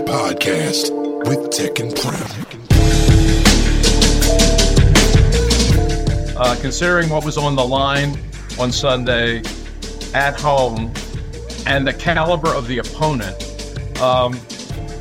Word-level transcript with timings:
Podcast 0.00 0.90
with 1.26 1.50
Tek 1.50 1.78
and 1.80 1.94
Prem. 1.96 2.46
Uh, 6.36 6.56
considering 6.60 7.08
what 7.08 7.24
was 7.24 7.38
on 7.38 7.56
the 7.56 7.64
line 7.64 8.18
on 8.58 8.70
Sunday 8.70 9.42
at 10.12 10.38
home 10.38 10.92
and 11.66 11.86
the 11.86 11.94
caliber 11.94 12.50
of 12.50 12.68
the 12.68 12.78
opponent, 12.78 13.36
um, 14.00 14.38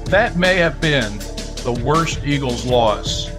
that 0.06 0.36
may 0.38 0.56
have 0.56 0.80
been 0.80 1.18
the 1.64 1.82
worst 1.84 2.24
Eagles 2.24 2.66
loss 2.66 3.30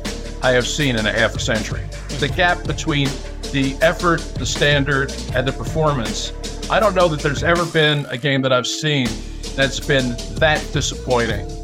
I 0.43 0.51
have 0.51 0.67
seen 0.67 0.97
in 0.97 1.07
a 1.07 1.13
half 1.13 1.35
a 1.35 1.41
century. 1.41 1.83
The 2.21 2.29
gap 2.29 2.65
between 2.67 3.09
the 3.53 3.77
effort, 3.81 4.21
the 4.39 4.47
standard, 4.47 5.13
and 5.35 5.49
the 5.49 5.53
performance. 5.53 6.33
I 6.71 6.81
don't 6.81 6.95
know 6.95 7.09
that 7.09 7.21
there's 7.21 7.43
ever 7.43 7.65
been 7.67 8.05
a 8.07 8.19
game 8.19 8.43
that 8.43 8.53
I've 8.53 8.67
seen 8.67 9.09
that's 9.57 9.81
been 9.81 10.15
that 10.39 10.65
disappointing. 10.73 11.56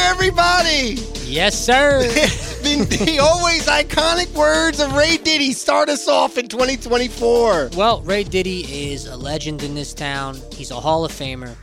Happy 0.00 0.18
New 0.18 0.24
Year, 0.26 0.32
everybody! 0.32 0.94
Yes, 1.26 1.62
sir. 1.62 2.02
the, 2.62 2.86
the 3.04 3.18
always 3.18 3.66
iconic 3.66 4.32
words 4.34 4.80
of 4.80 4.94
Ray 4.94 5.16
Diddy 5.18 5.52
start 5.52 5.88
us 5.88 6.08
off 6.08 6.38
in 6.38 6.48
2024. 6.48 7.70
well, 7.76 8.00
Ray 8.02 8.24
Diddy 8.24 8.92
is 8.92 9.06
a 9.06 9.16
legend 9.16 9.62
in 9.62 9.74
this 9.74 9.92
town. 9.94 10.38
He's 10.52 10.70
a 10.70 10.80
Hall 10.80 11.04
of 11.04 11.12
Famer, 11.12 11.54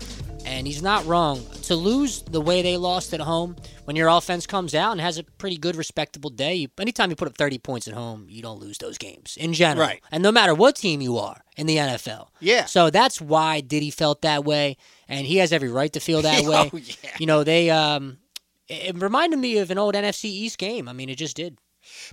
and 0.46 0.68
he's 0.68 0.82
not 0.82 1.06
wrong. 1.06 1.44
To 1.64 1.76
lose 1.76 2.22
the 2.22 2.40
way 2.40 2.62
they 2.62 2.78
lost 2.78 3.14
at 3.14 3.20
home, 3.20 3.56
when 3.86 3.96
your 3.96 4.08
offense 4.08 4.46
comes 4.46 4.76
out 4.76 4.92
and 4.92 5.02
has 5.02 5.18
a 5.18 5.24
pretty 5.24 5.58
good, 5.58 5.76
respectable 5.76 6.30
day, 6.30 6.56
you, 6.56 6.68
anytime 6.80 7.10
you 7.10 7.16
put 7.16 7.28
up 7.28 7.38
30 7.38 7.58
points 7.60 7.88
at 7.88 7.94
home, 7.94 8.28
you 8.30 8.42
don't 8.42 8.60
lose 8.60 8.78
those 8.78 8.98
games 8.98 9.38
in 9.38 9.54
general. 9.54 9.88
Right. 9.88 10.02
And 10.12 10.24
no 10.24 10.32
matter 10.32 10.54
what 10.54 10.76
team 10.76 11.02
you 11.02 11.18
are 11.18 11.42
in 11.58 11.68
the 11.68 11.78
NFL. 11.78 12.28
Yeah. 12.40 12.66
So 12.66 12.90
that's 12.90 13.20
why 13.20 13.62
Diddy 13.62 13.90
felt 13.90 14.22
that 14.22 14.46
way, 14.46 14.78
and 15.10 15.26
he 15.26 15.38
has 15.38 15.52
every 15.52 15.70
right 15.70 15.92
to 15.94 16.00
feel 16.00 16.22
that 16.22 16.44
way. 16.46 16.70
Oh, 16.72 16.78
yeah. 16.78 17.12
You 17.20 17.26
know, 17.26 17.44
they 17.44 17.70
um, 17.70 18.18
it 18.70 19.02
reminded 19.02 19.40
me 19.40 19.58
of 19.58 19.72
an 19.72 19.78
old 19.78 19.96
NFC 19.96 20.26
East 20.26 20.58
game. 20.58 20.88
I 20.88 20.94
mean, 20.94 21.10
it 21.10 21.18
just 21.18 21.36
did. 21.36 21.58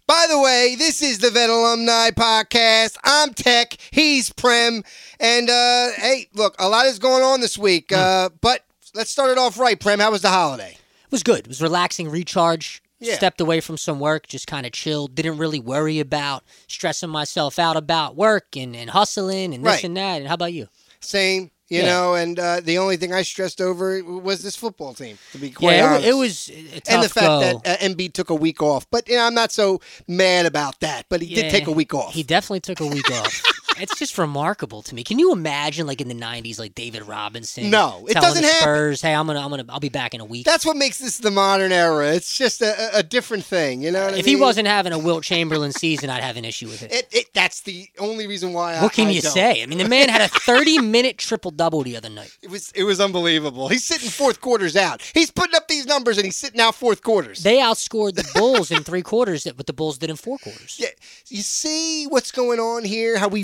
By 0.06 0.26
the 0.30 0.38
way, 0.38 0.76
this 0.78 1.02
is 1.02 1.18
the 1.18 1.30
Vet 1.30 1.50
Alumni 1.50 2.10
Podcast. 2.10 2.96
I'm 3.02 3.34
Tek, 3.34 3.76
he's 3.90 4.30
Prem. 4.32 4.84
And 5.18 5.50
uh, 5.50 5.90
hey, 5.96 6.28
look, 6.34 6.54
a 6.60 6.68
lot 6.68 6.86
is 6.86 6.98
going 7.00 7.22
on 7.24 7.40
this 7.40 7.58
week. 7.58 7.92
Uh, 7.92 8.30
but 8.40 8.64
let's 8.94 9.10
start 9.10 9.30
it 9.30 9.38
off 9.38 9.58
right, 9.58 9.78
Prem. 9.78 9.98
How 9.98 10.12
was 10.12 10.22
the 10.22 10.28
holiday? 10.28 10.70
It 11.04 11.10
was 11.10 11.24
good. 11.24 11.40
It 11.40 11.48
was 11.48 11.60
relaxing, 11.62 12.08
recharge. 12.08 12.82
Yeah. 13.00 13.16
Stepped 13.16 13.40
away 13.40 13.60
from 13.60 13.76
some 13.76 13.98
work, 14.00 14.28
just 14.28 14.46
kind 14.46 14.64
of 14.64 14.72
chilled. 14.72 15.14
Didn't 15.14 15.36
really 15.38 15.60
worry 15.60 15.98
about 16.00 16.44
stressing 16.68 17.10
myself 17.10 17.58
out 17.58 17.76
about 17.76 18.16
work 18.16 18.56
and, 18.56 18.74
and 18.74 18.88
hustling 18.88 19.52
and 19.52 19.64
this 19.64 19.72
Right. 19.74 19.84
and 19.84 19.96
that. 19.96 20.18
And 20.20 20.28
how 20.28 20.34
about 20.34 20.52
you? 20.54 20.68
Same, 21.00 21.50
you 21.70 21.78
Yeah. 21.80 21.86
know, 21.86 22.14
and 22.14 22.38
uh, 22.38 22.60
the 22.60 22.78
only 22.78 22.96
thing 22.96 23.12
I 23.12 23.22
stressed 23.22 23.60
over 23.60 24.02
was 24.04 24.42
this 24.42 24.56
football 24.56 24.94
team, 24.94 25.18
to 25.32 25.38
be 25.38 25.50
quite 25.50 25.76
yeah, 25.76 25.94
honest. 25.94 26.04
it, 26.06 26.10
it 26.10 26.14
was 26.14 26.48
a 26.50 26.80
tough 26.80 26.94
and 26.94 27.02
the 27.02 27.08
fact 27.08 27.26
go. 27.26 27.40
that 27.62 27.82
uh, 27.82 27.86
Embiid 27.86 28.12
took 28.12 28.30
a 28.30 28.34
week 28.34 28.62
off. 28.62 28.86
But 28.90 29.08
you 29.08 29.16
know, 29.16 29.24
I'm 29.24 29.34
not 29.34 29.50
so 29.52 29.80
mad 30.06 30.46
about 30.46 30.80
that. 30.80 31.06
But 31.08 31.22
he 31.22 31.28
Yeah, 31.28 31.42
did 31.42 31.50
take 31.50 31.66
a 31.66 31.72
week 31.72 31.94
off. 31.94 32.12
He 32.12 32.22
definitely 32.22 32.60
took 32.60 32.80
a 32.80 32.86
week 32.86 33.10
off. 33.10 33.50
It's 33.78 33.98
just 33.98 34.18
remarkable 34.18 34.82
to 34.82 34.94
me. 34.94 35.04
Can 35.04 35.18
you 35.18 35.32
imagine, 35.32 35.86
like 35.86 36.00
in 36.00 36.08
the 36.08 36.14
'90s, 36.14 36.58
like 36.58 36.74
David 36.74 37.02
Robinson? 37.06 37.70
No, 37.70 38.06
it 38.08 38.14
doesn't 38.14 38.42
the 38.42 38.48
happen. 38.48 38.62
Spurs, 38.62 39.02
"Hey, 39.02 39.14
I'm 39.14 39.26
gonna, 39.26 39.40
I'm 39.40 39.50
gonna, 39.50 39.64
I'll 39.68 39.80
be 39.80 39.88
back 39.88 40.14
in 40.14 40.20
a 40.20 40.24
week." 40.24 40.44
That's 40.46 40.64
what 40.64 40.76
makes 40.76 40.98
this 40.98 41.18
the 41.18 41.30
modern 41.30 41.72
era. 41.72 42.12
It's 42.12 42.36
just 42.36 42.62
a, 42.62 42.98
a- 42.98 43.02
different 43.02 43.44
thing, 43.44 43.82
you 43.82 43.90
know. 43.90 44.04
What 44.06 44.14
I 44.14 44.18
if 44.18 44.24
he 44.26 44.36
wasn't 44.36 44.66
having 44.68 44.92
a 44.92 44.98
Wilt 44.98 45.24
Chamberlain 45.24 45.72
season, 45.72 46.10
I'd 46.10 46.22
have 46.22 46.36
an 46.36 46.44
issue 46.44 46.66
with 46.68 46.82
it. 46.82 46.92
it, 46.92 47.08
it, 47.12 47.26
that's 47.34 47.60
the 47.62 47.86
only 47.98 48.26
reason 48.26 48.52
why. 48.52 48.74
I, 48.74 48.82
what 48.82 48.92
can 48.92 49.08
I 49.08 49.10
you 49.10 49.20
don't. 49.22 49.32
say? 49.32 49.62
I 49.62 49.66
mean, 49.66 49.78
the 49.78 49.88
man 49.88 50.08
had 50.08 50.20
a 50.22 50.28
30 50.28 50.78
minute 50.80 51.18
triple 51.18 51.50
double 51.50 51.82
the 51.82 51.96
other 51.96 52.08
night. 52.08 52.36
It 52.42 52.50
was 52.50 52.72
it 52.72 52.84
was 52.84 53.00
unbelievable. 53.00 53.68
He's 53.68 53.84
sitting 53.84 54.08
fourth 54.08 54.40
quarters 54.40 54.76
out. 54.76 55.02
He's 55.14 55.30
putting 55.30 55.54
up 55.54 55.68
these 55.68 55.86
numbers 55.86 56.16
and 56.16 56.24
he's 56.24 56.36
sitting 56.36 56.60
out 56.60 56.74
fourth 56.74 57.02
quarters. 57.02 57.42
They 57.42 57.58
outscored 57.58 58.14
the 58.14 58.28
Bulls 58.34 58.70
in 58.70 58.82
three 58.84 59.02
quarters 59.02 59.44
that 59.44 59.56
what 59.56 59.66
the 59.66 59.72
Bulls 59.72 59.98
did 59.98 60.10
in 60.10 60.16
four 60.16 60.38
quarters. 60.38 60.76
yeah, 60.80 60.88
you 61.28 61.42
see 61.42 62.06
what's 62.06 62.30
going 62.32 62.58
on 62.60 62.84
here? 62.84 63.18
How 63.18 63.28
we 63.28 63.42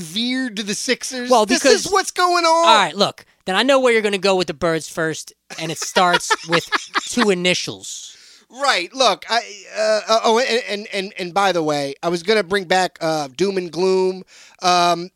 to 0.57 0.63
the 0.63 0.75
Sixers. 0.75 1.31
Well, 1.31 1.47
this 1.47 1.65
is 1.65 1.91
what's 1.91 2.11
going 2.11 2.45
on. 2.45 2.69
All 2.69 2.77
right, 2.77 2.95
look. 2.95 3.25
Then 3.47 3.57
I 3.57 3.63
know 3.63 3.81
where 3.81 3.93
you're 3.93 4.03
going 4.03 4.13
to 4.13 4.19
go 4.19 4.37
with 4.37 4.47
the 4.47 4.55
Birds 4.55 4.89
first, 4.89 5.33
and 5.59 5.73
it 5.73 5.79
starts 5.79 6.31
with 6.49 6.69
two 7.07 7.31
initials. 7.31 8.17
Right. 8.51 8.93
Look, 8.93 9.25
I 9.29 9.39
uh, 9.77 10.21
oh, 10.25 10.39
and, 10.39 10.63
and 10.69 10.89
and 10.93 11.15
and 11.19 11.35
by 11.35 11.53
the 11.53 11.63
way, 11.63 11.95
I 12.03 12.09
was 12.09 12.23
gonna 12.25 12.43
bring 12.43 12.65
back 12.65 12.99
uh, 13.01 13.29
doom 13.29 13.57
and 13.57 13.71
gloom 13.71 14.25
um, 14.61 15.11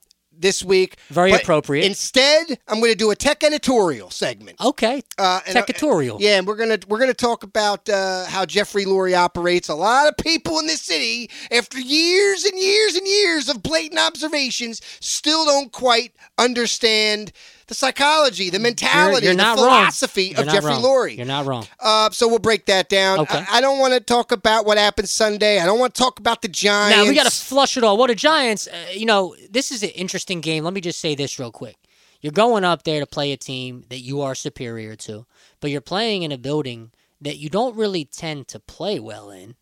this 0.44 0.62
week. 0.62 0.98
Very 1.08 1.30
but 1.30 1.42
appropriate. 1.42 1.86
Instead, 1.86 2.58
I'm 2.68 2.78
gonna 2.80 2.94
do 2.94 3.10
a 3.10 3.16
tech 3.16 3.42
editorial 3.42 4.10
segment. 4.10 4.60
Okay, 4.60 5.02
Uh, 5.18 5.22
uh, 5.22 5.40
Techatorial. 5.40 6.20
Yeah, 6.20 6.36
and 6.36 6.46
we're 6.46 6.56
gonna 6.56 6.78
we're 6.86 7.00
gonna 7.00 7.14
talk 7.14 7.42
about 7.42 7.88
uh, 7.88 8.26
how 8.26 8.44
Jeffrey 8.44 8.84
Lurie 8.84 9.16
operates. 9.16 9.68
A 9.70 9.74
lot 9.74 10.06
of 10.06 10.16
people 10.18 10.58
in 10.58 10.66
this 10.66 10.82
city, 10.82 11.30
after 11.50 11.80
years 11.80 12.44
and 12.44 12.58
years 12.60 12.94
and 12.94 13.06
years 13.06 13.48
of 13.48 13.62
blatant 13.62 13.98
observations, 13.98 14.82
still 15.00 15.46
don't 15.46 15.72
quite 15.72 16.12
understand 16.38 17.32
the 17.66 17.74
psychology, 17.74 18.50
the 18.50 18.58
mentality, 18.58 19.26
you're 19.26 19.34
the 19.34 19.42
not 19.42 19.56
wrong. 19.56 19.66
philosophy 19.66 20.24
You're 20.36 20.40
of 20.40 20.48
Jeffrey 20.48 20.70
wrong. 20.70 20.82
Lurie. 20.82 21.16
You're 21.16 21.26
not 21.26 21.46
wrong. 21.46 21.66
Uh, 21.80 22.10
so 22.10 22.28
we'll 22.28 22.38
break 22.38 22.66
that 22.66 22.88
down. 22.88 23.20
Okay. 23.20 23.38
I, 23.48 23.58
I 23.58 23.60
don't 23.60 23.78
want 23.78 23.94
to 23.94 24.00
talk 24.00 24.32
about 24.32 24.66
what 24.66 24.76
happened 24.78 25.08
Sunday. 25.08 25.58
I 25.60 25.66
don't 25.66 25.78
want 25.78 25.94
to 25.94 25.98
talk 25.98 26.18
about 26.18 26.42
the 26.42 26.48
Giants. 26.48 26.96
Now 26.96 27.08
we 27.08 27.14
got 27.14 27.24
to 27.24 27.30
flush 27.30 27.76
it 27.76 27.84
all. 27.84 27.96
Well, 27.96 28.06
the 28.08 28.14
Giants, 28.14 28.66
uh, 28.68 28.90
you 28.92 29.06
know, 29.06 29.34
this 29.50 29.70
is 29.72 29.82
an 29.82 29.90
interesting 29.90 30.40
game. 30.40 30.64
Let 30.64 30.74
me 30.74 30.80
just 30.80 31.00
say 31.00 31.14
this 31.14 31.38
real 31.38 31.52
quick. 31.52 31.76
You're 32.20 32.32
going 32.32 32.64
up 32.64 32.84
there 32.84 33.00
to 33.00 33.06
play 33.06 33.32
a 33.32 33.36
team 33.36 33.84
that 33.90 34.00
you 34.00 34.20
are 34.22 34.34
superior 34.34 34.96
to, 34.96 35.26
but 35.60 35.70
you're 35.70 35.80
playing 35.82 36.22
in 36.22 36.32
a 36.32 36.38
building 36.38 36.90
that 37.20 37.36
you 37.36 37.48
don't 37.50 37.76
really 37.76 38.04
tend 38.04 38.48
to 38.48 38.58
play 38.58 38.98
well 38.98 39.30
in 39.30 39.56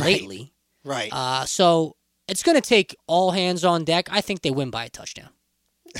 lately. 0.00 0.52
right. 0.84 1.10
Uh, 1.12 1.44
so 1.44 1.96
it's 2.28 2.42
going 2.42 2.56
to 2.56 2.66
take 2.66 2.96
all 3.06 3.30
hands 3.32 3.64
on 3.64 3.84
deck. 3.84 4.08
I 4.10 4.20
think 4.20 4.42
they 4.42 4.50
win 4.50 4.70
by 4.70 4.84
a 4.84 4.88
touchdown. 4.88 5.28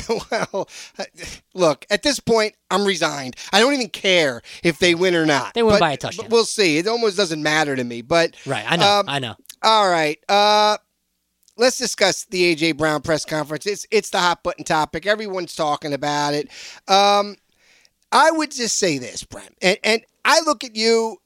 well, 0.30 0.68
look, 1.54 1.86
at 1.90 2.02
this 2.02 2.20
point, 2.20 2.54
I'm 2.70 2.84
resigned. 2.84 3.36
I 3.52 3.60
don't 3.60 3.74
even 3.74 3.88
care 3.88 4.42
if 4.62 4.78
they 4.78 4.94
win 4.94 5.14
or 5.14 5.26
not. 5.26 5.54
They 5.54 5.62
win 5.62 5.74
But- 5.74 5.80
by 5.80 5.92
a 5.92 5.96
touchdown. 5.96 6.28
we'll 6.30 6.44
see. 6.44 6.78
It 6.78 6.86
almost 6.86 7.16
doesn't 7.16 7.42
matter 7.42 7.76
to 7.76 7.84
me. 7.84 8.02
But 8.02 8.34
Right. 8.46 8.64
I 8.66 8.76
know. 8.76 8.86
Um, 9.00 9.04
I 9.08 9.18
know. 9.18 9.34
all 9.62 9.88
right. 9.88 10.18
Uh, 10.28 10.76
let's 11.56 11.78
discuss 11.78 12.24
the 12.26 12.54
AJ 12.54 12.72
Brown 12.76 13.02
press 13.02 13.24
conference. 13.24 13.66
It's 13.66 13.86
it's 13.90 14.10
the 14.10 14.18
hot 14.18 14.42
button 14.42 14.64
topic. 14.64 15.06
Everyone's 15.06 15.54
talking 15.54 15.92
about 15.92 16.34
it. 16.34 16.48
Um, 16.88 17.36
I 18.12 18.30
would 18.30 18.50
just 18.52 18.76
say 18.76 18.98
this, 18.98 19.24
Prem, 19.24 19.48
and 19.62 19.78
and 19.82 20.02
I 20.24 20.40
look 20.40 20.64
at 20.64 20.76
you 20.76 21.18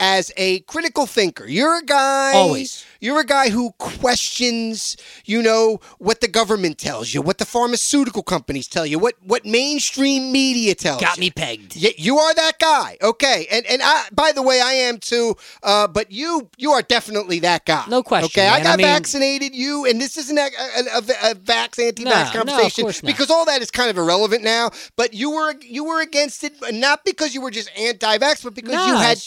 as 0.00 0.30
a 0.36 0.60
critical 0.60 1.06
thinker. 1.06 1.46
You're 1.46 1.78
a 1.78 1.82
guy 1.84 2.32
Always. 2.34 2.84
You're 3.00 3.20
a 3.20 3.24
guy 3.24 3.50
who 3.50 3.72
questions, 3.78 4.96
you 5.24 5.40
know, 5.42 5.80
what 5.98 6.20
the 6.20 6.26
government 6.28 6.78
tells 6.78 7.14
you, 7.14 7.22
what 7.22 7.38
the 7.38 7.44
pharmaceutical 7.44 8.22
companies 8.24 8.66
tell 8.66 8.84
you, 8.86 8.98
what 8.98 9.14
what 9.22 9.44
mainstream 9.46 10.32
media 10.32 10.74
tells 10.74 11.00
you. 11.00 11.06
Got 11.06 11.16
you. 11.16 11.20
me 11.20 11.30
pegged. 11.30 11.76
Yeah, 11.76 11.90
you 11.96 12.18
are 12.18 12.34
that 12.34 12.58
guy. 12.58 12.96
Okay. 13.02 13.46
And 13.50 13.64
and 13.66 13.82
I 13.84 14.06
by 14.12 14.32
the 14.32 14.42
way, 14.42 14.60
I 14.60 14.72
am 14.72 14.98
too. 14.98 15.36
Uh, 15.62 15.86
but 15.86 16.10
you 16.10 16.48
you 16.56 16.72
are 16.72 16.82
definitely 16.82 17.38
that 17.40 17.64
guy. 17.66 17.84
No 17.88 18.02
question, 18.02 18.26
Okay. 18.42 18.48
I 18.48 18.62
got 18.62 18.74
I 18.74 18.76
mean- 18.76 18.86
vaccinated 18.86 19.54
you 19.54 19.84
and 19.86 20.00
this 20.00 20.16
isn't 20.16 20.36
a, 20.38 20.42
a, 20.42 20.96
a, 20.96 21.30
a 21.30 21.34
vax 21.36 21.78
anti-vax 21.84 22.04
No, 22.04 22.42
no, 22.42 22.52
conversation 22.56 22.84
not. 22.86 23.02
because 23.04 23.30
all 23.30 23.44
that 23.46 23.62
is 23.62 23.70
kind 23.70 23.90
of 23.90 23.98
irrelevant 23.98 24.42
now. 24.42 24.70
But 24.96 25.14
you 25.14 25.30
were 25.30 25.54
you 25.62 25.84
were 25.84 26.00
against 26.00 26.42
it 26.44 26.54
not 26.72 27.04
because 27.04 27.34
you 27.34 27.40
were 27.40 27.50
just 27.52 27.70
anti-vax, 27.78 28.42
but 28.42 28.54
because 28.54 28.72
No, 28.74 28.86
you 28.86 28.94
had 28.96 29.18
it's- 29.18 29.24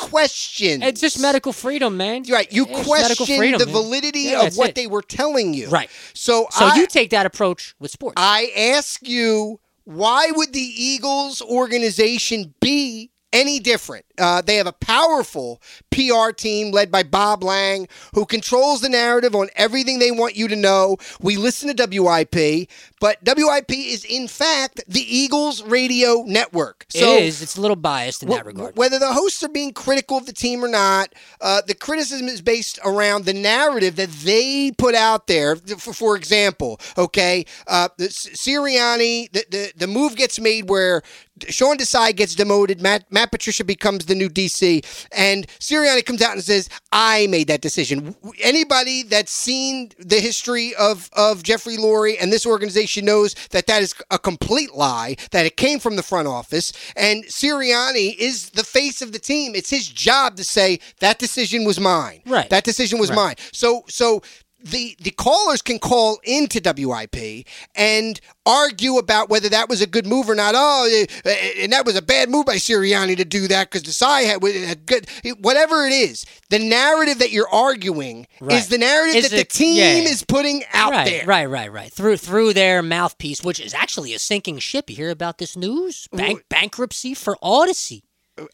questions. 0.61 0.83
It's 0.83 1.01
just 1.01 1.21
medical 1.21 1.53
freedom, 1.53 1.97
man. 1.97 2.23
Right, 2.29 2.51
you 2.51 2.65
It's 2.69 2.85
questioned 2.85 3.27
freedom, 3.37 3.59
the 3.59 3.65
validity 3.65 4.21
Yeah, 4.21 4.47
of 4.47 4.55
what 4.57 4.69
it. 4.69 4.75
they 4.75 4.87
were 4.87 5.01
telling 5.01 5.53
you. 5.53 5.69
Right. 5.69 5.89
So, 6.13 6.47
So 6.51 6.65
I, 6.65 6.75
you 6.75 6.87
take 6.87 7.09
that 7.11 7.25
approach 7.25 7.75
with 7.79 7.91
sports. 7.91 8.15
I 8.17 8.51
ask 8.75 9.07
you, 9.07 9.59
why 9.83 10.31
would 10.31 10.53
the 10.53 10.59
Eagles 10.59 11.41
organization 11.41 12.53
be 12.59 13.10
any 13.33 13.59
different? 13.59 14.05
Uh, 14.17 14.41
they 14.41 14.55
have 14.55 14.67
a 14.67 14.73
powerful 14.73 15.61
PR 15.89 16.31
team 16.31 16.71
led 16.71 16.91
by 16.91 17.03
Bob 17.03 17.43
Lang, 17.43 17.87
who 18.13 18.25
controls 18.25 18.81
the 18.81 18.89
narrative 18.89 19.35
on 19.35 19.49
everything 19.55 19.99
they 19.99 20.11
want 20.11 20.35
you 20.35 20.47
to 20.47 20.55
know. 20.55 20.97
We 21.21 21.37
listen 21.37 21.75
to 21.75 21.87
WIP, 21.89 22.69
but 22.99 23.17
WIP 23.25 23.71
is 23.71 24.05
in 24.05 24.27
fact 24.27 24.83
the 24.87 25.01
Eagles 25.01 25.63
radio 25.63 26.23
network. 26.23 26.85
So 26.89 27.17
it 27.17 27.23
is. 27.23 27.41
It's 27.41 27.57
a 27.57 27.61
little 27.61 27.75
biased 27.75 28.23
in 28.23 28.29
Wh- 28.29 28.35
that 28.35 28.45
regard. 28.45 28.75
Whether 28.75 28.99
the 28.99 29.13
hosts 29.13 29.43
are 29.43 29.49
being 29.49 29.73
critical 29.73 30.17
of 30.17 30.25
the 30.25 30.33
team 30.33 30.63
or 30.63 30.67
not, 30.67 31.13
uh, 31.39 31.61
the 31.65 31.73
criticism 31.73 32.27
is 32.27 32.41
based 32.41 32.79
around 32.85 33.25
the 33.25 33.33
narrative 33.33 33.95
that 33.95 34.09
they 34.09 34.71
put 34.77 34.93
out 34.93 35.27
there. 35.27 35.55
For, 35.55 35.93
for 35.93 36.15
example, 36.15 36.79
okay, 36.97 37.45
uh, 37.67 37.89
the 37.97 38.07
Sirianni, 38.09 39.31
the, 39.31 39.45
the 39.49 39.73
the 39.75 39.87
move 39.87 40.15
gets 40.15 40.39
made 40.39 40.69
where 40.69 41.01
Sean 41.49 41.77
Desai 41.77 42.15
gets 42.15 42.35
demoted, 42.35 42.81
Matt 42.81 43.11
Matt 43.11 43.31
Patricia 43.31 43.63
becomes 43.63 44.05
the 44.05 44.15
new 44.15 44.29
DC, 44.29 44.83
and 45.11 45.47
Sirianni 45.59 46.05
comes 46.05 46.21
out 46.21 46.33
and 46.33 46.43
says, 46.43 46.69
"I 46.91 47.27
made 47.27 47.47
that 47.47 47.61
decision." 47.61 48.15
Anybody 48.41 49.03
that's 49.03 49.31
seen 49.31 49.91
the 49.97 50.19
history 50.19 50.73
of 50.75 51.09
of 51.13 51.43
Jeffrey 51.43 51.77
Lurie 51.77 52.17
and 52.19 52.31
this 52.31 52.45
organization 52.45 53.05
knows 53.05 53.35
that 53.51 53.67
that 53.67 53.81
is 53.81 53.93
a 54.09 54.19
complete 54.19 54.73
lie. 54.73 55.15
That 55.31 55.45
it 55.45 55.57
came 55.57 55.79
from 55.79 55.95
the 55.95 56.03
front 56.03 56.27
office, 56.27 56.73
and 56.95 57.25
Sirianni 57.25 58.15
is 58.17 58.49
the 58.51 58.63
face 58.63 59.01
of 59.01 59.11
the 59.11 59.19
team. 59.19 59.55
It's 59.55 59.69
his 59.69 59.87
job 59.87 60.37
to 60.37 60.43
say 60.43 60.79
that 60.99 61.19
decision 61.19 61.63
was 61.65 61.79
mine. 61.79 62.21
Right. 62.25 62.49
That 62.49 62.63
decision 62.63 62.99
was 62.99 63.11
mine. 63.11 63.35
So 63.51 63.83
so 63.87 64.21
the 64.63 64.95
the 65.01 65.11
callers 65.11 65.61
can 65.61 65.79
call 65.79 66.19
into 66.23 66.61
WIP 66.63 67.45
and 67.75 68.19
argue 68.45 68.97
about 68.97 69.29
whether 69.29 69.49
that 69.49 69.69
was 69.69 69.81
a 69.81 69.87
good 69.87 70.05
move 70.07 70.29
or 70.29 70.35
not. 70.35 70.53
Oh, 70.57 70.87
eh, 70.91 71.05
eh, 71.25 71.63
and 71.63 71.71
that 71.73 71.85
was 71.85 71.95
a 71.95 72.01
bad 72.01 72.29
move 72.29 72.45
by 72.45 72.55
Sirianni 72.55 73.15
to 73.17 73.25
do 73.25 73.47
that 73.47 73.69
because 73.69 73.83
Desai 73.83 74.25
had, 74.25 74.43
had 74.67 74.85
good. 74.85 75.07
Whatever 75.39 75.85
it 75.85 75.93
is, 75.93 76.25
the 76.49 76.59
narrative 76.59 77.19
that 77.19 77.31
you're 77.31 77.49
arguing 77.49 78.27
is 78.49 78.67
the 78.69 78.77
narrative 78.77 79.15
Is 79.15 79.29
that 79.29 79.35
the 79.35 79.41
it- 79.41 79.49
team 79.49 79.77
yeah. 79.77 80.09
is 80.09 80.23
putting 80.23 80.63
out 80.73 80.91
right, 80.91 81.05
there. 81.05 81.25
right, 81.25 81.45
right, 81.45 81.71
right. 81.71 81.91
Through 81.91 82.17
through 82.17 82.53
their 82.53 82.81
mouthpiece, 82.81 83.43
which 83.43 83.59
is 83.59 83.73
actually 83.73 84.13
a 84.13 84.19
sinking 84.19 84.59
ship. 84.59 84.89
You 84.89 84.95
hear 84.95 85.09
about 85.09 85.37
this 85.37 85.55
news? 85.55 86.07
Bank, 86.11 86.43
bankruptcy 86.49 87.13
for 87.13 87.37
Audacy. 87.43 88.01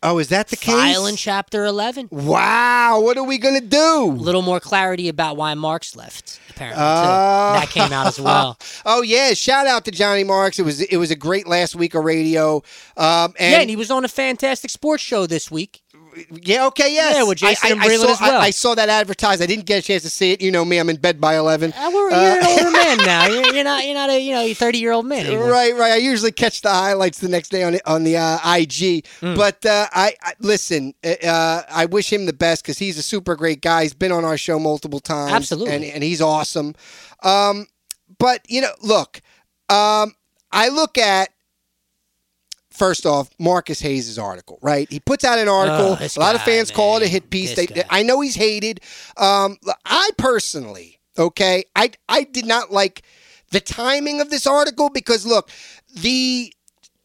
Oh, 0.02 0.18
is 0.18 0.30
that 0.30 0.48
the 0.48 0.56
case? 0.56 0.74
Filing 0.74 1.16
Chapter 1.16 1.64
11. 1.66 2.10
Wow, 2.12 3.00
what 3.02 3.16
are 3.18 3.24
we 3.24 3.38
gonna 3.38 3.62
do? 3.62 4.06
A 4.06 4.12
little 4.12 4.42
more 4.42 4.60
clarity 4.60 5.08
about 5.08 5.38
why 5.38 5.54
Marks 5.54 5.96
left, 5.96 6.40
apparently. 6.50 6.84
Ah. 6.84 7.58
that 7.60 7.70
came 7.70 7.94
out 7.94 8.08
as 8.08 8.20
well. 8.20 8.58
Oh 8.86 9.02
yeah, 9.02 9.34
shout 9.34 9.68
out 9.68 9.86
to 9.86 9.92
Johnny 9.92 10.24
Marks. 10.24 10.60
It 10.60 10.64
was 10.64 10.82
it 10.82 10.98
was 10.98 11.12
a 11.12 11.16
great 11.16 11.48
last 11.48 11.76
week 11.76 11.94
of 11.94 12.04
radio. 12.04 12.58
Um, 12.96 13.34
and 13.40 13.52
yeah, 13.52 13.60
and 13.62 13.70
he 13.70 13.76
was 13.76 13.92
on 13.92 14.04
a 14.06 14.08
fantastic 14.08 14.72
sports 14.72 15.04
show 15.04 15.26
this 15.28 15.52
week. 15.52 15.82
Yeah, 16.42 16.68
okay, 16.68 16.94
yes. 16.94 17.16
Yeah, 17.16 17.24
with 17.24 17.38
Jason 17.38 17.80
I, 17.80 17.82
I, 17.82 17.86
I 17.86 17.88
Breland 17.88 18.02
saw, 18.02 18.12
as 18.12 18.22
well. 18.22 18.42
I, 18.42 18.46
I 18.46 18.50
saw 18.52 18.76
that 18.76 18.90
advertised. 18.90 19.42
I 19.42 19.46
didn't 19.46 19.66
get 19.66 19.80
a 19.80 19.82
chance 19.82 20.04
to 20.04 20.10
see 20.10 20.32
it. 20.32 20.42
You 20.42 20.52
know 20.52 20.66
me, 20.66 20.78
I'm 20.78 20.90
in 20.90 20.98
bed 20.98 21.20
by 21.22 21.38
11. 21.38 21.74
Uh, 21.74 21.92
we're, 21.94 22.10
you're 22.10 22.20
an 22.20 22.46
older 22.46 22.72
man 22.72 22.98
now. 23.06 23.28
You're, 23.28 23.54
you're 23.54 23.64
not. 23.64 23.86
You're 23.86 23.94
not 23.94 24.10
a 24.10 24.20
you 24.20 24.34
know 24.34 24.54
30 24.54 24.78
year 24.78 24.92
old 24.92 25.06
man 25.06 25.26
anymore. 25.26 25.50
Right, 25.50 25.76
right. 25.76 25.94
I 25.94 25.98
usually 25.98 26.32
catch 26.32 26.62
the 26.62 26.70
highlights 26.70 27.20
the 27.20 27.30
next 27.30 27.50
day 27.50 27.64
on 27.64 27.74
the, 27.74 27.90
on 27.90 28.04
the 28.04 28.18
uh, 28.18 28.56
IG. 28.56 29.06
Hmm. 29.20 29.36
But 29.36 29.66
uh, 29.66 29.88
I, 29.92 30.14
listen. 30.40 30.94
Uh, 31.04 31.64
I 31.70 31.86
wish 31.86 32.12
him 32.12 32.26
the 32.26 32.34
best 32.34 32.64
because 32.64 32.78
he's 32.78 32.98
a 32.98 33.04
super 33.04 33.36
great 33.36 33.62
guy. 33.62 33.84
He's 33.84 33.94
been 33.94 34.12
on 34.12 34.26
our 34.26 34.38
show 34.38 34.60
multiple 34.60 35.00
times. 35.00 35.34
Absolutely. 35.34 35.74
and, 35.74 35.84
and 35.84 36.04
he's 36.04 36.22
awesome. 36.22 36.76
Um, 37.24 37.68
but 38.20 38.46
you 38.50 38.62
know, 38.62 38.72
look, 38.82 39.22
um, 39.70 40.14
I 40.52 40.70
look 40.70 40.98
at. 40.98 41.30
First 42.78 43.08
off, 43.08 43.30
Marcus 43.40 43.80
Hayes' 43.82 44.20
article, 44.20 44.60
right? 44.62 44.88
He 44.92 45.00
puts 45.00 45.24
out 45.24 45.40
an 45.40 45.48
article. 45.48 45.98
Oh, 46.00 46.08
a 46.16 46.20
lot 46.20 46.36
of 46.36 46.44
fans 46.44 46.70
call 46.70 46.98
it 46.98 47.04
a 47.04 47.08
hit 47.08 47.30
piece. 47.32 47.56
This 47.56 47.68
They. 47.68 47.84
I 47.90 48.04
know 48.04 48.22
he's 48.22 48.36
hated. 48.36 48.82
Um, 49.18 49.58
I 49.84 50.12
personally, 50.18 51.00
okay, 51.18 51.64
I 51.76 51.92
I 52.08 52.24
did 52.24 52.46
not 52.46 52.72
like 52.72 53.02
the 53.50 53.60
timing 53.60 54.22
of 54.22 54.30
this 54.30 54.46
article 54.46 54.90
because 54.92 55.26
look, 55.26 55.50
the 55.96 56.54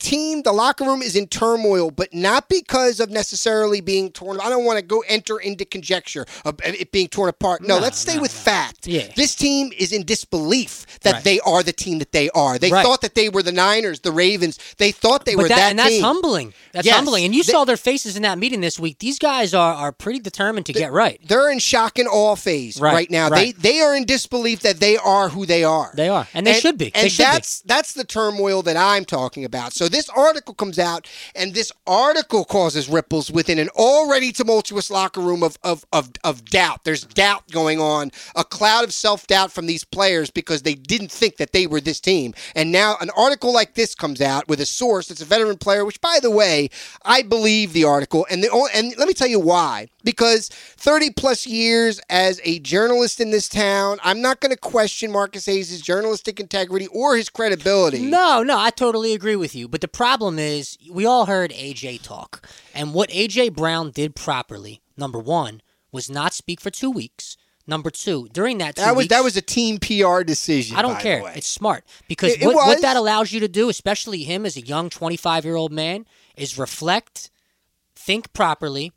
team, 0.02 0.43
the 0.43 0.52
locker 0.52 0.84
room 0.84 1.00
is 1.02 1.16
in 1.16 1.26
turmoil, 1.28 1.90
but 1.90 2.12
not 2.12 2.49
because 2.49 3.00
of 3.00 3.10
necessarily 3.10 3.81
being 3.81 4.10
torn. 4.10 4.40
I 4.40 4.50
don't 4.50 4.64
want 4.64 4.78
to 4.78 4.84
go 4.84 5.02
enter 5.08 5.38
into 5.38 5.64
conjecture 5.64 6.26
of 6.44 6.60
it 6.64 6.93
being 6.93 7.08
torn 7.08 7.28
apart. 7.28 7.62
No, 7.62 7.76
No, 7.76 7.78
let's 7.81 7.99
stay 7.99 8.16
no, 8.16 8.22
with 8.22 8.34
no. 8.34 8.40
fact. 8.40 8.87
Yeah. 8.87 9.06
This 9.16 9.34
team 9.34 9.70
is 9.78 9.93
in 9.93 10.04
disbelief 10.04 10.87
that 11.00 11.14
Right. 11.14 11.25
they 11.25 11.40
are 11.40 11.62
the 11.62 11.72
team 11.72 11.99
that 12.00 12.12
they 12.12 12.28
are. 12.31 12.58
They 12.58 12.70
Right. 12.70 12.84
thought 12.84 13.00
that 13.02 13.14
they 13.14 13.28
were 13.28 13.43
the 13.43 13.52
Niners, 13.52 14.00
the 14.00 14.12
Ravens. 14.12 14.58
They 14.78 14.93
thought 14.93 15.25
they 15.25 15.34
But 15.34 15.43
were 15.43 15.49
that, 15.49 15.56
that, 15.56 15.70
and 15.70 15.78
that's 15.78 15.90
team. 15.90 16.02
humbling. 16.02 16.55
That's 16.72 16.87
Yes. 16.87 16.96
humbling. 16.96 17.25
And 17.25 17.34
you 17.34 17.43
They- 17.44 17.52
saw 17.52 17.64
their 17.64 17.76
faces 17.76 18.16
in 18.16 18.22
that 18.22 18.38
meeting 18.38 18.60
this 18.60 18.78
week. 18.78 18.98
These 18.98 19.19
guys 19.19 19.55
are 19.55 19.72
are 19.75 19.93
pretty 19.93 20.19
determined 20.19 20.66
to 20.66 20.72
get 20.72 20.93
right. 20.93 21.20
They're 21.26 21.50
in 21.50 21.58
shock 21.58 21.98
and 21.98 22.08
awe 22.08 22.34
phase 22.37 22.78
right, 22.81 22.93
Right, 22.94 23.10
now. 23.10 23.28
They 23.31 23.52
they 23.52 23.81
are 23.81 23.94
in 23.94 24.05
disbelief 24.05 24.60
that 24.60 24.81
they 24.81 24.96
are 24.96 25.28
who 25.31 25.46
they 25.46 25.64
are. 25.64 25.93
They 25.94 26.08
are. 26.08 26.26
And 26.34 26.46
they 26.46 26.58
should 26.60 26.76
be. 26.78 26.90
And 26.94 27.05
They 27.05 27.08
should 27.08 27.19
be. 27.19 27.25
that's 27.25 27.62
that's 27.64 27.93
the 27.93 28.05
turmoil 28.05 28.62
that 28.62 28.76
I'm 28.76 29.05
talking 29.05 29.44
about. 29.44 29.72
So 29.72 29.88
this 29.93 30.09
article 30.11 30.55
comes 30.55 30.79
out, 30.79 31.09
and 31.35 31.55
this 31.55 31.71
article 31.87 32.44
causes 32.44 32.89
ripples 32.89 33.31
within 33.31 33.59
an 33.59 33.69
already 33.71 34.33
tumultuous 34.33 34.91
locker 34.91 35.21
room 35.21 35.43
of 35.43 35.56
of 35.62 35.85
of, 35.93 36.11
of 36.25 36.44
doubt. 36.47 36.85
There's 36.85 37.05
doubt 37.05 37.50
going 37.50 37.81
on, 37.81 38.11
a 38.35 38.44
cloud 38.44 38.85
of 38.85 38.93
self 38.93 39.27
doubt 39.27 39.53
from 39.53 39.67
these 39.67 39.85
players 39.85 40.31
because 40.31 40.62
they 40.62 40.75
didn't 40.75 41.12
think 41.12 41.37
that 41.37 41.53
they 41.53 41.67
were 41.67 41.81
this 41.81 42.00
team. 42.00 42.35
And 42.55 42.73
now 42.73 42.97
an 43.00 43.11
article 43.17 43.53
like 43.53 43.75
this 43.75 43.94
comes 43.94 44.21
out 44.21 44.49
with 44.49 44.61
a 44.61 44.67
source 44.67 45.09
that's 45.09 45.23
a 45.23 45.27
veteran 45.27 45.59
player, 45.59 45.85
which 45.85 46.00
by 46.00 46.19
the 46.21 46.31
way, 46.31 46.71
I 47.05 47.23
believe 47.23 47.73
the 47.73 47.85
article. 47.85 48.27
And 48.31 48.43
the 48.43 48.71
and 48.75 48.97
let 48.99 49.09
me 49.09 49.15
tell 49.15 49.29
you 49.29 49.41
why. 49.41 49.89
Because 50.04 50.49
30 50.49 51.10
plus 51.10 51.46
years 51.46 52.00
as 52.10 52.40
a 52.44 52.58
journalist 52.60 53.20
in 53.20 53.31
this 53.31 53.49
town, 53.49 53.99
I'm 54.02 54.20
not 54.20 54.40
going 54.40 54.50
to 54.50 54.56
question 54.58 55.10
Marcus 55.12 55.46
Hayes' 55.46 55.81
journalistic 55.81 56.40
integrity 56.40 56.87
or 56.88 57.16
his 57.16 57.28
credibility. 57.28 58.00
No, 58.02 58.43
no, 58.43 58.58
I 58.58 58.70
totally 58.70 59.12
agree 59.14 59.37
with 59.37 59.54
you. 59.54 59.69
But 59.69 59.81
the 59.81 59.88
problem 59.88 60.38
is, 60.38 60.76
we 60.90 61.06
all 61.06 61.26
heard 61.26 61.50
AJ 61.52 62.02
talk. 62.02 62.46
And 62.75 62.94
what 62.94 63.10
AJ 63.10 63.54
Brown 63.54 63.90
did 63.90 64.14
properly, 64.16 64.82
number 64.96 65.19
one, 65.19 65.62
was 65.93 66.10
not 66.10 66.32
speak 66.34 66.60
for 66.60 66.70
two 66.70 66.90
weeks. 66.90 67.37
Number 67.64 67.90
two, 67.90 68.28
during 68.32 68.58
that 68.58 68.75
two 68.75 68.82
That 68.82 68.96
was 68.96 69.05
weeks, 69.05 69.10
that 69.10 69.22
was 69.22 69.37
a 69.37 69.43
team 69.43 69.78
PR 69.78 70.22
decision. 70.25 70.76
I 70.76 70.82
don't 70.82 70.98
care. 70.98 71.22
It's 71.37 71.46
smart 71.46 71.84
because 72.08 72.32
It- 72.32 72.43
it 72.43 72.46
what, 72.46 72.56
what 72.56 72.81
that 72.82 72.96
allows 72.96 73.31
you 73.31 73.38
to 73.38 73.46
do, 73.46 73.69
especially 73.69 74.25
him 74.25 74.44
as 74.44 74.56
a 74.56 74.62
young 74.62 74.90
25 74.90 75.44
year 75.44 75.55
old 75.55 75.70
man, 75.70 76.05
is 76.37 76.58
reflect, 76.58 77.31
think 77.94 78.32
properly. 78.32 78.93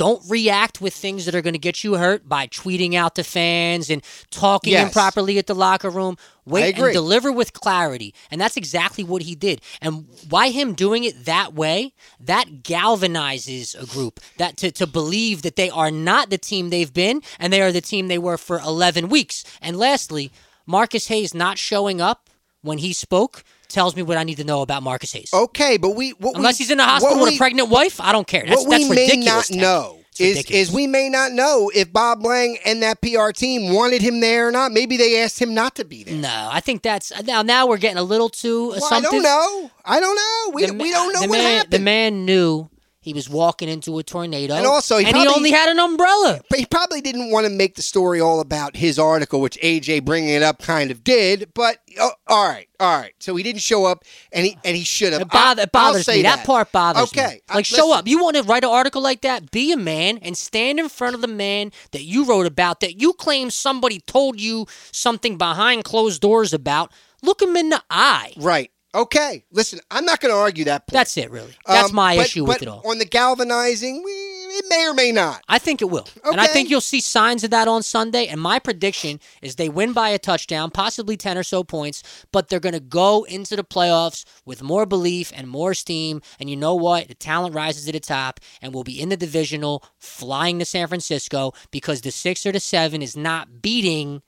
Don't 0.00 0.22
react 0.30 0.80
with 0.80 0.94
things 0.94 1.26
that 1.26 1.34
are 1.34 1.42
going 1.42 1.52
to 1.52 1.58
get 1.58 1.84
you 1.84 1.96
hurt 1.96 2.26
by 2.26 2.46
tweeting 2.46 2.94
out 2.94 3.16
to 3.16 3.22
fans 3.22 3.90
and 3.90 4.02
talking 4.30 4.72
Yes. 4.72 4.86
improperly 4.86 5.36
at 5.36 5.46
the 5.46 5.54
locker 5.54 5.90
room. 5.90 6.16
Wait 6.46 6.78
and 6.78 6.94
deliver 6.94 7.30
with 7.30 7.52
clarity. 7.52 8.14
And 8.30 8.40
that's 8.40 8.56
exactly 8.56 9.04
what 9.04 9.20
he 9.20 9.34
did. 9.34 9.60
And 9.82 10.06
by 10.26 10.48
him 10.48 10.72
doing 10.72 11.04
it 11.04 11.26
that 11.26 11.52
way, 11.52 11.92
that 12.18 12.62
galvanizes 12.62 13.78
a 13.78 13.84
group 13.84 14.20
that 14.38 14.56
to, 14.56 14.70
to 14.70 14.86
believe 14.86 15.42
that 15.42 15.56
they 15.56 15.68
are 15.68 15.90
not 15.90 16.30
the 16.30 16.38
team 16.38 16.70
they've 16.70 16.94
been 16.94 17.20
and 17.38 17.52
they 17.52 17.60
are 17.60 17.70
the 17.70 17.82
team 17.82 18.08
they 18.08 18.16
were 18.16 18.38
for 18.38 18.58
11 18.58 19.10
weeks. 19.10 19.44
And 19.60 19.76
lastly, 19.76 20.32
Marcus 20.64 21.08
Hayes 21.08 21.34
not 21.34 21.58
showing 21.58 22.00
up 22.00 22.30
when 22.62 22.78
he 22.78 22.94
spoke 22.94 23.44
tells 23.70 23.96
me 23.96 24.02
what 24.02 24.16
I 24.18 24.24
need 24.24 24.36
to 24.36 24.44
know 24.44 24.62
about 24.62 24.82
Marcus 24.82 25.12
Hayes. 25.12 25.30
Okay, 25.32 25.76
but 25.78 25.90
we 25.96 26.10
what 26.10 26.36
Unless 26.36 26.58
we, 26.58 26.64
he's 26.64 26.70
in 26.70 26.78
the 26.78 26.84
hospital 26.84 27.18
with 27.20 27.30
we- 27.30 27.36
a 27.36 27.38
pregnant 27.38 27.68
wife, 27.70 28.00
I 28.00 28.12
don't 28.12 28.26
care. 28.26 28.44
That's, 28.46 28.62
what 28.66 28.70
that's 28.78 28.88
we 28.88 28.94
may 28.94 29.16
not 29.16 29.44
Tek. 29.46 29.56
know 29.56 29.98
It's 30.10 30.20
is, 30.20 30.36
ridiculous. 30.36 30.68
is 30.68 30.74
we 30.74 30.86
may 30.86 31.08
not 31.08 31.32
know 31.32 31.70
if 31.74 31.92
Bob 31.92 32.22
Lang 32.24 32.58
and 32.66 32.82
that 32.82 33.00
PR 33.00 33.30
team 33.30 33.72
wanted 33.72 34.02
him 34.02 34.20
there 34.20 34.48
or 34.48 34.52
not. 34.52 34.72
Maybe 34.72 34.96
they 34.96 35.22
asked 35.22 35.40
him 35.40 35.54
not 35.54 35.76
to 35.76 35.84
be 35.84 36.04
there. 36.04 36.14
No, 36.14 36.48
I 36.52 36.60
think 36.60 36.82
that's 36.82 37.12
now. 37.24 37.42
Now 37.42 37.66
we're 37.66 37.78
getting 37.78 37.98
a 37.98 38.02
little 38.02 38.28
too 38.28 38.70
Well, 38.70 38.88
I 38.90 39.00
don't 39.00 39.22
know. 39.22 39.70
I 39.84 40.00
don't 40.00 40.14
know. 40.16 40.54
We, 40.54 40.66
The 40.66 40.74
we 40.74 40.90
don't 40.90 41.12
know 41.14 41.20
the 41.22 41.28
what 41.28 41.38
man, 41.38 41.56
happened. 41.56 41.72
The 41.72 41.78
man 41.78 42.24
knew 42.26 42.68
he 43.10 43.14
was 43.14 43.28
walking 43.28 43.68
into 43.68 43.98
a 43.98 44.04
tornado, 44.04 44.54
And 44.54 44.66
also, 44.66 44.98
he 44.98 45.04
and 45.04 45.12
probably- 45.12 45.28
he 45.32 45.36
only 45.36 45.50
had 45.50 45.68
an 45.68 45.80
umbrella. 45.80 46.40
But 46.48 46.60
he 46.60 46.66
probably 46.66 47.00
didn't 47.00 47.32
want 47.32 47.44
to 47.44 47.50
make 47.50 47.74
the 47.74 47.82
story 47.82 48.20
all 48.20 48.38
about 48.38 48.76
his 48.76 49.00
article, 49.00 49.40
which 49.40 49.58
AJ 49.60 49.98
bringing 50.04 50.30
it 50.30 50.44
up 50.44 50.62
kind 50.62 50.92
of 50.92 51.02
did. 51.02 51.50
But 51.54 51.78
oh, 51.98 52.12
all 52.28 52.48
right, 52.48 52.68
all 52.78 52.96
right. 53.00 53.12
So 53.18 53.34
he 53.34 53.42
didn't 53.42 53.62
show 53.62 53.84
up, 53.84 54.04
and 54.32 54.46
he 54.46 54.56
and 54.64 54.76
he 54.76 54.84
should 54.84 55.12
have. 55.12 55.22
It, 55.22 55.28
bother, 55.28 55.62
it 55.62 55.72
bothers 55.72 56.06
me. 56.06 56.22
That. 56.22 56.44
part 56.46 56.70
bothers 56.70 57.12
me. 57.14 57.20
Okay, 57.20 57.40
I- 57.48 57.56
Like, 57.56 57.64
show 57.66 57.92
up. 57.92 58.06
You 58.06 58.22
want 58.22 58.36
to 58.36 58.44
write 58.44 58.62
an 58.62 58.70
article 58.70 59.02
like 59.02 59.22
that? 59.22 59.50
Be 59.50 59.72
a 59.72 59.76
man 59.76 60.18
and 60.22 60.36
stand 60.36 60.78
in 60.78 60.88
front 60.88 61.16
of 61.16 61.20
the 61.20 61.26
man 61.28 61.72
that 61.90 62.04
you 62.04 62.24
wrote 62.24 62.46
about, 62.46 62.78
that 62.80 63.00
you 63.00 63.12
claim 63.14 63.50
somebody 63.50 63.98
told 64.06 64.40
you 64.40 64.66
something 64.92 65.36
behind 65.36 65.82
closed 65.82 66.20
doors 66.20 66.52
about. 66.52 66.92
Look 67.22 67.42
him 67.42 67.56
in 67.56 67.70
the 67.70 67.82
eye. 67.90 68.32
Right. 68.36 68.70
Okay. 68.94 69.44
Listen, 69.52 69.78
I'm 69.90 70.04
not 70.04 70.20
going 70.20 70.32
to 70.34 70.38
argue 70.38 70.64
that 70.64 70.86
point. 70.86 70.92
That's 70.94 71.16
it, 71.16 71.30
really. 71.30 71.54
That's 71.66 71.90
Um, 71.90 71.94
my 71.94 72.16
but- 72.16 72.26
issue 72.26 72.44
but 72.44 72.54
with 72.56 72.62
it 72.62 72.68
all. 72.68 72.82
On 72.84 72.98
the 72.98 73.04
galvanizing, 73.04 74.02
we, 74.02 74.10
it 74.10 74.64
may 74.68 74.86
or 74.88 74.94
may 74.94 75.12
not. 75.12 75.42
I 75.48 75.58
think 75.60 75.80
it 75.80 75.86
will. 75.86 76.08
And 76.24 76.40
I 76.40 76.48
think 76.48 76.70
you'll 76.70 76.80
see 76.80 77.00
signs 77.00 77.44
of 77.44 77.50
that 77.50 77.68
on 77.68 77.84
Sunday. 77.84 78.26
And 78.26 78.40
my 78.40 78.58
prediction 78.58 79.20
is 79.42 79.54
they 79.56 79.68
win 79.68 79.92
by 79.92 80.08
a 80.08 80.18
touchdown, 80.18 80.70
possibly 80.72 81.16
10 81.16 81.38
or 81.38 81.44
so 81.44 81.62
points, 81.62 82.02
but 82.32 82.48
they're 82.48 82.58
going 82.58 82.72
to 82.72 82.80
go 82.80 83.22
into 83.24 83.54
the 83.54 83.62
playoffs 83.64 84.24
with 84.44 84.60
more 84.62 84.86
belief 84.86 85.32
and 85.36 85.46
more 85.48 85.72
steam. 85.74 86.20
And 86.40 86.50
you 86.50 86.56
know 86.56 86.74
what? 86.74 87.06
The 87.08 87.14
talent 87.14 87.54
rises 87.54 87.86
to 87.86 87.92
the 87.92 88.00
top 88.00 88.40
and 88.60 88.74
we'll 88.74 88.82
be 88.84 89.00
in 89.00 89.08
the 89.08 89.16
divisional 89.16 89.84
flying 89.98 90.58
to 90.58 90.64
San 90.64 90.88
Francisco 90.88 91.52
because 91.70 92.00
the 92.00 92.10
six 92.10 92.44
or 92.44 92.50
the 92.52 92.60
seven 92.60 93.02
is 93.02 93.16
not 93.16 93.62
beating 93.62 94.22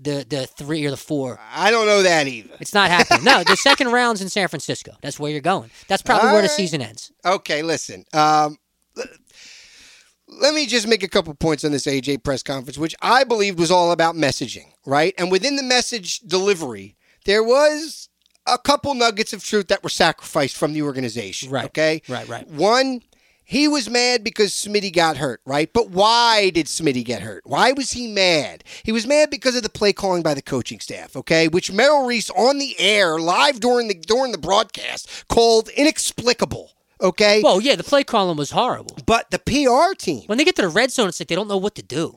the, 0.00 0.24
the 0.28 0.46
three 0.46 0.84
or 0.86 0.90
the 0.90 0.96
four. 0.96 1.38
I 1.52 1.70
don't 1.70 1.86
know 1.86 2.02
that 2.02 2.26
either. 2.26 2.50
It's 2.60 2.74
not 2.74 2.90
happening. 2.90 3.24
No, 3.24 3.44
the 3.44 3.56
second 3.56 3.88
round's 3.92 4.22
in 4.22 4.28
San 4.28 4.48
Francisco. 4.48 4.92
That's 5.02 5.20
where 5.20 5.30
you're 5.30 5.40
going. 5.40 5.70
That's 5.88 6.02
probably 6.02 6.28
All 6.28 6.34
where 6.34 6.42
the 6.42 6.48
season 6.48 6.80
ends. 6.80 7.12
Okay, 7.24 7.62
listen. 7.62 8.04
Um, 8.12 8.58
let 10.28 10.54
me 10.54 10.66
just 10.66 10.86
make 10.86 11.02
a 11.02 11.08
couple 11.08 11.34
points 11.34 11.64
on 11.64 11.72
this 11.72 11.86
AJ 11.86 12.22
press 12.22 12.42
conference, 12.42 12.78
which 12.78 12.94
I 13.02 13.24
believed 13.24 13.58
was 13.58 13.70
all 13.70 13.92
about 13.92 14.14
messaging, 14.14 14.72
right? 14.86 15.14
And 15.18 15.30
within 15.30 15.56
the 15.56 15.62
message 15.62 16.20
delivery, 16.20 16.96
there 17.24 17.42
was 17.42 18.08
a 18.46 18.58
couple 18.58 18.94
nuggets 18.94 19.32
of 19.32 19.44
truth 19.44 19.68
that 19.68 19.82
were 19.82 19.90
sacrificed 19.90 20.56
from 20.56 20.72
the 20.72 20.82
organization. 20.82 21.50
Right. 21.50 21.66
Okay. 21.66 22.02
Right, 22.08 22.28
right. 22.28 22.46
One, 22.48 23.02
he 23.50 23.66
was 23.66 23.90
mad 23.90 24.22
because 24.22 24.52
Smitty 24.52 24.92
got 24.94 25.16
hurt, 25.16 25.40
right? 25.44 25.68
But 25.72 25.90
why 25.90 26.50
did 26.50 26.66
Smitty 26.66 27.04
get 27.04 27.22
hurt? 27.22 27.42
Why 27.44 27.72
was 27.72 27.90
he 27.90 28.06
mad? 28.06 28.62
He 28.84 28.92
was 28.92 29.08
mad 29.08 29.28
because 29.28 29.56
of 29.56 29.64
the 29.64 29.68
play 29.68 29.92
calling 29.92 30.22
by 30.22 30.34
the 30.34 30.40
coaching 30.42 30.78
staff, 30.78 31.16
okay? 31.16 31.48
Which 31.48 31.72
Merrill 31.72 32.06
Reese 32.06 32.30
on 32.30 32.58
the 32.58 32.78
air 32.78 33.18
live 33.18 33.58
during 33.58 33.88
the 33.88 33.94
during 33.94 34.30
the 34.30 34.38
broadcast 34.38 35.26
called 35.28 35.68
inexplicable. 35.70 36.70
Okay, 37.00 37.40
Well, 37.42 37.60
yeah, 37.60 37.74
the 37.74 37.82
play 37.82 38.04
calling 38.04 38.36
was 38.36 38.52
horrible. 38.52 38.96
but 39.04 39.32
the 39.32 39.38
PR 39.40 39.94
team, 39.98 40.22
When 40.26 40.38
they 40.38 40.44
get 40.44 40.54
to 40.56 40.62
the 40.62 40.68
red 40.68 40.92
zone, 40.92 41.08
it's 41.08 41.18
like 41.18 41.26
they 41.28 41.34
don't 41.34 41.48
know 41.48 41.56
what 41.56 41.74
to 41.74 41.82
do. 41.82 42.16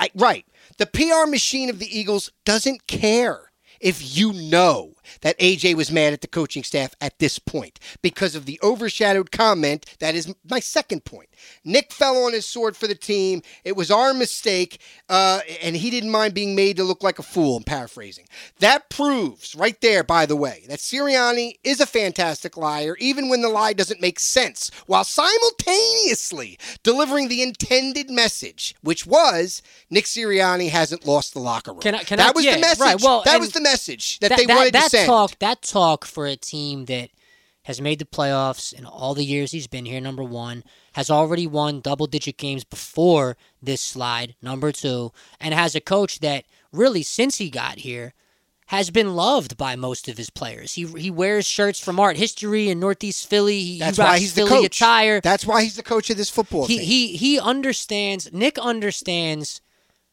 I, 0.00 0.08
right, 0.14 0.46
the 0.78 0.86
PR 0.86 1.28
machine 1.28 1.68
of 1.68 1.80
the 1.80 1.98
Eagles 1.98 2.30
doesn't 2.46 2.86
care 2.86 3.50
if 3.78 4.16
you 4.16 4.32
know 4.32 4.94
that 5.22 5.38
AJ 5.38 5.74
was 5.74 5.90
mad 5.90 6.12
at 6.12 6.20
the 6.20 6.26
coaching 6.26 6.62
staff 6.62 6.94
at 7.00 7.18
this 7.18 7.38
point 7.38 7.78
because 8.02 8.34
of 8.34 8.46
the 8.46 8.58
overshadowed 8.62 9.30
comment. 9.30 9.86
That 10.00 10.14
is 10.14 10.34
my 10.48 10.60
second 10.60 11.04
point. 11.04 11.28
Nick 11.64 11.92
fell 11.92 12.24
on 12.24 12.32
his 12.32 12.46
sword 12.46 12.76
for 12.76 12.86
the 12.86 12.94
team. 12.94 13.42
It 13.64 13.76
was 13.76 13.90
our 13.90 14.14
mistake, 14.14 14.80
uh, 15.08 15.40
and 15.62 15.76
he 15.76 15.90
didn't 15.90 16.10
mind 16.10 16.34
being 16.34 16.54
made 16.54 16.76
to 16.76 16.84
look 16.84 17.02
like 17.02 17.18
a 17.18 17.22
fool. 17.22 17.56
I'm 17.56 17.64
paraphrasing. 17.64 18.26
That 18.60 18.88
proves, 18.90 19.54
right 19.54 19.80
there, 19.80 20.04
by 20.04 20.26
the 20.26 20.36
way, 20.36 20.64
that 20.68 20.78
Sirianni 20.78 21.54
is 21.64 21.80
a 21.80 21.86
fantastic 21.86 22.56
liar, 22.56 22.96
even 23.00 23.28
when 23.28 23.42
the 23.42 23.48
lie 23.48 23.72
doesn't 23.72 24.00
make 24.00 24.20
sense, 24.20 24.70
while 24.86 25.04
simultaneously 25.66 26.58
delivering 26.82 27.28
the 27.28 27.42
intended 27.42 28.10
message, 28.10 28.74
which 28.82 29.06
was 29.06 29.62
Nick 29.90 30.04
Sirianni 30.04 30.70
hasn't 30.70 31.06
lost 31.06 31.34
the 31.34 31.40
locker 31.40 31.72
room. 31.72 31.80
Can 31.80 31.94
I- 31.94 32.04
can 32.04 32.18
that 32.18 32.28
I- 32.28 32.32
was 32.32 32.44
yeah, 32.44 32.54
the 32.54 32.60
message. 32.60 32.80
right, 32.80 33.00
well, 33.02 33.22
that 33.24 33.40
was 33.40 33.52
the 33.52 33.60
message 33.60 34.18
that, 34.20 34.30
that, 34.30 34.38
they 34.38 34.46
that- 34.46 34.56
wanted 34.56 34.72
to 34.74 34.78
talk 35.06 35.38
that 35.38 35.62
talk 35.62 36.04
for 36.04 36.26
a 36.26 36.36
team 36.36 36.86
that 36.86 37.10
has 37.64 37.80
made 37.80 37.98
the 37.98 38.04
playoffs 38.04 38.72
in 38.72 38.84
all 38.84 39.14
the 39.14 39.24
years 39.24 39.52
he's 39.52 39.66
been 39.68 39.86
here 39.86 40.00
number 40.00 40.24
one 40.24 40.64
has 40.94 41.10
already 41.10 41.46
won 41.46 41.80
double 41.80 42.06
digit 42.06 42.36
games 42.36 42.64
before 42.64 43.36
this 43.62 43.80
slide 43.80 44.34
number 44.42 44.72
two 44.72 45.12
and 45.40 45.54
has 45.54 45.74
a 45.74 45.80
coach 45.80 46.20
that 46.20 46.44
really 46.72 47.02
since 47.02 47.38
he 47.38 47.50
got 47.50 47.78
here 47.78 48.14
has 48.66 48.90
been 48.90 49.14
loved 49.14 49.58
by 49.58 49.76
most 49.76 50.08
of 50.08 50.16
his 50.16 50.30
players. 50.30 50.72
He 50.72 50.86
he 50.86 51.10
wears 51.10 51.44
shirts 51.44 51.78
from 51.78 52.00
art 52.00 52.16
history 52.16 52.70
in 52.70 52.80
Northeast 52.80 53.28
Philly. 53.28 53.60
He, 53.60 53.78
That's 53.78 53.98
he 53.98 54.02
why 54.02 54.18
he's 54.18 54.32
the 54.32 54.46
Philly 54.46 54.62
coach. 54.62 54.80
attire. 54.80 55.20
That's 55.20 55.44
why 55.44 55.62
he's 55.62 55.76
the 55.76 55.82
coach 55.82 56.08
of 56.08 56.16
this 56.16 56.30
football 56.30 56.66
he 56.66 56.78
team. 56.78 56.86
he 56.86 57.16
he 57.16 57.38
understands 57.38 58.32
Nick 58.32 58.58
understands 58.58 59.60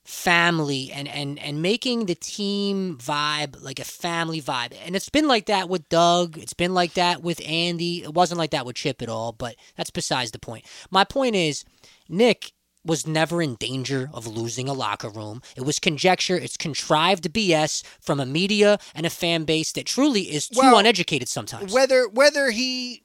family 0.10 0.92
and 0.92 1.08
and 1.08 1.38
and 1.38 1.62
making 1.62 2.08
the 2.08 2.16
team 2.16 2.98
vibe 2.98 3.62
like 3.62 3.80
a 3.80 3.84
family 3.84 4.42
vibe 4.42 4.74
and 4.84 4.96
it's 4.96 5.08
been 5.08 5.28
like 5.28 5.46
that 5.46 5.70
with 5.70 5.88
Doug 5.88 6.36
it's 6.36 6.54
been 6.56 6.74
like 6.74 6.96
that 6.96 7.22
with 7.22 7.39
Andy 7.48 8.01
it 8.01 8.16
wasn't 8.16 8.39
like 8.39 8.50
that 8.50 8.66
with 8.66 8.75
Chip 8.75 9.04
at 9.04 9.08
all 9.10 9.32
but 9.32 9.56
that's 9.78 9.92
besides 9.92 10.32
the 10.32 10.39
point 10.39 10.66
my 10.89 11.04
point 11.04 11.36
is 11.36 11.63
Nick 12.10 12.54
was 12.84 13.06
never 13.06 13.39
in 13.39 13.54
danger 13.56 14.10
of 14.12 14.25
losing 14.25 14.68
a 14.70 14.74
locker 14.74 15.10
room. 15.10 15.42
It 15.58 15.63
was 15.63 15.80
conjecture. 15.80 16.38
It's 16.38 16.56
contrived 16.56 17.32
BS 17.34 17.84
from 18.00 18.22
a 18.22 18.25
media 18.25 18.80
and 18.96 19.06
a 19.06 19.10
fan 19.10 19.44
base 19.44 19.74
that 19.74 19.86
truly 19.86 20.22
is 20.22 20.48
too 20.48 20.60
Well, 20.60 20.78
uneducated 20.78 21.28
sometimes. 21.28 21.74
whether 21.74 22.08
whether 22.08 22.50
he 22.51 23.04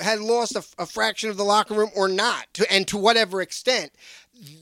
had 0.00 0.20
lost 0.20 0.56
a, 0.56 0.64
a 0.82 0.86
fraction 0.86 1.30
of 1.30 1.36
the 1.36 1.44
locker 1.44 1.74
room 1.74 1.90
or 1.94 2.08
not, 2.08 2.46
to, 2.54 2.72
and 2.72 2.88
to 2.88 2.96
whatever 2.96 3.40
extent, 3.40 3.92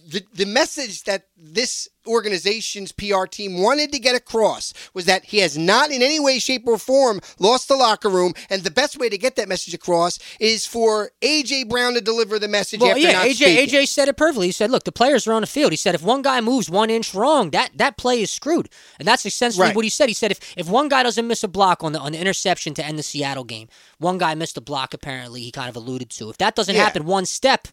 the 0.08 0.22
the 0.34 0.44
message 0.46 1.04
that 1.04 1.28
this 1.36 1.88
organization's 2.06 2.92
PR 2.92 3.24
team 3.26 3.62
wanted 3.62 3.90
to 3.92 3.98
get 3.98 4.14
across 4.14 4.72
was 4.92 5.06
that 5.06 5.24
he 5.24 5.38
has 5.38 5.56
not 5.56 5.90
in 5.90 6.02
any 6.02 6.20
way, 6.20 6.38
shape, 6.38 6.64
or 6.66 6.76
form 6.78 7.20
lost 7.38 7.68
the 7.68 7.76
locker 7.76 8.08
room, 8.10 8.34
and 8.50 8.62
the 8.62 8.70
best 8.70 8.98
way 8.98 9.08
to 9.08 9.16
get 9.16 9.36
that 9.36 9.48
message 9.48 9.72
across 9.72 10.18
is 10.38 10.66
for 10.66 11.10
AJ 11.22 11.68
Brown 11.68 11.94
to 11.94 12.00
deliver 12.00 12.38
the 12.38 12.48
message 12.48 12.80
Well, 12.80 12.90
after 12.90 13.00
yeah, 13.00 13.24
AJ 13.24 13.34
speaking. 13.34 13.68
AJ 13.80 13.88
said 13.88 14.08
it 14.08 14.16
perfectly. 14.16 14.46
He 14.48 14.52
said, 14.52 14.70
"Look, 14.70 14.84
the 14.84 14.92
players 14.92 15.26
are 15.26 15.32
on 15.32 15.40
the 15.42 15.46
field." 15.46 15.72
He 15.72 15.76
said, 15.76 15.94
"If 15.94 16.02
one 16.02 16.22
guy 16.22 16.40
moves 16.40 16.68
one 16.68 16.90
inch 16.90 17.14
wrong, 17.14 17.50
that 17.50 17.70
that 17.76 17.96
play 17.96 18.20
is 18.22 18.30
screwed." 18.30 18.68
And 18.98 19.08
that's 19.08 19.24
essentially 19.24 19.68
Right. 19.68 19.76
what 19.76 19.84
he 19.84 19.90
said. 19.90 20.08
He 20.08 20.14
said, 20.14 20.30
"If 20.30 20.40
if 20.56 20.66
one 20.68 20.88
guy 20.88 21.02
doesn't 21.02 21.26
miss 21.26 21.42
a 21.42 21.48
block 21.48 21.82
on 21.82 21.92
the 21.92 21.98
on 21.98 22.12
the 22.12 22.18
interception 22.18 22.74
to 22.74 22.84
end 22.84 22.98
the 22.98 23.02
Seattle 23.02 23.44
game, 23.44 23.68
one 23.98 24.18
guy 24.18 24.34
missed 24.34 24.56
a 24.56 24.60
block. 24.60 24.92
Apparently, 24.92 25.42
he 25.42 25.50
kind 25.50 25.68
of 25.70 25.76
alluded 25.76 26.10
to. 26.10 26.28
If 26.30 26.38
that 26.38 26.54
doesn't 26.56 26.74
Yeah. 26.74 26.82
happen 26.84 27.04
one 27.06 27.24
step, 27.26 27.68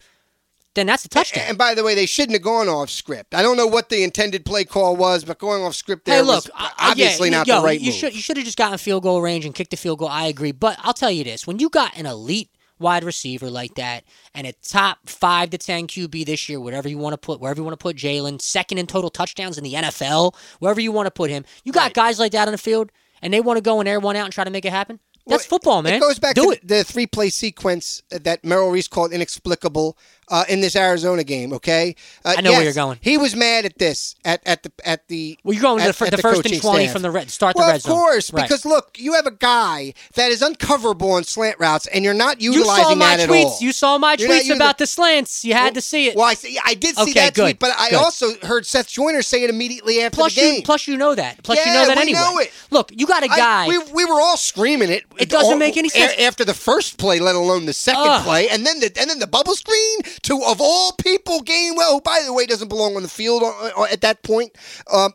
then 0.76 0.88
that's 0.88 1.06
a 1.06 1.10
touchdown." 1.10 1.46
And 1.48 1.58
by 1.58 1.74
the 1.76 1.84
way, 1.84 1.96
they 1.96 2.06
shouldn't 2.06 2.34
have 2.34 2.42
gone 2.42 2.68
off 2.70 2.90
script. 2.90 3.34
I 3.36 3.42
don't 3.42 3.58
know 3.58 3.68
what 3.68 3.90
the 3.90 4.04
intended 4.04 4.46
play 4.46 4.64
call 4.66 4.96
was, 4.96 5.24
but 5.24 5.40
going 5.40 5.62
off 5.64 5.76
script 5.76 6.06
there 6.06 6.16
Hey, 6.16 6.22
look, 6.22 6.46
was 6.46 6.52
I- 6.56 6.72
obviously 6.92 7.30
yeah, 7.30 7.38
not 7.38 7.48
yo, 7.48 7.60
the 7.62 7.66
right 7.66 7.80
you 7.80 7.92
move. 7.92 7.96
should 8.00 8.14
you 8.16 8.22
should 8.22 8.38
have 8.38 8.46
just 8.46 8.58
gotten 8.58 8.78
field 8.78 9.04
goal 9.04 9.22
range 9.22 9.46
and 9.46 9.54
kicked 9.56 9.72
the 9.72 9.78
field 9.78 10.00
goal. 10.00 10.08
I 10.10 10.28
agree, 10.28 10.52
but 10.52 10.78
I'll 10.82 10.94
tell 10.94 11.12
you 11.12 11.24
this: 11.24 11.46
when 11.48 11.60
you 11.60 11.70
got 11.70 11.98
an 11.98 12.06
elite 12.06 12.50
wide 12.80 13.04
receiver 13.04 13.50
like 13.50 13.76
that 13.76 14.06
and 14.34 14.48
a 14.48 14.54
top 14.54 15.00
five 15.10 15.50
to 15.50 15.58
ten 15.58 15.86
QB 15.86 16.26
this 16.26 16.48
year, 16.48 16.62
whatever 16.62 16.88
you 16.88 16.98
want 16.98 17.12
to 17.14 17.18
put, 17.18 17.42
wherever 17.42 17.60
you 17.60 17.64
want 17.66 17.78
to 17.78 17.82
put 17.84 17.98
Jalen, 17.98 18.42
second 18.42 18.78
in 18.78 18.88
total 18.88 19.10
touchdowns 19.10 19.58
in 19.58 19.66
the 19.66 19.74
NFL, 19.74 20.34
wherever 20.60 20.80
you 20.80 20.92
want 20.94 21.06
to 21.08 21.12
put 21.12 21.30
him, 21.30 21.44
you 21.66 21.74
got 21.74 21.88
Right. 21.88 21.94
guys 21.94 22.20
like 22.20 22.32
that 22.32 22.48
on 22.48 22.54
the 22.54 22.58
field, 22.58 22.90
and 23.22 23.34
they 23.34 23.42
want 23.42 23.58
to 23.58 23.62
go 23.62 23.80
and 23.82 23.90
air 23.90 24.00
one 24.00 24.16
out 24.16 24.24
and 24.24 24.34
try 24.34 24.46
to 24.46 24.50
make 24.50 24.64
it 24.64 24.72
happen. 24.72 25.00
That's 25.28 25.44
Well, 25.44 25.60
football, 25.60 25.82
man. 25.82 25.96
It 25.96 26.00
goes 26.00 26.18
back 26.20 26.36
Do 26.36 26.46
to 26.46 26.50
it. 26.52 26.66
the 26.68 26.84
three 26.86 27.06
play 27.06 27.30
sequence 27.30 28.02
that 28.10 28.44
Merrill 28.46 28.72
Reese 28.72 28.88
called 28.88 29.12
inexplicable 29.12 29.98
uh, 30.30 30.46
in 30.50 30.62
this 30.62 30.76
Arizona 30.76 31.24
game. 31.24 31.54
Okay, 31.54 31.96
uh, 32.26 32.36
I 32.38 32.42
know 32.42 32.52
where 32.52 32.64
you're 32.64 32.74
going. 32.74 32.98
He 33.02 33.18
was 33.18 33.36
mad 33.36 33.66
at 33.66 33.78
this 33.78 34.16
at 34.26 34.42
at 34.46 34.64
the 34.64 34.72
at 34.86 35.08
the. 35.08 35.38
Well, 35.44 35.54
you're 35.54 35.62
going 35.62 35.80
to 35.80 35.90
at- 35.90 35.96
the, 35.96 36.06
at 36.06 36.12
the 36.12 36.18
first 36.18 36.46
and 36.46 36.62
twenty 36.62 36.84
staff. 36.86 36.94
from 36.94 37.02
the 37.02 37.12
red 37.12 37.30
start 37.30 37.56
Well, 37.56 37.68
the 37.68 37.72
red 37.72 37.76
of 37.78 37.82
zone. 37.84 37.94
course, 37.94 38.32
Right. 38.34 38.44
because 38.44 38.66
look, 38.66 38.98
you 38.98 39.14
have 39.14 39.26
a 39.26 39.32
guy 39.32 39.94
that 40.16 40.32
is 40.32 40.42
uncoverable 40.42 41.12
on 41.12 41.24
slant 41.24 41.58
routes, 41.60 41.88
and 41.88 42.04
you're 42.06 42.14
not 42.14 42.42
you 42.42 42.54
utilizing 42.54 42.84
saw 42.86 42.96
my 42.96 43.18
that 43.18 43.24
at 43.24 43.30
tweets. 43.30 43.46
all. 43.46 43.58
You 43.62 43.72
saw 43.72 43.98
my 43.98 44.16
You're 44.20 44.30
tweets 44.30 44.56
about 44.56 44.78
the 44.78 44.88
slants. 44.88 45.44
You 45.46 45.54
had 45.54 45.74
to 45.76 45.82
see 45.82 46.08
it. 46.08 46.16
Well, 46.16 46.26
I, 46.26 46.34
see, 46.34 46.60
I 46.64 46.74
did 46.74 46.96
see 46.96 47.02
Okay, 47.04 47.14
that 47.14 47.34
good, 47.34 47.42
tweet, 47.44 47.60
but 47.60 47.72
I 47.78 47.90
good. 47.92 47.98
also 48.00 48.28
heard 48.44 48.66
Seth 48.66 48.88
Joyner 48.90 49.22
say 49.22 49.44
it 49.44 49.50
immediately 49.50 50.02
after 50.02 50.16
plus 50.16 50.36
the 50.36 50.42
game. 50.42 50.56
you 50.56 50.62
plus 50.64 50.88
you 50.88 50.98
know 50.98 51.16
that. 51.16 51.42
Plus 51.44 51.58
you 51.66 51.74
know 51.74 51.86
that 51.88 51.98
anyway. 51.98 52.20
know 52.20 52.38
it. 52.40 52.52
Look, 52.72 52.92
you 52.96 53.06
got 53.08 53.24
a 53.24 53.28
guy. 53.28 53.68
we, 53.68 53.78
we 53.94 54.06
were 54.06 54.20
all 54.22 54.38
screaming 54.38 54.90
it. 54.90 55.04
It 55.18 55.30
doesn't 55.30 55.54
all- 55.54 55.58
make 55.60 55.78
any 55.78 55.90
sense. 55.90 56.14
after 56.20 56.46
the 56.46 56.54
first 56.54 56.98
play, 56.98 57.20
let 57.20 57.36
alone 57.36 57.66
the 57.66 57.74
second 57.74 58.04
Ugh. 58.06 58.24
play, 58.24 58.50
and 58.50 58.66
then 58.66 58.80
the 58.80 58.92
and 59.00 59.10
then 59.10 59.20
the 59.20 59.28
bubble 59.28 59.56
screen 59.56 60.00
to 60.24 60.42
of 60.46 60.60
all 60.62 60.92
people, 60.94 61.42
Gainwell, 61.44 61.92
who 61.94 62.02
by 62.02 62.22
the 62.26 62.34
way 62.34 62.46
doesn't 62.46 62.68
belong 62.70 62.96
on 62.96 63.04
the 63.04 63.10
field 63.10 63.44
uh, 63.44 63.72
uh, 63.78 63.86
at 63.92 64.02
that 64.02 64.24
point. 64.24 64.56
Um, 64.92 65.14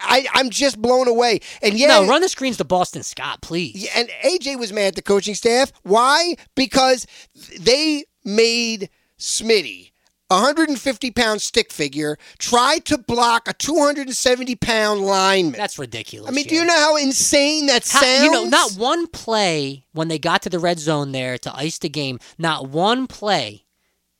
I 0.00 0.26
I'm 0.34 0.50
just 0.50 0.80
blown 0.80 1.08
away. 1.08 1.40
And 1.62 1.74
yeah, 1.78 1.88
no, 1.88 2.06
run 2.08 2.20
the 2.22 2.28
screens 2.28 2.56
to 2.58 2.64
Boston 2.64 3.02
Scott, 3.02 3.40
please. 3.42 3.74
yeah, 3.76 3.90
and 3.96 4.08
AJ 4.24 4.58
was 4.58 4.72
mad 4.72 4.88
at 4.88 4.94
the 4.96 5.02
coaching 5.02 5.34
staff. 5.34 5.72
Why? 5.82 6.34
Because 6.54 7.06
they 7.58 8.04
made 8.24 8.90
Smitty. 9.18 9.90
a 10.30 10.34
150 10.34 11.10
pound 11.10 11.42
stick 11.42 11.72
figure 11.72 12.16
tried 12.38 12.84
to 12.86 12.96
block 12.98 13.48
a 13.48 13.52
270 13.52 14.54
pound 14.56 15.00
lineman. 15.00 15.52
That's 15.58 15.78
ridiculous. 15.78 16.30
I 16.30 16.32
mean, 16.32 16.46
do 16.46 16.54
you 16.54 16.64
know 16.64 16.76
how 16.78 16.96
insane 16.96 17.66
that 17.66 17.86
How- 17.88 18.00
sounds? 18.00 18.24
you 18.24 18.30
know, 18.30 18.44
not 18.44 18.72
one 18.72 19.06
play 19.08 19.84
when 19.92 20.08
they 20.08 20.18
got 20.18 20.42
to 20.42 20.50
the 20.50 20.58
red 20.58 20.78
zone 20.78 21.12
there 21.12 21.36
to 21.38 21.54
ice 21.56 21.78
the 21.78 21.88
game. 21.88 22.18
Not 22.38 22.68
one 22.68 23.06
play 23.06 23.64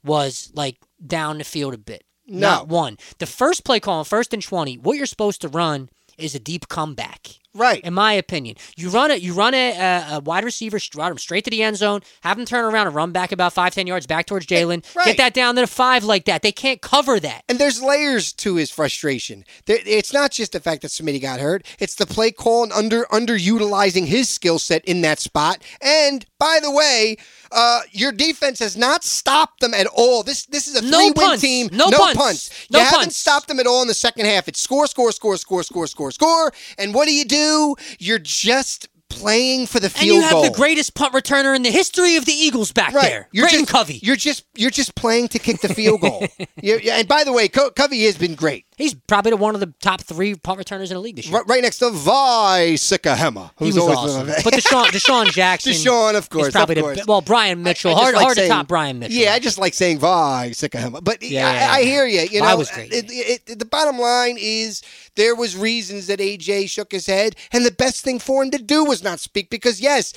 was 0.05 0.51
like 0.55 0.77
down 1.05 1.39
the 1.39 1.45
field 1.45 1.75
a 1.75 1.79
bit. 1.79 2.05
No. 2.27 2.39
Not 2.49 2.69
one. 2.69 2.97
The 3.19 3.27
first 3.27 3.65
play 3.65 3.81
call 3.81 3.99
on 3.99 4.05
first 4.05 4.33
and 4.33 4.43
twenty. 4.43 4.77
What 4.79 4.97
you're 4.97 5.07
supposed 5.07 5.41
to 5.43 5.49
run 5.49 5.89
is 6.17 6.35
a 6.35 6.39
deep 6.39 6.69
comeback. 6.69 7.29
right. 7.55 7.81
In 7.83 7.95
my 7.95 8.13
opinion, 8.13 8.57
you 8.77 8.91
run 8.91 9.11
it. 9.11 9.23
You 9.23 9.33
run 9.33 9.55
a, 9.55 9.71
a, 9.73 10.17
a 10.17 10.21
wide 10.21 10.45
receiver, 10.45 10.79
run 10.95 11.13
him 11.13 11.19
straight 11.19 11.45
to 11.45 11.51
the 11.51 11.63
end 11.63 11.79
zone, 11.79 12.03
have 12.21 12.39
him 12.39 12.45
turn 12.45 12.65
around 12.67 12.89
and 12.89 12.95
run 12.95 13.11
back 13.11 13.33
about 13.33 13.55
five, 13.55 13.73
ten 13.75 13.87
yards 13.87 14.07
back 14.07 14.27
towards 14.27 14.45
eh, 14.53 14.55
Jalen. 14.55 14.95
right. 14.95 15.07
Get 15.07 15.17
that 15.17 15.33
down 15.35 15.55
to 15.55 15.63
the 15.63 15.67
five 15.67 16.05
like 16.05 16.27
that. 16.27 16.43
They 16.43 16.53
can't 16.53 16.83
cover 16.83 17.19
that. 17.21 17.43
And 17.49 17.59
there's 17.59 17.83
layers 17.83 18.35
to 18.35 18.57
his 18.57 18.71
frustration. 18.71 19.45
It's 19.67 20.13
not 20.13 20.31
just 20.31 20.53
the 20.53 20.61
fact 20.61 20.83
that 20.83 20.89
Smitty 20.89 21.23
got 21.23 21.41
hurt; 21.41 21.65
it's 21.79 21.95
the 21.95 22.07
play 22.07 22.31
call 22.33 22.65
and 22.65 22.73
under 22.73 23.05
underutilizing 23.11 24.07
his 24.07 24.29
skill 24.29 24.59
set 24.59 24.85
in 24.85 25.01
that 25.01 25.19
spot. 25.21 25.63
And 25.81 26.27
by 26.39 26.59
the 26.63 26.71
way, 26.71 27.17
uh, 27.53 27.81
your 27.93 28.13
defense 28.13 28.59
has 28.61 28.77
not 28.77 29.05
stopped 29.05 29.61
them 29.61 29.75
at 29.75 29.87
all. 29.87 30.23
This 30.23 30.47
this 30.47 30.69
is 30.69 30.77
a 30.77 30.83
No 30.83 30.99
three-win 30.99 31.15
punts. 31.15 31.43
team. 31.43 31.69
No 31.73 31.89
no 31.89 31.99
punts. 32.15 32.51
You 32.71 32.79
No 32.79 32.85
haven't 32.85 32.99
punts. 33.01 33.17
stopped 33.17 33.49
them 33.49 33.61
at 33.61 33.67
all 33.67 33.83
in 33.83 33.89
the 33.89 33.95
second 33.95 34.27
half. 34.27 34.49
It's 34.49 34.61
score, 34.61 34.87
score, 34.87 35.13
score, 35.13 35.37
score, 35.37 35.63
score, 35.63 35.87
score, 35.87 36.11
score. 36.13 36.53
And 36.79 36.95
what 36.95 37.07
do 37.07 37.15
you 37.15 37.25
do? 37.25 37.77
You're 37.99 38.19
just 38.19 38.89
playing 39.09 39.67
for 39.67 39.81
the 39.81 39.91
field 39.91 40.07
goal. 40.09 40.09
And 40.09 40.17
you 40.17 40.23
have 40.23 40.33
goal. 40.33 40.43
the 40.45 40.51
greatest 40.57 40.95
punt 40.95 41.13
returner 41.13 41.57
in 41.57 41.63
the 41.65 41.71
history 41.73 42.15
of 42.17 42.27
the 42.27 42.33
Eagles 42.33 42.71
back 42.73 42.95
Right. 42.95 43.03
there, 43.09 43.29
You're 43.33 43.45
Britton 43.47 43.61
just, 43.63 43.73
Covey. 43.73 43.99
You're 44.03 44.15
just 44.17 44.45
you're 44.55 44.71
just 44.71 44.95
playing 44.95 45.29
to 45.29 45.41
kick 45.41 45.61
the 45.61 45.69
field 45.75 46.01
goal. 46.01 46.25
you 46.63 46.77
and 46.77 47.09
by 47.09 47.25
the 47.25 47.33
way, 47.33 47.49
Co- 47.49 47.71
Covey 47.71 48.05
has 48.05 48.17
been 48.17 48.37
great. 48.37 48.67
He's 48.81 48.95
probably 48.95 49.35
one 49.35 49.55
of 49.55 49.61
the 49.61 49.73
top 49.81 50.01
three 50.03 50.35
punt 50.35 50.59
returners 50.59 50.91
in 50.91 50.95
the 50.97 51.01
league 51.01 51.17
this 51.17 51.27
year. 51.27 51.39
Right, 51.39 51.47
right 51.49 51.63
next 51.63 51.79
to 51.79 51.91
Vi 51.91 52.75
Sikahema, 52.75 53.51
He 53.59 53.67
who's 53.67 53.79
always 53.79 53.99
awesome. 53.99 54.27
but 54.27 54.55
DeSean, 54.55 54.85
DeSean 54.91 55.31
Jackson. 55.33 55.73
DeSean, 55.73 56.15
of 56.15 56.29
course, 56.31 56.51
probably 56.53 56.75
of 56.75 56.77
the 56.77 56.95
course. 56.95 57.07
well 57.07 57.21
Brian 57.21 57.63
Mitchell. 57.63 57.91
I 57.91 57.95
just 57.95 58.03
hard 58.03 58.15
like 58.15 58.23
hard 58.25 58.37
saying- 58.37 58.49
to 58.51 58.55
top 58.55 58.69
Brian 58.69 58.99
Mitchell. 58.99 59.17
Yeah, 59.17 59.35
I 59.35 59.39
just 59.39 59.59
like 59.59 59.75
saying 59.75 59.99
Vi 59.99 60.51
Sikahema. 60.51 61.03
But 61.05 61.23
Yeah, 61.23 61.49
I, 61.49 61.53
yeah, 61.55 61.71
I 61.73 61.83
hear 61.83 62.07
you. 62.07 62.21
You 62.23 62.41
Vi 62.41 62.51
know, 62.51 62.57
was 62.57 62.71
great. 62.71 62.93
It, 62.93 63.07
it, 63.49 63.59
the 63.59 63.65
bottom 63.65 63.99
line 63.99 64.37
is 64.39 64.83
there 65.17 65.35
was 65.35 65.57
reasons 65.57 66.07
that 66.07 66.19
AJ 66.19 66.71
shook 66.71 66.93
his 66.93 67.07
head, 67.07 67.37
and 67.53 67.65
the 67.67 67.71
best 67.73 68.03
thing 68.05 68.19
for 68.19 68.43
him 68.43 68.51
to 68.53 68.59
do 68.59 68.85
was 68.85 69.03
not 69.05 69.21
speak 69.21 69.51
because 69.51 69.81
yes, 69.81 70.13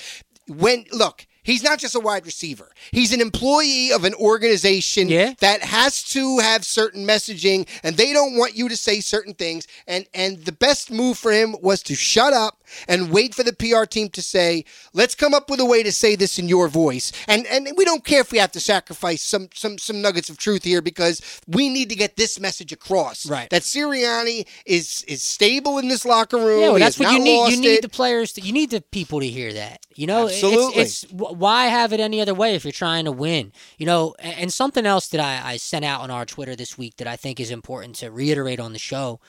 when 0.47 0.85
look. 0.91 1.25
He's 1.43 1.61
not 1.63 1.77
just 1.79 1.95
a 1.95 1.99
wide 1.99 2.25
receiver. 2.25 2.69
He's 2.91 3.13
an 3.13 3.21
employee 3.21 3.91
of 3.91 4.05
an 4.05 4.13
organization 4.15 5.09
Yeah. 5.09 5.33
that 5.39 5.61
has 5.63 6.01
to 6.11 6.39
have 6.39 6.65
certain 6.65 7.05
messaging 7.05 7.67
and 7.83 7.97
they 7.97 8.13
don't 8.13 8.37
want 8.37 8.55
you 8.55 8.69
to 8.69 8.77
say 8.77 8.99
certain 9.01 9.33
things. 9.33 9.67
And 9.87 10.05
and 10.13 10.43
the 10.45 10.51
best 10.53 10.89
move 10.89 11.17
for 11.17 11.31
him 11.31 11.55
was 11.61 11.83
to 11.83 11.95
shut 11.95 12.33
up 12.33 12.62
and 12.87 13.11
wait 13.11 13.35
for 13.35 13.43
the 13.43 13.53
PR 13.53 13.85
team 13.85 14.09
to 14.09 14.21
say, 14.21 14.65
let's 14.93 15.15
come 15.15 15.33
up 15.33 15.49
with 15.49 15.59
a 15.59 15.65
way 15.65 15.83
to 15.83 15.91
say 15.91 16.15
this 16.15 16.39
in 16.39 16.47
your 16.47 16.67
voice. 16.67 17.11
And 17.27 17.45
and 17.47 17.69
we 17.77 17.85
don't 17.85 18.03
care 18.03 18.21
if 18.21 18.31
we 18.31 18.37
have 18.37 18.51
to 18.53 18.59
sacrifice 18.59 19.21
some 19.21 19.49
some 19.53 19.77
some 19.77 20.01
nuggets 20.01 20.29
of 20.29 20.37
truth 20.37 20.63
here 20.63 20.81
because 20.81 21.21
we 21.47 21.69
need 21.69 21.89
to 21.89 21.95
get 21.95 22.17
this 22.17 22.39
message 22.39 22.71
across. 22.71 23.25
Right. 23.25 23.49
That 23.49 23.61
Sirianni 23.61 24.47
is 24.65 25.03
is 25.07 25.23
stable 25.23 25.77
in 25.77 25.87
this 25.87 26.05
locker 26.05 26.37
room. 26.37 26.61
Yeah, 26.61 26.69
well, 26.69 26.79
that's 26.79 26.99
what 26.99 27.11
you 27.11 27.19
need. 27.19 27.51
You 27.51 27.61
need 27.61 27.77
it. 27.77 27.81
the 27.81 27.89
players. 27.89 28.33
To, 28.33 28.41
you 28.41 28.53
need 28.53 28.71
the 28.71 28.81
people 28.81 29.19
to 29.19 29.27
hear 29.27 29.53
that. 29.53 29.85
You 29.95 30.07
know, 30.07 30.27
Absolutely. 30.27 30.81
It's, 30.81 31.03
wh- 31.11 31.39
why 31.39 31.65
have 31.65 31.93
it 31.93 31.99
any 31.99 32.19
other 32.21 32.33
way 32.33 32.55
if 32.55 32.65
you're 32.65 32.71
trying 32.71 33.05
to 33.05 33.11
win? 33.11 33.51
You 33.77 33.85
know, 33.85 34.15
and, 34.19 34.51
something 34.53 34.85
else 34.85 35.07
that 35.09 35.19
I, 35.19 35.53
I 35.53 35.57
sent 35.57 35.83
out 35.83 36.01
on 36.01 36.11
our 36.11 36.25
Twitter 36.25 36.55
this 36.55 36.77
week 36.77 36.97
that 36.97 37.07
I 37.07 37.15
think 37.15 37.39
is 37.39 37.51
important 37.51 37.95
to 37.97 38.11
reiterate 38.11 38.59
on 38.59 38.73
the 38.73 38.79
show. 38.79 39.19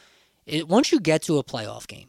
Is 0.46 0.64
once 0.64 0.92
you 0.92 1.00
get 1.00 1.22
to 1.22 1.38
a 1.38 1.44
playoff 1.44 1.86
game, 1.86 2.08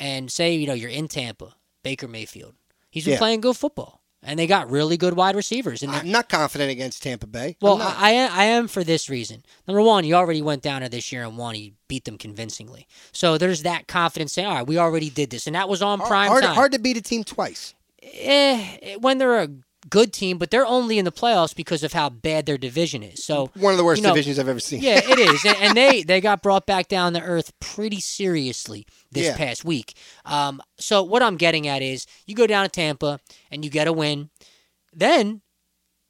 and 0.00 0.30
say 0.32 0.54
you 0.54 0.66
know 0.66 0.72
you're 0.74 0.90
in 0.90 1.06
Tampa, 1.06 1.54
Baker 1.84 2.08
Mayfield, 2.08 2.54
he's 2.90 3.04
been 3.04 3.12
Yeah. 3.12 3.18
playing 3.18 3.40
good 3.42 3.56
football, 3.56 4.00
and 4.22 4.38
they 4.38 4.46
got 4.46 4.70
really 4.70 4.96
good 4.96 5.14
wide 5.14 5.36
receivers. 5.36 5.82
And 5.82 5.92
I'm 5.92 6.10
not 6.10 6.28
confident 6.28 6.70
against 6.70 7.02
Tampa 7.02 7.26
Bay. 7.26 7.56
well. 7.60 7.80
I, 7.80 8.28
I 8.32 8.44
am, 8.44 8.66
for 8.68 8.82
this 8.82 9.08
reason. 9.08 9.44
Number 9.68 9.80
one, 9.82 10.04
you 10.04 10.14
already 10.14 10.42
went 10.42 10.62
down 10.62 10.80
there 10.80 10.88
this 10.88 11.12
year 11.12 11.22
and 11.24 11.36
won. 11.38 11.54
You 11.54 11.72
beat 11.88 12.04
them 12.04 12.18
convincingly. 12.18 12.86
So 13.12 13.38
there's 13.38 13.62
that 13.62 13.86
confidence 13.86 14.32
saying, 14.32 14.48
all 14.48 14.54
right, 14.56 14.66
we 14.66 14.78
already 14.78 15.10
did 15.10 15.30
this. 15.30 15.46
And 15.46 15.54
that 15.56 15.68
was 15.68 15.80
on 15.82 16.00
prime 16.00 16.28
hard, 16.28 16.42
time. 16.42 16.54
hard 16.54 16.72
to 16.72 16.78
beat 16.78 16.96
a 16.96 17.02
team 17.02 17.22
twice. 17.24 17.74
Eh, 18.02 18.96
when 19.00 19.18
they're 19.18 19.40
a 19.42 19.48
good 19.88 20.12
team, 20.12 20.36
but 20.36 20.50
they're 20.50 20.66
only 20.66 20.98
in 20.98 21.04
the 21.04 21.12
playoffs 21.12 21.54
because 21.56 21.82
of 21.82 21.92
how 21.94 22.10
bad 22.10 22.44
their 22.44 22.58
division 22.58 23.02
is. 23.02 23.24
So 23.24 23.50
One 23.54 23.72
of 23.72 23.78
the 23.78 23.84
worst 23.84 24.02
you 24.02 24.08
know, 24.08 24.14
divisions 24.14 24.38
I've 24.38 24.48
ever 24.48 24.60
seen. 24.60 24.82
yeah, 24.82 25.00
it 25.02 25.18
is, 25.18 25.44
and, 25.44 25.56
and 25.60 25.76
they 25.76 26.02
they 26.02 26.20
got 26.20 26.42
brought 26.42 26.66
back 26.66 26.88
down 26.88 27.14
to 27.14 27.20
earth 27.22 27.52
pretty 27.60 28.00
seriously 28.00 28.86
this 29.10 29.26
Yeah. 29.26 29.36
past 29.36 29.64
week. 29.64 29.94
Um, 30.26 30.60
so 30.78 31.02
what 31.02 31.22
I'm 31.22 31.36
getting 31.36 31.66
at 31.66 31.80
is, 31.82 32.06
you 32.26 32.34
go 32.34 32.46
down 32.46 32.64
to 32.64 32.68
Tampa 32.68 33.20
and 33.50 33.64
you 33.64 33.70
get 33.70 33.86
a 33.88 33.92
win, 33.92 34.28
then 34.92 35.40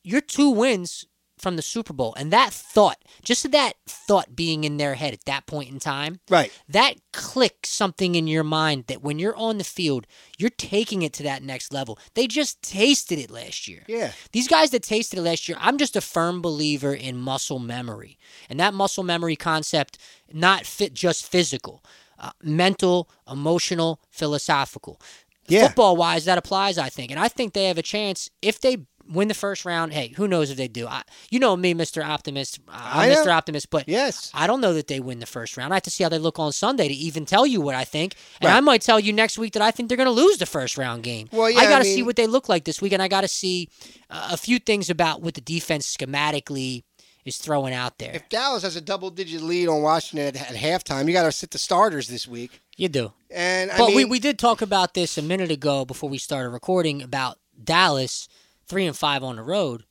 you're 0.02 0.20
two 0.22 0.50
wins 0.50 1.04
from 1.40 1.56
the 1.56 1.62
Super 1.62 1.92
Bowl, 1.92 2.14
and 2.16 2.32
that 2.32 2.52
thought, 2.52 2.98
just 3.22 3.50
that 3.50 3.74
thought 3.86 4.36
being 4.36 4.64
in 4.64 4.76
their 4.76 4.94
head 4.94 5.12
at 5.14 5.24
that 5.24 5.46
point 5.46 5.70
in 5.70 5.78
time, 5.80 6.20
Right. 6.28 6.52
that 6.68 6.94
clicks 7.12 7.70
something 7.70 8.14
in 8.14 8.26
your 8.26 8.44
mind 8.44 8.84
that 8.88 9.02
when 9.02 9.18
you're 9.18 9.36
on 9.36 9.58
the 9.58 9.64
field, 9.64 10.06
you're 10.38 10.50
taking 10.50 11.02
it 11.02 11.12
to 11.14 11.22
that 11.24 11.42
next 11.42 11.72
level. 11.72 11.98
They 12.14 12.26
just 12.26 12.62
tasted 12.62 13.18
it 13.18 13.30
last 13.30 13.66
year. 13.68 13.84
Yeah. 13.88 14.12
These 14.32 14.48
guys 14.48 14.70
that 14.70 14.82
tasted 14.82 15.18
it 15.18 15.22
last 15.22 15.48
year, 15.48 15.56
I'm 15.60 15.78
just 15.78 15.96
a 15.96 16.00
firm 16.00 16.40
believer 16.42 16.94
in 16.94 17.16
muscle 17.18 17.58
memory. 17.58 18.18
And 18.48 18.60
that 18.60 18.74
muscle 18.74 19.04
memory 19.04 19.36
concept, 19.36 19.98
not 20.32 20.66
fit 20.66 20.94
just 20.94 21.26
physical, 21.26 21.82
uh, 22.18 22.32
mental, 22.42 23.08
emotional, 23.30 24.00
philosophical. 24.10 25.00
Yeah. 25.48 25.66
Football 25.66 25.96
wise, 25.96 26.26
that 26.26 26.38
applies, 26.38 26.78
I 26.78 26.88
think. 26.90 27.10
And 27.10 27.18
I 27.18 27.26
think 27.26 27.54
they 27.54 27.64
have 27.64 27.78
a 27.78 27.82
chance 27.82 28.30
if 28.40 28.60
they 28.60 28.76
win 29.10 29.28
the 29.28 29.34
first 29.34 29.64
round. 29.64 29.92
Hey, 29.92 30.08
who 30.16 30.28
knows 30.28 30.50
if 30.50 30.56
they 30.56 30.68
do? 30.68 30.86
I, 30.86 31.02
you 31.30 31.38
know 31.38 31.56
me, 31.56 31.74
Mr. 31.74 32.04
Optimist. 32.04 32.60
I'm. 32.68 33.10
Mr. 33.10 33.26
Optimist, 33.34 33.70
but 33.70 33.88
Yes. 33.88 34.30
I 34.32 34.46
don't 34.46 34.60
know 34.60 34.72
that 34.74 34.86
they 34.86 35.00
win 35.00 35.18
the 35.18 35.26
first 35.26 35.56
round. 35.56 35.72
I 35.72 35.76
have 35.76 35.82
to 35.84 35.90
see 35.90 36.04
how 36.04 36.08
they 36.10 36.18
look 36.18 36.38
on 36.38 36.52
Sunday 36.52 36.88
to 36.88 36.94
even 36.94 37.26
tell 37.26 37.46
you 37.46 37.60
what 37.60 37.74
I 37.74 37.84
think. 37.84 38.14
And 38.40 38.48
Right. 38.48 38.56
I 38.56 38.60
might 38.60 38.82
tell 38.82 39.00
you 39.00 39.12
next 39.12 39.36
week 39.38 39.52
that 39.54 39.62
I 39.62 39.70
think 39.70 39.88
they're 39.88 39.96
going 39.96 40.06
to 40.06 40.10
lose 40.12 40.38
the 40.38 40.46
first 40.46 40.78
round 40.78 41.02
game. 41.02 41.28
Well, 41.32 41.50
yeah, 41.50 41.58
I 41.58 41.64
got 41.64 41.82
to 41.82 41.88
I 41.88 41.94
see 41.94 42.02
what 42.02 42.16
they 42.16 42.26
look 42.26 42.48
like 42.48 42.64
this 42.64 42.80
week, 42.80 42.92
and 42.92 43.02
I 43.02 43.08
got 43.08 43.22
to 43.22 43.28
see 43.28 43.68
uh, 44.08 44.28
a 44.32 44.36
few 44.36 44.58
things 44.58 44.88
about 44.90 45.22
what 45.22 45.34
the 45.34 45.40
defense 45.40 45.96
schematically 45.96 46.84
is 47.24 47.36
throwing 47.36 47.74
out 47.74 47.98
there. 47.98 48.12
If 48.14 48.28
Dallas 48.30 48.62
has 48.62 48.76
a 48.76 48.80
double 48.80 49.10
digit 49.10 49.42
lead 49.42 49.68
on 49.68 49.82
Washington 49.82 50.28
at, 50.28 50.50
at 50.50 50.56
halftime, 50.56 51.06
you 51.06 51.12
got 51.12 51.24
to 51.24 51.32
sit 51.32 51.50
the 51.50 51.58
starters 51.58 52.08
this 52.08 52.26
week. 52.26 52.60
you 52.76 52.88
do. 52.88 53.12
And 53.30 53.70
I 53.70 53.76
But 53.78 53.88
mean, 53.88 53.96
we, 53.96 54.04
we 54.06 54.18
did 54.20 54.38
talk 54.38 54.62
about 54.62 54.94
this 54.94 55.18
a 55.18 55.22
minute 55.22 55.50
ago 55.50 55.84
before 55.84 56.08
we 56.08 56.16
started 56.18 56.48
recording 56.48 57.02
about 57.02 57.38
Dallas, 57.62 58.26
three 58.70 58.86
and 58.86 58.96
five 58.96 59.22
on 59.22 59.36
the 59.36 59.42
road. 59.42 59.84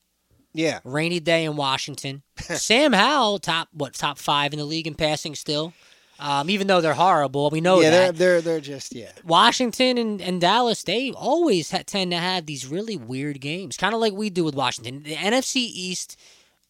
yeah. 0.54 0.80
Rainy 0.84 1.20
day 1.20 1.44
in 1.44 1.56
Washington. 1.56 2.24
Sam 2.39 2.94
Howell, 2.94 3.38
top 3.39 3.68
what 3.74 3.94
top 3.94 4.18
five 4.18 4.54
in 4.54 4.60
the 4.60 4.65
league 4.65 4.88
in 4.88 4.96
passing 4.96 5.36
still. 5.36 5.74
Um, 6.22 6.50
even 6.50 6.68
though 6.68 6.82
they're 6.82 6.96
horrible, 6.96 7.50
we 7.50 7.62
know 7.62 7.80
yeah, 7.80 7.92
that. 7.92 8.15
they're, 8.18 8.42
they're 8.42 8.42
they're 8.42 8.60
just 8.60 8.94
yeah. 8.94 9.12
Washington 9.24 9.98
and, 9.98 10.22
and 10.22 10.42
Dallas, 10.42 10.84
they 10.84 11.12
always 11.12 11.72
ha- 11.72 11.84
tend 11.86 12.12
to 12.12 12.18
have 12.18 12.46
these 12.46 12.68
really 12.68 12.98
weird 12.98 13.39
games, 13.39 13.78
kind 13.78 13.94
of 13.94 14.02
like 14.02 14.12
we 14.12 14.30
do 14.30 14.44
with 14.44 14.54
Washington. 14.56 15.04
The 15.04 15.15
NFC 15.15 15.56
East, 15.58 16.18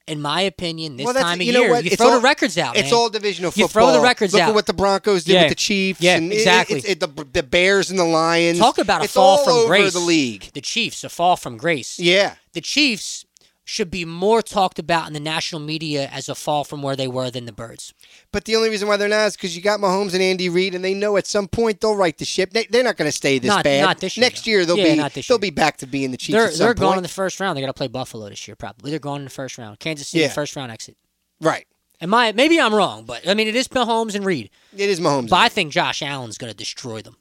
in 0.10 0.22
my 0.22 0.42
opinion, 0.42 0.98
this 0.98 1.06
Well, 1.06 1.14
time 1.14 1.40
of 1.40 1.46
you 1.46 1.54
know 1.54 1.62
year, 1.62 1.70
what? 1.72 1.84
you 1.84 1.92
It's 1.92 2.02
throw 2.02 2.12
all- 2.12 2.16
the 2.18 2.22
records 2.22 2.58
out. 2.58 2.76
It's 2.76 2.92
man. 2.92 2.94
all 3.00 3.10
divisional 3.10 3.52
football. 3.52 3.64
You 3.64 3.68
throw 3.68 3.92
the 3.94 4.02
records 4.02 4.34
Look 4.34 4.42
out. 4.42 4.50
at 4.50 4.56
what 4.56 4.66
the 4.66 4.74
Broncos 4.74 5.24
did 5.24 5.34
Yeah. 5.34 5.42
with 5.44 5.50
the 5.50 5.56
Chiefs. 5.56 6.02
Yeah, 6.02 6.16
and 6.18 6.32
it- 6.32 6.36
exactly. 6.36 6.80
it- 6.86 7.00
the, 7.00 7.08
the 7.32 7.44
Bears 7.44 7.90
and 7.90 8.00
the 8.00 8.04
Lions. 8.06 8.60
Talk 8.60 8.78
about 8.78 9.02
a 9.02 9.04
it's 9.06 9.14
fall 9.14 9.38
all 9.40 9.44
from 9.46 9.54
over 9.54 9.68
grace. 9.68 9.94
the 9.94 10.00
league. 10.00 10.50
The 10.54 10.62
Chiefs, 10.62 11.04
a 11.04 11.10
fall 11.10 11.36
from 11.38 11.58
grace. 11.58 12.00
Yeah. 12.00 12.34
The 12.54 12.62
Chiefs 12.62 13.26
should 13.70 13.92
be 13.92 14.04
more 14.04 14.42
talked 14.42 14.80
about 14.80 15.06
in 15.06 15.14
the 15.14 15.20
national 15.20 15.62
media 15.62 16.10
as 16.12 16.28
a 16.28 16.34
fall 16.34 16.64
from 16.64 16.82
where 16.82 16.96
they 16.96 17.08
were 17.08 17.30
than 17.30 17.46
the 17.46 17.52
Birds. 17.52 17.94
But 18.32 18.46
the 18.46 18.56
only 18.56 18.70
reason 18.70 18.88
why 18.88 18.98
they're 18.98 19.08
not 19.08 19.28
is 19.28 19.36
because 19.36 19.56
you 19.56 19.62
got 19.62 19.80
Mahomes 19.80 20.14
and 20.14 20.24
Andy 20.24 20.50
Reid, 20.50 20.74
and 20.74 20.84
they 20.84 20.96
know 20.96 21.18
at 21.18 21.28
some 21.28 21.48
point 21.48 21.80
they'll 21.80 21.96
right 21.96 22.18
the 22.18 22.26
ship. 22.26 22.50
They, 22.52 22.66
they're 22.66 22.84
not 22.84 22.98
going 22.98 23.08
to 23.08 23.16
stay 23.16 23.38
this 23.38 23.50
Not- 23.50 23.64
bad. 23.64 23.82
not 23.84 24.00
this 24.00 24.18
year, 24.18 24.22
Next 24.26 24.44
though. 24.46 24.50
year 24.52 24.66
they'll 24.66 24.78
Yeah, 24.78 24.94
be 24.94 24.96
not 24.96 25.14
this 25.14 25.28
they'll 25.28 25.36
year. 25.36 25.42
be 25.42 25.50
back 25.52 25.78
to 25.78 25.86
being 25.88 26.10
the 26.10 26.18
Chiefs. 26.18 26.34
They're 26.36 26.48
at 26.48 26.54
some 26.54 26.66
they're 26.66 26.74
going 26.74 26.98
in 26.98 27.04
the 27.04 27.10
first 27.10 27.40
round. 27.40 27.56
They 27.56 27.62
got 27.62 27.68
to 27.68 27.74
play 27.74 27.88
Buffalo 27.88 28.28
this 28.28 28.48
year, 28.48 28.56
probably. 28.56 28.90
They're 28.90 29.00
going 29.00 29.20
in 29.22 29.26
the 29.26 29.30
first 29.30 29.58
round. 29.60 29.80
Kansas 29.80 30.08
City, 30.08 30.24
Yeah. 30.24 30.30
first 30.30 30.56
round 30.56 30.72
exit. 30.72 30.98
right. 31.40 31.66
And 32.02 32.10
my 32.10 32.32
maybe 32.32 32.60
I'm 32.62 32.74
wrong, 32.74 33.04
but 33.04 33.28
I 33.28 33.34
mean 33.34 33.48
it 33.50 33.56
is 33.58 33.68
Mahomes 33.68 34.16
and 34.16 34.26
Reid. 34.26 34.50
It 34.76 34.90
is 34.90 35.00
Mahomes. 35.02 35.30
But 35.30 35.36
I 35.38 35.50
think 35.50 35.72
Josh 35.74 36.02
Allen's 36.02 36.38
going 36.38 36.50
to 36.50 36.56
destroy 36.58 37.02
them 37.02 37.18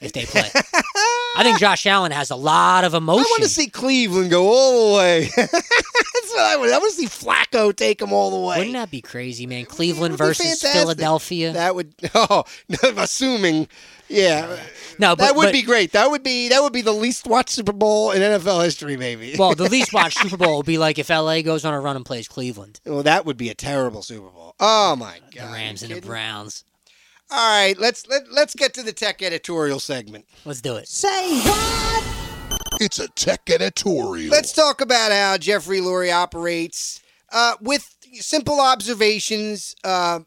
if 0.00 0.12
they 0.12 0.24
play. 0.24 0.48
I 1.36 1.42
think 1.42 1.58
Josh 1.58 1.86
Allen 1.86 2.12
has 2.12 2.30
a 2.30 2.36
lot 2.36 2.84
of 2.84 2.94
emotion. 2.94 3.20
I 3.26 3.30
want 3.30 3.42
to 3.42 3.48
see 3.48 3.68
Cleveland 3.68 4.30
go 4.30 4.48
all 4.48 4.90
the 4.90 4.96
way. 4.98 5.28
That's 5.36 5.52
what 6.32 6.40
I 6.40 6.56
want. 6.56 6.72
I 6.72 6.78
want 6.78 6.94
to 6.94 6.96
see 6.96 7.06
Flacco 7.06 7.74
take 7.74 7.98
them 7.98 8.12
all 8.12 8.30
the 8.30 8.38
way. 8.46 8.58
Wouldn't 8.58 8.74
that 8.74 8.90
be 8.90 9.00
crazy, 9.00 9.46
man? 9.46 9.64
Cleveland 9.64 10.14
It 10.14 10.20
would 10.20 10.24
be 10.24 10.26
versus 10.28 10.46
fantastic. 10.60 10.72
Philadelphia. 10.80 11.52
That 11.52 11.74
would. 11.74 11.94
Oh, 12.14 12.44
assuming. 12.96 13.68
Yeah. 14.08 14.56
no, 14.98 15.16
but 15.16 15.24
that 15.24 15.36
would 15.36 15.46
but- 15.46 15.52
be 15.52 15.62
great. 15.62 15.92
That 15.92 16.10
would 16.10 16.22
be 16.22 16.48
that 16.50 16.62
would 16.62 16.72
be 16.72 16.82
the 16.82 16.92
least 16.92 17.26
watched 17.26 17.50
Super 17.50 17.72
Bowl 17.72 18.12
in 18.12 18.20
NFL 18.22 18.62
history, 18.64 18.96
maybe. 18.96 19.34
Well, 19.38 19.54
the 19.54 19.68
least 19.68 19.92
watched 19.92 20.18
Super 20.18 20.36
Bowl 20.36 20.58
would 20.58 20.66
be 20.66 20.78
like 20.78 20.98
if 20.98 21.08
LA 21.10 21.42
goes 21.42 21.64
on 21.64 21.74
a 21.74 21.80
run 21.80 21.96
and 21.96 22.04
plays 22.04 22.28
Cleveland, 22.28 22.80
well, 22.86 23.02
that 23.02 23.26
would 23.26 23.36
be 23.36 23.48
a 23.50 23.54
terrible 23.54 24.02
Super 24.02 24.28
Bowl. 24.28 24.54
Oh 24.60 24.94
my 24.96 25.18
god. 25.18 25.30
the 25.32 25.38
god. 25.38 25.52
Rams 25.54 25.82
and 25.82 25.92
the? 25.92 26.00
Browns. 26.00 26.64
All 27.30 27.66
right, 27.66 27.78
let's 27.78 28.06
let, 28.06 28.30
let's 28.30 28.54
get 28.54 28.74
to 28.74 28.82
the 28.82 28.92
tech 28.92 29.22
editorial 29.22 29.80
segment. 29.80 30.26
Let's 30.44 30.60
do 30.60 30.76
it. 30.76 30.88
Say 30.88 31.40
what? 31.40 32.04
It's 32.80 32.98
a 32.98 33.08
tech 33.08 33.48
editorial. 33.50 34.30
Let's 34.30 34.52
talk 34.52 34.80
about 34.80 35.10
how 35.10 35.38
Jeffrey 35.38 35.80
Lurie 35.80 36.12
operates 36.12 37.02
uh, 37.32 37.54
with 37.60 37.96
simple 38.14 38.60
observations, 38.60 39.74
uh, 39.84 40.20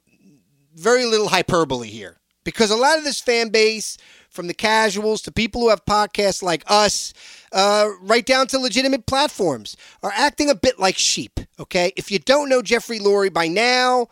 very 0.76 1.06
little 1.06 1.30
hyperbole 1.30 1.88
here. 1.88 2.18
Because 2.44 2.72
a 2.72 2.76
lot 2.76 2.98
of 2.98 3.04
this 3.04 3.20
fan 3.20 3.50
base, 3.50 3.98
from 4.30 4.48
the 4.48 4.54
casuals 4.54 5.22
to 5.24 5.32
people 5.32 5.62
who 5.62 5.70
have 5.70 5.84
podcasts 5.86 6.42
like 6.42 6.64
us, 6.68 7.14
uh, 7.52 7.90
right 8.02 8.26
down 8.26 8.48
to 8.48 8.60
legitimate 8.60 9.06
platforms, 9.06 9.76
are 10.02 10.14
acting 10.16 10.50
a 10.50 10.56
bit 10.56 10.80
like 10.80 10.98
sheep. 10.98 11.40
Okay? 11.60 11.92
If 11.96 12.12
you 12.12 12.20
don't 12.20 12.50
know 12.50 12.62
Jeffrey 12.62 13.00
Lurie 13.00 13.34
by 13.34 13.48
now, 13.48 14.08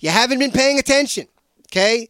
you 0.00 0.10
haven't 0.10 0.38
been 0.38 0.50
paying 0.50 0.78
attention. 0.78 1.28
Okay? 1.70 2.08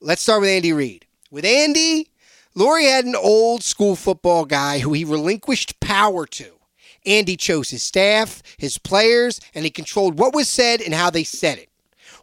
Let's 0.00 0.22
start 0.22 0.40
with 0.40 0.50
Andy 0.50 0.72
Reid. 0.72 1.06
With 1.30 1.44
Andy, 1.44 2.10
Lurie 2.56 2.90
had 2.90 3.04
an 3.04 3.16
old 3.16 3.62
school 3.62 3.96
football 3.96 4.44
guy 4.44 4.78
who 4.78 4.92
he 4.92 5.04
relinquished 5.04 5.80
power 5.80 6.26
to. 6.26 6.52
Andy 7.06 7.36
chose 7.36 7.70
his 7.70 7.82
staff, 7.82 8.42
his 8.58 8.78
players, 8.78 9.40
and 9.54 9.64
he 9.64 9.70
controlled 9.70 10.18
what 10.18 10.34
was 10.34 10.48
said 10.48 10.80
and 10.80 10.94
how 10.94 11.10
they 11.10 11.24
said 11.24 11.58
it. 11.58 11.68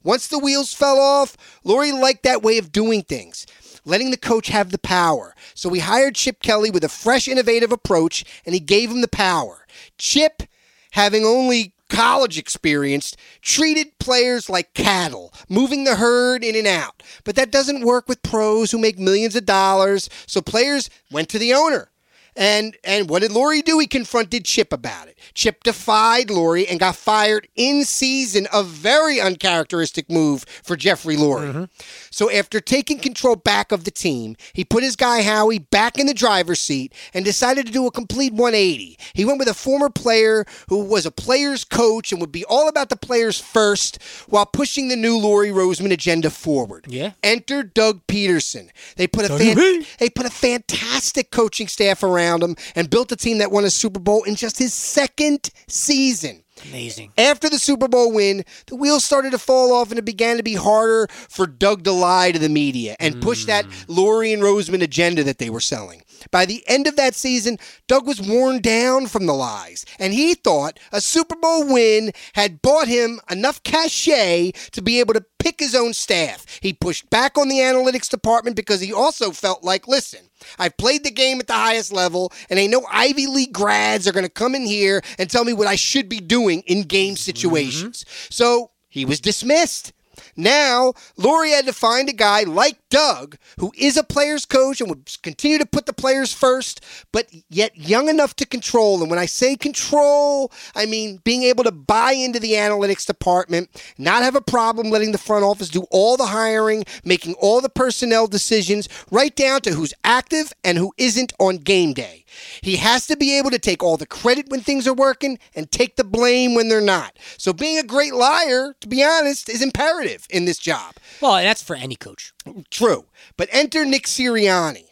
Once 0.03 0.27
the 0.27 0.39
wheels 0.39 0.73
fell 0.73 0.99
off, 0.99 1.35
Lurie 1.65 1.97
liked 1.97 2.23
that 2.23 2.43
way 2.43 2.57
of 2.57 2.71
doing 2.71 3.01
things, 3.01 3.45
letting 3.85 4.11
the 4.11 4.17
coach 4.17 4.47
have 4.47 4.71
the 4.71 4.77
power. 4.77 5.35
So 5.53 5.69
he 5.71 5.79
hired 5.79 6.15
Chip 6.15 6.41
Kelly 6.41 6.69
with 6.69 6.83
a 6.83 6.89
fresh, 6.89 7.27
innovative 7.27 7.71
approach, 7.71 8.23
and 8.45 8.53
he 8.53 8.59
gave 8.59 8.91
him 8.91 9.01
the 9.01 9.07
power. 9.07 9.65
Chip, 9.97 10.43
having 10.91 11.25
only 11.25 11.73
college 11.97 12.37
experience, 12.37 13.15
treated 13.41 13.87
players 13.97 14.51
like 14.51 14.75
cattle, 14.75 15.33
moving 15.49 15.83
the 15.83 15.95
herd 15.95 16.43
in 16.43 16.55
and 16.55 16.67
out. 16.67 17.01
But 17.23 17.35
that 17.37 17.49
doesn't 17.49 17.83
work 17.83 18.07
with 18.07 18.21
pros 18.21 18.69
who 18.69 18.77
make 18.77 18.99
millions 18.99 19.35
of 19.35 19.47
dollars, 19.47 20.07
so 20.27 20.39
players 20.39 20.91
went 21.09 21.27
to 21.29 21.39
the 21.39 21.55
owner. 21.55 21.89
And 22.37 22.77
and 22.83 23.09
what 23.09 23.23
did 23.23 23.31
Lurie 23.31 23.63
do? 23.63 23.79
He 23.79 23.87
confronted 23.87 24.45
Chip 24.45 24.71
about 24.71 25.07
it. 25.07 25.17
Chip 25.33 25.63
defied 25.63 26.27
Lurie 26.27 26.69
and 26.69 26.79
got 26.79 26.95
fired 26.95 27.47
in 27.55 27.83
season. 27.83 28.47
A 28.53 28.63
very 28.63 29.19
uncharacteristic 29.19 30.09
move 30.09 30.45
for 30.63 30.75
Jeffrey 30.75 31.15
Lurie. 31.15 31.51
Mm-hmm. 31.51 31.63
So 32.11 32.31
after 32.31 32.61
taking 32.61 32.99
control 32.99 33.35
back 33.35 33.71
of 33.71 33.85
the 33.85 33.91
team, 33.91 34.35
he 34.53 34.63
put 34.63 34.83
his 34.83 34.95
guy 34.95 35.23
Howie 35.23 35.57
back 35.57 35.97
in 35.97 36.05
the 36.05 36.13
driver's 36.13 36.59
seat 36.61 36.93
and 37.11 37.25
decided 37.25 37.65
to 37.65 37.71
do 37.71 37.87
a 37.87 37.91
complete 37.91 38.33
180. 38.33 38.99
He 39.13 39.25
went 39.25 39.39
with 39.39 39.47
a 39.47 39.55
former 39.55 39.89
player 39.89 40.45
who 40.69 40.83
was 40.83 41.07
a 41.07 41.11
player's 41.11 41.63
coach 41.63 42.11
and 42.11 42.21
would 42.21 42.31
be 42.31 42.45
all 42.45 42.67
about 42.67 42.89
the 42.89 42.95
players 42.95 43.39
first 43.39 43.99
while 44.27 44.45
pushing 44.45 44.89
the 44.89 44.95
new 44.95 45.17
Lurie 45.17 45.51
Roseman 45.51 45.91
agenda 45.91 46.29
forward. 46.29 46.85
Yeah. 46.87 47.13
Enter 47.23 47.63
Doug 47.63 48.05
Pederson. 48.05 48.69
They 48.95 49.07
put 49.07 49.25
a 49.25 49.29
fan- 49.37 49.85
they 49.97 50.09
put 50.11 50.27
a 50.27 50.29
fantastic 50.29 51.31
coaching 51.31 51.67
staff 51.67 52.03
around 52.03 52.26
him 52.35 52.55
and 52.75 52.89
built 52.89 53.11
a 53.11 53.15
team 53.15 53.39
that 53.39 53.51
won 53.51 53.65
a 53.65 53.69
Super 53.69 53.99
Bowl 53.99 54.23
in 54.23 54.35
just 54.35 54.57
his 54.59 54.73
second 54.73 55.49
season. 55.67 56.43
Amazing. 56.69 57.11
After 57.17 57.49
the 57.49 57.59
Super 57.59 57.87
Bowl 57.87 58.11
win, 58.11 58.43
the 58.67 58.75
wheels 58.75 59.05
started 59.05 59.31
to 59.31 59.37
fall 59.37 59.73
off 59.73 59.89
and 59.89 59.99
it 59.99 60.05
began 60.05 60.37
to 60.37 60.43
be 60.43 60.55
harder 60.55 61.07
for 61.11 61.45
Doug 61.45 61.83
to 61.83 61.91
lie 61.91 62.31
to 62.31 62.39
the 62.39 62.49
media 62.49 62.95
and 62.99 63.21
push 63.21 63.45
that 63.45 63.65
mm. 63.65 63.85
Lurie 63.85 64.33
and 64.33 64.41
Roseman 64.41 64.81
agenda 64.81 65.23
that 65.23 65.37
they 65.37 65.49
were 65.49 65.59
selling. 65.59 66.01
By 66.31 66.45
the 66.45 66.63
end 66.67 66.87
of 66.87 66.95
that 66.95 67.15
season, 67.15 67.57
Doug 67.87 68.07
was 68.07 68.21
worn 68.21 68.61
down 68.61 69.07
from 69.07 69.25
the 69.25 69.33
lies, 69.33 69.85
and 69.99 70.13
he 70.13 70.33
thought 70.33 70.79
a 70.91 71.01
Super 71.01 71.35
Bowl 71.35 71.71
win 71.71 72.11
had 72.33 72.61
bought 72.61 72.87
him 72.87 73.19
enough 73.29 73.63
cachet 73.63 74.51
to 74.71 74.81
be 74.81 74.99
able 74.99 75.13
to 75.13 75.25
pick 75.39 75.59
his 75.59 75.75
own 75.75 75.93
staff. 75.93 76.45
He 76.61 76.73
pushed 76.73 77.09
back 77.09 77.37
on 77.37 77.47
the 77.47 77.59
analytics 77.59 78.09
department 78.09 78.55
because 78.55 78.81
he 78.81 78.91
also 78.91 79.31
felt 79.31 79.63
like, 79.63 79.87
listen, 79.87 80.29
I've 80.59 80.77
played 80.77 81.03
the 81.03 81.11
game 81.11 81.39
at 81.39 81.47
the 81.47 81.53
highest 81.53 81.91
level, 81.91 82.31
and 82.49 82.59
ain't 82.59 82.71
no 82.71 82.85
Ivy 82.91 83.27
League 83.27 83.53
grads 83.53 84.07
are 84.07 84.11
going 84.11 84.25
to 84.25 84.29
come 84.29 84.55
in 84.55 84.65
here 84.65 85.01
and 85.17 85.29
tell 85.29 85.43
me 85.43 85.53
what 85.53 85.67
I 85.67 85.75
should 85.75 86.09
be 86.09 86.19
doing 86.19 86.61
in 86.61 86.83
game 86.83 87.13
mm-hmm. 87.13 87.17
situations. 87.17 88.05
So 88.29 88.71
he 88.89 89.05
was 89.05 89.19
dismissed. 89.19 89.93
Now, 90.37 90.93
Lurie 91.17 91.55
had 91.55 91.65
to 91.65 91.73
find 91.73 92.07
a 92.07 92.13
guy 92.13 92.43
like 92.43 92.77
Doug, 92.89 93.37
who 93.59 93.73
is 93.75 93.97
a 93.97 94.03
player's 94.03 94.45
coach 94.45 94.79
and 94.79 94.89
would 94.89 95.09
continue 95.23 95.57
to 95.57 95.65
put 95.65 95.87
the 95.87 95.93
players 95.93 96.31
first, 96.31 96.85
but 97.11 97.27
yet 97.49 97.75
young 97.75 98.07
enough 98.07 98.35
to 98.35 98.45
control. 98.45 99.01
And 99.01 99.09
when 99.09 99.19
I 99.19 99.25
say 99.25 99.55
control, 99.55 100.51
I 100.75 100.85
mean 100.85 101.19
being 101.23 101.43
able 101.43 101.63
to 101.63 101.71
buy 101.71 102.11
into 102.11 102.39
the 102.39 102.53
analytics 102.53 103.05
department, 103.05 103.69
not 103.97 104.21
have 104.21 104.35
a 104.35 104.41
problem 104.41 104.91
letting 104.91 105.11
the 105.11 105.17
front 105.17 105.43
office 105.43 105.69
do 105.69 105.85
all 105.89 106.17
the 106.17 106.27
hiring, 106.27 106.85
making 107.03 107.33
all 107.35 107.59
the 107.59 107.69
personnel 107.69 108.27
decisions, 108.27 108.87
right 109.09 109.35
down 109.35 109.61
to 109.61 109.71
who's 109.71 109.93
active 110.03 110.53
and 110.63 110.77
who 110.77 110.93
isn't 110.97 111.33
on 111.39 111.57
game 111.57 111.93
day. 111.93 112.25
He 112.61 112.77
has 112.77 113.07
to 113.07 113.17
be 113.17 113.37
able 113.37 113.51
to 113.51 113.59
take 113.59 113.83
all 113.83 113.97
the 113.97 114.05
credit 114.05 114.49
when 114.49 114.61
things 114.61 114.87
are 114.87 114.93
working 114.93 115.39
and 115.55 115.71
take 115.71 115.95
the 115.95 116.03
blame 116.03 116.55
when 116.55 116.69
they're 116.69 116.81
not. 116.81 117.17
So 117.37 117.53
being 117.53 117.77
a 117.77 117.83
great 117.83 118.13
liar, 118.13 118.75
to 118.81 118.87
be 118.87 119.03
honest, 119.03 119.49
is 119.49 119.61
imperative 119.61 120.25
in 120.29 120.45
this 120.45 120.57
job. 120.57 120.95
Well, 121.21 121.35
that's 121.35 121.63
for 121.63 121.75
any 121.75 121.95
coach. 121.95 122.33
True. 122.69 123.05
But 123.37 123.49
enter 123.51 123.85
Nick 123.85 124.05
Sirianni. 124.05 124.85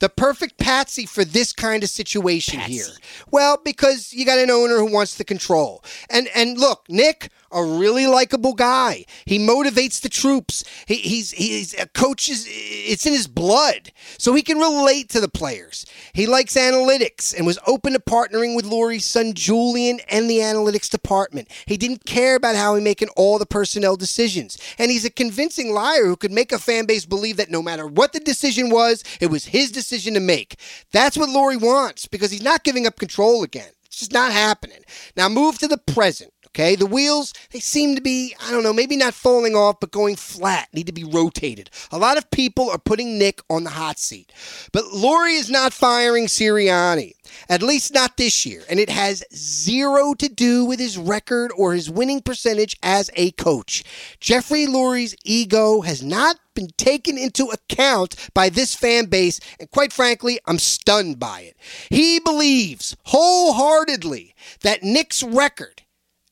The 0.00 0.08
perfect 0.08 0.56
patsy 0.56 1.04
for 1.04 1.26
this 1.26 1.52
kind 1.52 1.82
of 1.82 1.90
situation 1.90 2.58
Patsy. 2.58 2.72
here. 2.72 2.86
Well, 3.30 3.60
because 3.62 4.14
you 4.14 4.24
got 4.24 4.38
an 4.38 4.50
owner 4.50 4.76
who 4.78 4.90
wants 4.90 5.16
the 5.16 5.24
control. 5.24 5.84
And 6.08 6.26
and 6.34 6.58
look, 6.58 6.86
Nick, 6.88 7.28
a 7.52 7.64
really 7.64 8.06
likable 8.06 8.54
guy. 8.54 9.04
He 9.24 9.38
motivates 9.38 10.00
the 10.00 10.08
troops. 10.08 10.64
He, 10.86 10.96
he's 10.96 11.30
he's 11.32 11.74
a 11.74 11.88
it's 11.94 13.06
in 13.06 13.12
his 13.12 13.26
blood. 13.26 13.92
So 14.18 14.34
he 14.34 14.42
can 14.42 14.58
relate 14.58 15.08
to 15.10 15.20
the 15.20 15.28
players. 15.28 15.86
He 16.12 16.26
likes 16.26 16.54
analytics 16.54 17.36
and 17.36 17.46
was 17.46 17.58
open 17.66 17.92
to 17.92 18.00
partnering 18.00 18.56
with 18.56 18.64
Lurie's 18.64 19.04
son 19.04 19.32
Julian 19.34 20.00
and 20.08 20.28
the 20.28 20.38
analytics 20.38 20.90
department. 20.90 21.48
He 21.66 21.76
didn't 21.76 22.04
care 22.04 22.36
about 22.36 22.56
how 22.56 22.74
he 22.74 22.82
making 22.82 23.08
all 23.16 23.38
the 23.38 23.46
personnel 23.46 23.96
decisions. 23.96 24.58
And 24.78 24.90
he's 24.90 25.04
a 25.04 25.10
convincing 25.10 25.72
liar 25.72 26.06
who 26.06 26.16
could 26.16 26.32
make 26.32 26.52
a 26.52 26.58
fan 26.58 26.86
base 26.86 27.06
believe 27.06 27.36
that 27.36 27.50
no 27.50 27.62
matter 27.62 27.86
what 27.86 28.12
the 28.12 28.20
decision 28.20 28.70
was, 28.70 29.04
it 29.20 29.30
was 29.30 29.46
his 29.46 29.70
decision 29.70 30.14
to 30.14 30.20
make. 30.20 30.58
That's 30.92 31.16
what 31.16 31.28
Lurie 31.28 31.60
wants 31.60 32.06
because 32.06 32.30
he's 32.30 32.42
not 32.42 32.64
giving 32.64 32.86
up 32.86 32.96
control 32.96 33.42
again. 33.42 33.70
It's 33.86 33.98
just 33.98 34.12
not 34.12 34.32
happening. 34.32 34.82
Now 35.16 35.28
move 35.28 35.58
to 35.58 35.68
the 35.68 35.78
present. 35.78 36.32
Okay, 36.52 36.74
the 36.74 36.84
wheels, 36.86 37.32
they 37.52 37.60
seem 37.60 37.94
to 37.94 38.00
be, 38.00 38.34
I 38.44 38.50
don't 38.50 38.64
know, 38.64 38.72
maybe 38.72 38.96
not 38.96 39.14
falling 39.14 39.54
off, 39.54 39.78
but 39.78 39.92
going 39.92 40.16
flat, 40.16 40.68
need 40.72 40.88
to 40.88 40.92
be 40.92 41.04
rotated. 41.04 41.70
A 41.92 41.98
lot 41.98 42.18
of 42.18 42.28
people 42.32 42.68
are 42.68 42.78
putting 42.78 43.18
Nick 43.18 43.40
on 43.48 43.62
the 43.62 43.70
hot 43.70 44.00
seat. 44.00 44.32
But 44.72 44.86
Lurie 44.86 45.38
is 45.38 45.48
not 45.48 45.72
firing 45.72 46.26
Sirianni, 46.26 47.12
at 47.48 47.62
least 47.62 47.94
not 47.94 48.16
this 48.16 48.44
year. 48.44 48.64
And 48.68 48.80
it 48.80 48.90
has 48.90 49.22
zero 49.32 50.12
to 50.14 50.28
do 50.28 50.64
with 50.64 50.80
his 50.80 50.98
record 50.98 51.52
or 51.56 51.72
his 51.72 51.88
winning 51.88 52.20
percentage 52.20 52.76
as 52.82 53.12
a 53.14 53.30
coach. 53.32 53.84
Jeffrey 54.18 54.66
Lurie's 54.66 55.14
ego 55.24 55.82
has 55.82 56.02
not 56.02 56.36
been 56.54 56.70
taken 56.76 57.16
into 57.16 57.44
account 57.46 58.16
by 58.34 58.48
this 58.48 58.74
fan 58.74 59.06
base, 59.06 59.38
and 59.60 59.70
quite 59.70 59.92
frankly, 59.92 60.40
I'm 60.46 60.58
stunned 60.58 61.20
by 61.20 61.42
it. 61.42 61.56
He 61.90 62.18
believes 62.18 62.96
wholeheartedly 63.04 64.34
that 64.62 64.82
Nick's 64.82 65.22
record 65.22 65.79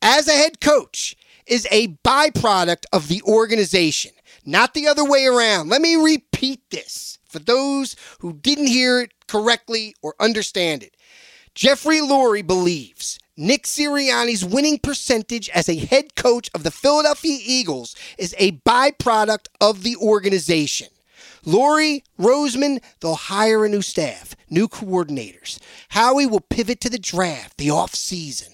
as 0.03 0.29
a 0.29 0.33
head 0.33 0.61
coach 0.61 1.17
is 1.47 1.67
a 1.71 1.89
byproduct 2.05 2.85
of 2.93 3.09
the 3.09 3.23
organization, 3.23 4.13
not 4.45 4.75
the 4.75 4.87
other 4.87 5.05
way 5.05 5.27
around. 5.27 5.69
Let 5.69 5.81
me 5.81 5.97
repeat 5.97 6.61
this 6.71 7.19
for 7.29 7.39
those 7.39 7.97
who 8.21 8.33
didn't 8.33 8.67
hear 8.67 9.01
it 9.01 9.13
correctly 9.27 9.95
or 10.03 10.15
understand 10.21 10.83
it. 10.83 10.97
Jeffrey 11.55 11.99
Lurie 11.99 12.47
believes 12.47 13.19
Nick 13.37 13.65
Sirianni's 13.65 14.45
winning 14.45 14.79
percentage 14.79 15.49
as 15.51 15.69
a 15.69 15.77
head 15.77 16.15
coach 16.17 16.51
of 16.55 16.63
the 16.63 16.71
Philadelphia 16.71 17.39
Eagles 17.41 17.95
is 18.19 18.35
a 18.39 18.53
byproduct 18.67 19.47
of 19.61 19.83
the 19.83 19.97
organization. 19.97 20.89
Lurie, 21.45 22.03
Roseman, 22.19 22.83
they'll 23.01 23.15
hire 23.15 23.65
a 23.65 23.69
new 23.69 23.81
staff, 23.81 24.35
new 24.51 24.69
coordinators. 24.69 25.59
Howie 25.91 26.27
will 26.27 26.41
pivot 26.41 26.81
to 26.81 26.91
the 26.91 26.99
draft, 26.99 27.57
the 27.59 27.71
off 27.71 27.95
season. 27.95 28.53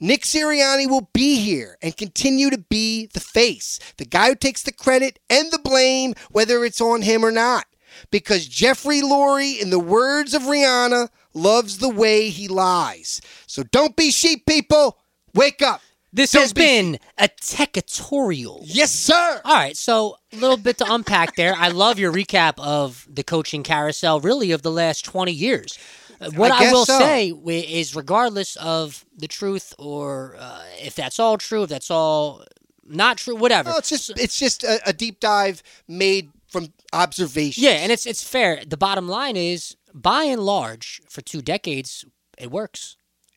Nick 0.00 0.22
Sirianni 0.22 0.88
will 0.88 1.08
be 1.12 1.36
here 1.40 1.78
and 1.82 1.96
continue 1.96 2.50
to 2.50 2.58
be 2.58 3.06
the 3.06 3.20
face, 3.20 3.78
the 3.96 4.04
guy 4.04 4.28
who 4.28 4.34
takes 4.34 4.62
the 4.62 4.72
credit 4.72 5.18
and 5.30 5.50
the 5.50 5.58
blame, 5.58 6.14
whether 6.30 6.64
it's 6.64 6.80
on 6.80 7.02
him 7.02 7.24
or 7.24 7.30
not. 7.30 7.64
Because 8.10 8.46
Jeffrey 8.46 9.00
Lurie, 9.00 9.58
in 9.58 9.70
the 9.70 9.78
words 9.78 10.34
of 10.34 10.42
Rihanna, 10.42 11.08
loves 11.32 11.78
the 11.78 11.88
way 11.88 12.28
he 12.28 12.46
lies. 12.46 13.22
So 13.46 13.62
don't 13.62 13.96
be 13.96 14.10
sheep, 14.10 14.44
people. 14.46 14.98
Wake 15.34 15.62
up. 15.62 15.80
This 16.12 16.32
Don't 16.32 16.42
has 16.42 16.52
be- 16.52 16.60
been 16.60 16.98
a 17.18 17.28
techatorial. 17.28 18.60
Yes, 18.64 18.90
sir. 18.90 19.40
All 19.44 19.54
right, 19.54 19.76
so 19.76 20.16
a 20.32 20.36
little 20.36 20.56
bit 20.56 20.78
to 20.78 20.92
unpack 20.92 21.36
there. 21.36 21.54
I 21.54 21.68
love 21.68 21.98
your 21.98 22.12
recap 22.12 22.54
of 22.58 23.06
the 23.10 23.22
coaching 23.22 23.62
carousel, 23.62 24.20
really, 24.20 24.50
of 24.52 24.62
the 24.62 24.70
last 24.70 25.04
20 25.04 25.32
years. 25.32 25.78
Uh, 26.20 26.30
What 26.32 26.50
I 26.50 26.68
I, 26.68 26.72
will 26.72 26.86
so. 26.86 26.98
say 26.98 27.28
is, 27.28 27.94
regardless 27.96 28.56
of 28.56 29.04
the 29.16 29.28
truth 29.28 29.74
or 29.78 30.36
uh, 30.38 30.62
if 30.82 30.94
that's 30.94 31.18
all 31.18 31.38
true, 31.38 31.62
if 31.64 31.68
that's 31.70 31.90
all 31.90 32.44
not 32.88 33.18
true, 33.18 33.36
whatever. 33.36 33.70
No, 33.70 33.76
it's 33.78 33.88
just 33.88 34.10
it's 34.18 34.38
just 34.38 34.64
a, 34.64 34.80
a 34.88 34.92
deep 34.92 35.20
dive 35.20 35.62
made 35.88 36.30
from 36.48 36.72
observation. 36.92 37.64
yeah, 37.64 37.70
and 37.82 37.90
it's 37.92 38.06
it's 38.06 38.22
fair. 38.22 38.62
The 38.66 38.76
bottom 38.76 39.08
line 39.08 39.36
is, 39.36 39.76
by 39.92 40.24
and 40.24 40.40
large, 40.42 41.00
for 41.08 41.20
two 41.20 41.42
decades, 41.42 42.04
it 42.38 42.50
works. 42.50 42.96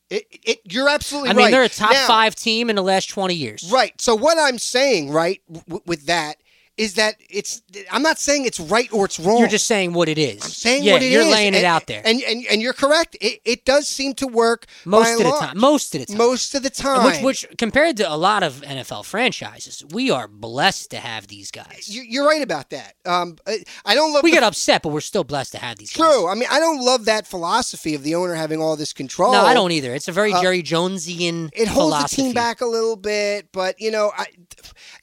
It, 0.09 0.25
it, 0.43 0.59
you're 0.63 0.89
absolutely 0.89 1.29
I 1.29 1.33
right. 1.33 1.41
I 1.41 1.45
mean, 1.45 1.51
they're 1.51 1.63
a 1.63 1.69
top 1.69 1.91
Now- 1.91 2.07
five 2.07 2.33
team 2.35 2.69
in 2.71 2.75
the 2.75 2.81
last 2.83 3.09
20 3.09 3.35
years. 3.35 3.69
Right. 3.71 3.99
So 4.01 4.15
what 4.15 4.39
I'm 4.39 4.57
saying, 4.57 5.11
right, 5.11 5.39
w- 5.51 5.83
with 5.85 6.07
that 6.07 6.37
is 6.79 6.93
that 6.93 7.15
it's. 7.29 7.61
I'm 7.91 8.01
not 8.01 8.17
saying 8.17 8.45
it's 8.45 8.59
right 8.59 8.91
or 8.93 9.05
it's 9.05 9.19
wrong. 9.19 9.39
You're 9.39 9.49
just 9.49 9.67
saying 9.67 9.91
what 9.93 10.07
it 10.07 10.17
is. 10.17 10.41
I'm 10.41 10.49
saying 10.49 10.83
yeah, 10.83 10.93
what 10.93 11.03
it 11.03 11.11
you're 11.11 11.21
is, 11.23 11.27
laying 11.31 11.53
it 11.53 11.57
and- 11.57 11.65
out 11.65 11.87
there. 11.87 12.01
and 12.05 12.21
and 12.23 12.45
and 12.49 12.61
you're 12.61 12.73
correct. 12.73 13.17
It, 13.19 13.41
it 13.43 13.65
does 13.65 13.87
seem 13.87 14.13
to 14.15 14.27
work 14.27 14.65
most 14.85 15.11
of 15.11 15.17
the 15.19 15.23
large. 15.29 15.39
time. 15.41 15.57
Most 15.59 15.93
of 15.93 15.99
the 16.01 16.05
time. 16.07 16.17
Most 16.17 16.55
of 16.55 16.63
the 16.63 16.69
time. 16.69 17.03
Which, 17.05 17.21
which 17.21 17.57
compared 17.57 17.97
to 17.97 18.11
a 18.11 18.15
lot 18.15 18.43
of 18.43 18.61
NFL 18.61 19.03
franchises, 19.05 19.83
we 19.91 20.09
are 20.09 20.27
blessed 20.29 20.91
to 20.91 20.97
have 20.97 21.27
these 21.27 21.51
guys. 21.51 21.89
You- 21.89 22.03
you're 22.07 22.25
right 22.25 22.41
about 22.41 22.69
that. 22.69 22.93
Um, 23.05 23.37
I- 23.85 23.93
don't 23.95 24.13
love. 24.13 24.23
We 24.23 24.31
the, 24.31 24.35
get 24.37 24.43
upset, 24.43 24.81
but 24.81 24.89
we're 24.89 25.01
still 25.01 25.25
blessed 25.25 25.51
to 25.53 25.57
have 25.57 25.77
these 25.77 25.91
guys. 25.91 26.07
True. 26.09 26.27
I 26.29 26.33
mean, 26.35 26.47
I 26.49 26.59
don't 26.61 26.79
love 26.83 27.05
that 27.05 27.27
philosophy 27.27 27.93
of 27.95 28.03
the 28.03 28.15
owner 28.15 28.33
having 28.35 28.61
all 28.61 28.77
this 28.77 28.93
control. 28.93 29.33
No, 29.33 29.41
I 29.41 29.53
don't 29.53 29.71
either. 29.73 29.93
It's 29.93 30.07
a 30.07 30.13
very 30.13 30.31
Uh, 30.31 30.41
Jerry 30.41 30.63
Jonesian 30.63 31.49
It 31.51 31.67
holds 31.67 31.93
philosophy. 31.95 32.21
the 32.21 32.27
team 32.29 32.33
back 32.33 32.61
a 32.61 32.65
little 32.65 32.95
bit, 32.95 33.51
but 33.51 33.79
you 33.81 33.91
know, 33.91 34.11
I 34.17 34.27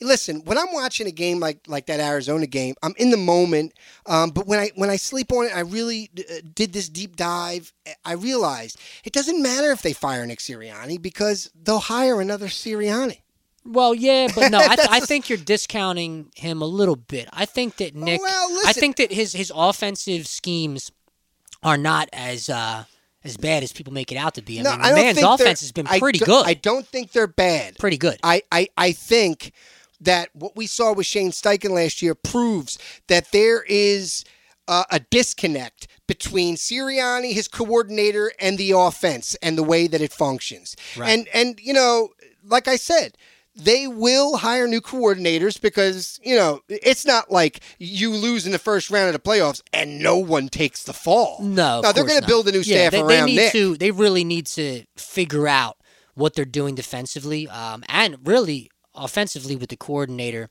listen. 0.00 0.42
When 0.44 0.56
I'm 0.58 0.72
watching 0.72 1.06
a 1.06 1.10
game 1.10 1.40
like 1.40 1.65
like 1.68 1.86
that 1.86 2.00
Arizona 2.00 2.46
game, 2.46 2.74
I'm 2.82 2.94
in 2.96 3.10
the 3.10 3.16
moment. 3.16 3.72
Um, 4.06 4.30
but 4.30 4.46
when 4.46 4.58
I 4.58 4.70
when 4.76 4.90
I 4.90 4.96
sleep 4.96 5.32
on 5.32 5.46
it, 5.46 5.52
I 5.56 5.60
really 5.60 6.10
uh, 6.18 6.34
did 6.54 6.72
this 6.72 6.88
deep 6.88 7.16
dive. 7.16 7.72
I 8.04 8.12
realized 8.12 8.78
it 9.04 9.12
doesn't 9.12 9.42
matter 9.42 9.70
if 9.72 9.82
they 9.82 9.92
fire 9.92 10.24
Nick 10.26 10.38
Sirianni 10.40 11.00
because 11.00 11.50
they'll 11.60 11.78
hire 11.78 12.20
another 12.20 12.46
Sirianni. 12.46 13.20
Well, 13.64 13.94
yeah, 13.96 14.28
but 14.32 14.52
no, 14.52 14.58
I, 14.58 14.76
th- 14.76 14.88
I 14.90 15.00
think 15.00 15.28
you're 15.28 15.38
discounting 15.38 16.30
him 16.36 16.62
a 16.62 16.66
little 16.66 16.94
bit. 16.96 17.28
I 17.32 17.46
think 17.46 17.76
that 17.78 17.96
Nick, 17.96 18.20
well, 18.20 18.60
I 18.64 18.72
think 18.72 18.96
that 18.96 19.10
his 19.10 19.32
his 19.32 19.50
offensive 19.54 20.26
schemes 20.28 20.92
are 21.64 21.76
not 21.76 22.08
as 22.12 22.48
uh, 22.48 22.84
as 23.24 23.36
bad 23.36 23.64
as 23.64 23.72
people 23.72 23.92
make 23.92 24.12
it 24.12 24.16
out 24.16 24.34
to 24.34 24.42
be. 24.42 24.60
I 24.60 24.62
No, 24.62 24.70
mean, 24.70 24.78
the 24.82 24.86
don't 24.88 24.94
man's 24.96 25.22
offense 25.22 25.60
has 25.62 25.72
been 25.72 25.88
I 25.88 25.98
pretty 25.98 26.20
do- 26.20 26.26
good. 26.26 26.46
I 26.46 26.54
don't 26.54 26.86
think 26.86 27.10
they're 27.10 27.26
bad. 27.26 27.76
pretty 27.76 27.96
good. 27.98 28.18
I, 28.22 28.42
I, 28.52 28.68
I 28.76 28.92
think 28.92 29.52
that 30.00 30.30
what 30.34 30.56
we 30.56 30.66
saw 30.66 30.92
with 30.92 31.06
Shane 31.06 31.30
Steichen 31.30 31.70
last 31.70 32.02
year 32.02 32.14
proves 32.14 32.78
that 33.08 33.32
there 33.32 33.62
is 33.68 34.24
uh, 34.68 34.84
a 34.90 35.00
disconnect 35.00 35.88
between 36.06 36.56
Sirianni, 36.56 37.32
his 37.32 37.48
coordinator, 37.48 38.32
and 38.40 38.58
the 38.58 38.72
offense 38.72 39.34
and 39.36 39.56
the 39.56 39.62
way 39.62 39.86
that 39.86 40.00
it 40.00 40.12
functions. 40.12 40.76
Right. 40.96 41.10
And 41.10 41.28
and 41.32 41.60
you 41.60 41.72
know, 41.72 42.10
like 42.44 42.68
I 42.68 42.76
said. 42.76 43.16
They 43.58 43.88
will 43.88 44.36
hire 44.36 44.68
new 44.68 44.82
coordinators 44.82 45.58
because, 45.58 46.20
you 46.22 46.36
know, 46.36 46.60
it's 46.68 47.06
not 47.06 47.32
like 47.32 47.60
you 47.78 48.10
lose 48.10 48.44
in 48.44 48.52
the 48.52 48.58
first 48.58 48.90
round 48.90 49.06
of 49.06 49.14
the 49.14 49.30
playoffs 49.30 49.62
and 49.72 49.98
no 49.98 50.18
one 50.18 50.50
takes 50.50 50.82
the 50.82 50.92
fall. 50.92 51.38
No, 51.40 51.80
no 51.80 51.90
they're 51.90 52.04
going 52.04 52.20
to 52.20 52.26
build 52.26 52.48
a 52.48 52.52
new 52.52 52.58
yeah, 52.58 52.90
staff 52.90 52.92
they, 52.92 53.00
around 53.00 53.08
they 53.08 53.24
need 53.24 53.36
Nick. 53.36 53.52
to. 53.52 53.76
They 53.78 53.92
really 53.92 54.24
need 54.24 54.44
to 54.48 54.84
figure 54.98 55.48
out 55.48 55.78
what 56.12 56.34
they're 56.34 56.44
doing 56.44 56.74
defensively, 56.74 57.48
um, 57.48 57.82
and 57.88 58.18
really 58.24 58.70
offensively 58.96 59.56
with 59.56 59.70
the 59.70 59.76
coordinator. 59.76 60.50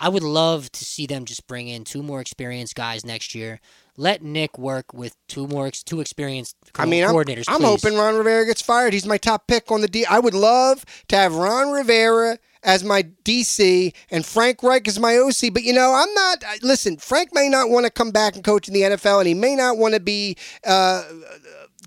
I 0.00 0.08
would 0.08 0.22
love 0.22 0.72
to 0.72 0.84
see 0.84 1.06
them 1.06 1.24
just 1.24 1.46
bring 1.46 1.68
in 1.68 1.84
two 1.84 2.02
more 2.02 2.20
experienced 2.20 2.74
guys 2.74 3.04
next 3.06 3.34
year. 3.34 3.60
Let 3.96 4.22
Nick 4.22 4.58
work 4.58 4.92
with 4.92 5.16
two 5.28 5.46
more 5.46 5.70
two 5.70 6.00
experienced 6.00 6.56
I 6.74 6.84
mean, 6.84 7.04
I'm, 7.04 7.14
coordinators. 7.14 7.44
I'm 7.46 7.62
hoping 7.62 7.94
Ron 7.94 8.16
Rivera 8.16 8.44
gets 8.44 8.60
fired. 8.60 8.92
He's 8.92 9.06
my 9.06 9.18
top 9.18 9.46
pick 9.46 9.70
on 9.70 9.82
the 9.82 9.88
D. 9.88 10.04
I 10.04 10.18
would 10.18 10.34
love 10.34 10.84
to 11.08 11.16
have 11.16 11.36
Ron 11.36 11.70
Rivera 11.70 12.38
as 12.64 12.82
my 12.82 13.04
DC 13.24 13.94
and 14.10 14.26
Frank 14.26 14.62
Reich 14.62 14.88
as 14.88 14.98
my 14.98 15.16
OC. 15.16 15.52
But 15.52 15.62
you 15.62 15.72
know, 15.72 15.94
I'm 15.94 16.12
not. 16.14 16.42
Listen, 16.62 16.96
Frank 16.96 17.32
may 17.32 17.48
not 17.48 17.70
want 17.70 17.86
to 17.86 17.92
come 17.92 18.10
back 18.10 18.34
and 18.34 18.42
coach 18.42 18.66
in 18.66 18.74
the 18.74 18.80
NFL, 18.80 19.20
and 19.20 19.28
he 19.28 19.34
may 19.34 19.54
not 19.54 19.78
want 19.78 19.94
to 19.94 20.00
be. 20.00 20.36
Uh, 20.66 21.04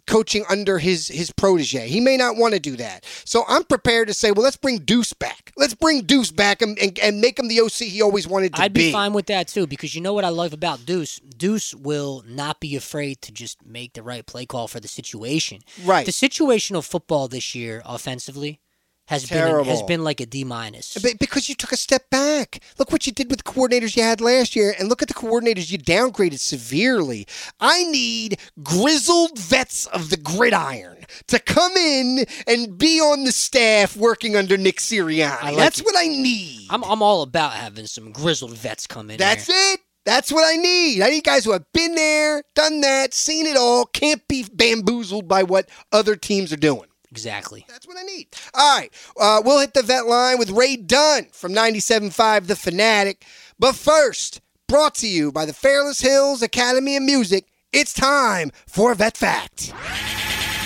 coaching 0.08 0.44
under 0.50 0.80
his 0.80 1.08
his 1.08 1.32
protege. 1.32 1.88
He 1.88 2.00
may 2.00 2.18
not 2.18 2.38
want 2.38 2.54
to 2.54 2.60
do 2.60 2.76
that. 2.78 3.06
So 3.26 3.44
I'm 3.48 3.64
prepared 3.64 4.08
to 4.08 4.14
say, 4.14 4.32
well, 4.32 4.44
let's 4.44 4.58
bring 4.58 4.80
Deuce 4.80 5.14
back. 5.14 5.52
Let's 5.58 5.74
bring 5.74 6.02
Deuce 6.02 6.32
back 6.32 6.62
and, 6.62 6.78
and, 6.80 6.98
and 7.00 7.22
make 7.22 7.38
him 7.38 7.48
the 7.48 7.62
OC 7.62 7.72
he 7.74 8.02
always 8.02 8.28
wanted 8.28 8.56
to 8.56 8.62
I'd 8.62 8.74
be 8.74 8.92
fine 8.92 9.14
with 9.14 9.28
that 9.28 9.48
too 9.48 9.68
because 9.68 9.94
you 9.94 10.02
know 10.02 10.14
what 10.14 10.26
I 10.26 10.30
love 10.30 10.54
about 10.54 10.86
Deuce. 10.86 11.20
Deuce 11.20 11.74
will 11.76 12.24
not 12.28 12.60
be 12.60 12.76
afraid 12.76 13.22
to 13.24 13.32
just 13.32 13.66
make 13.66 13.94
the 13.94 14.04
right 14.04 14.26
play 14.26 14.46
call 14.46 14.68
for 14.68 14.80
the 14.80 14.88
situation. 14.88 15.62
Right. 15.84 16.06
The 16.06 16.12
situational 16.12 16.84
football 16.84 17.28
this 17.28 17.54
year, 17.54 17.82
offensively, 17.86 18.62
has 19.08 19.28
been 19.30 19.66
has 19.66 19.82
been 19.84 20.04
like 20.04 20.20
a 20.20 20.26
D 20.26 20.44
minus. 20.44 20.98
Because 21.20 21.50
you 21.50 21.56
took 21.56 21.72
a 21.72 21.78
step 21.78 22.10
back. 22.10 22.62
Look 22.78 22.92
what 22.92 23.08
you 23.08 23.14
did 23.14 23.30
with 23.30 23.44
the 23.44 23.52
coordinators 23.52 23.96
you 23.96 24.04
had 24.04 24.22
last 24.22 24.56
year, 24.56 24.76
and 24.78 24.90
look 24.90 25.02
at 25.02 25.08
the 25.08 25.14
coordinators 25.14 25.72
you 25.72 25.78
downgraded 25.78 26.40
severely. 26.40 27.26
I 27.60 27.86
need 27.86 28.40
grizzled 28.62 29.40
vets 29.40 29.86
of 29.88 30.10
the 30.10 30.18
gridiron 30.18 31.06
to 31.28 31.40
come 31.40 31.72
in 31.78 32.26
and 32.48 32.78
be 32.78 33.00
on 33.00 33.24
the 33.24 33.32
staff 33.32 33.96
working 33.96 34.36
under 34.36 34.58
Nick 34.58 34.78
Sirianni. 34.78 35.42
Like 35.44 35.56
That's 35.56 35.80
it. 35.80 35.86
what 35.86 35.96
I 35.98 36.08
need. 36.08 36.68
I'm 36.70 36.84
I'm 36.84 37.02
all 37.02 37.22
about 37.22 37.54
having 37.54 37.88
some 37.88 38.12
grizzled 38.12 38.58
vets 38.58 38.88
come 38.88 39.10
in. 39.10 39.18
That's 39.18 39.48
here. 39.48 39.56
it. 39.74 39.80
That's 40.06 40.32
what 40.32 40.46
I 40.46 40.56
need. 40.56 41.02
I 41.02 41.10
need 41.10 41.26
guys 41.26 41.44
who 41.44 41.52
have 41.52 41.66
been 41.74 41.96
there, 41.96 42.42
done 42.56 42.80
that, 42.80 43.14
seen 43.14 43.46
it 43.46 43.58
all, 43.58 43.86
can't 43.86 44.26
be 44.30 44.46
bamboozled 44.54 45.28
by 45.28 45.44
what 45.44 45.70
other 45.92 46.16
teams 46.16 46.54
are 46.54 46.58
doing. 46.58 46.88
Exactly. 47.12 47.66
That's 47.68 47.88
what 47.88 47.98
I 47.98 48.04
need. 48.04 48.28
All 48.54 48.78
right. 48.78 48.94
Uh, 49.20 49.42
we'll 49.44 49.60
hit 49.60 49.74
the 49.74 49.84
vet 49.84 50.08
line 50.08 50.38
with 50.38 50.50
Ray 50.50 50.76
Dunne 50.76 51.28
from 51.32 51.54
97.5 51.54 52.48
The 52.48 52.56
Fanatic. 52.56 53.26
But 53.58 53.76
first, 53.76 54.42
brought 54.68 54.96
to 54.96 55.08
you 55.08 55.32
by 55.32 55.46
the 55.46 55.54
Fairless 55.54 56.02
Hills 56.02 56.42
Academy 56.42 56.98
of 56.98 57.04
Music, 57.04 57.46
it's 57.72 57.94
time 57.94 58.52
for 58.68 58.92
a 58.92 58.96
Vet 58.96 59.18
Fact. 59.18 59.74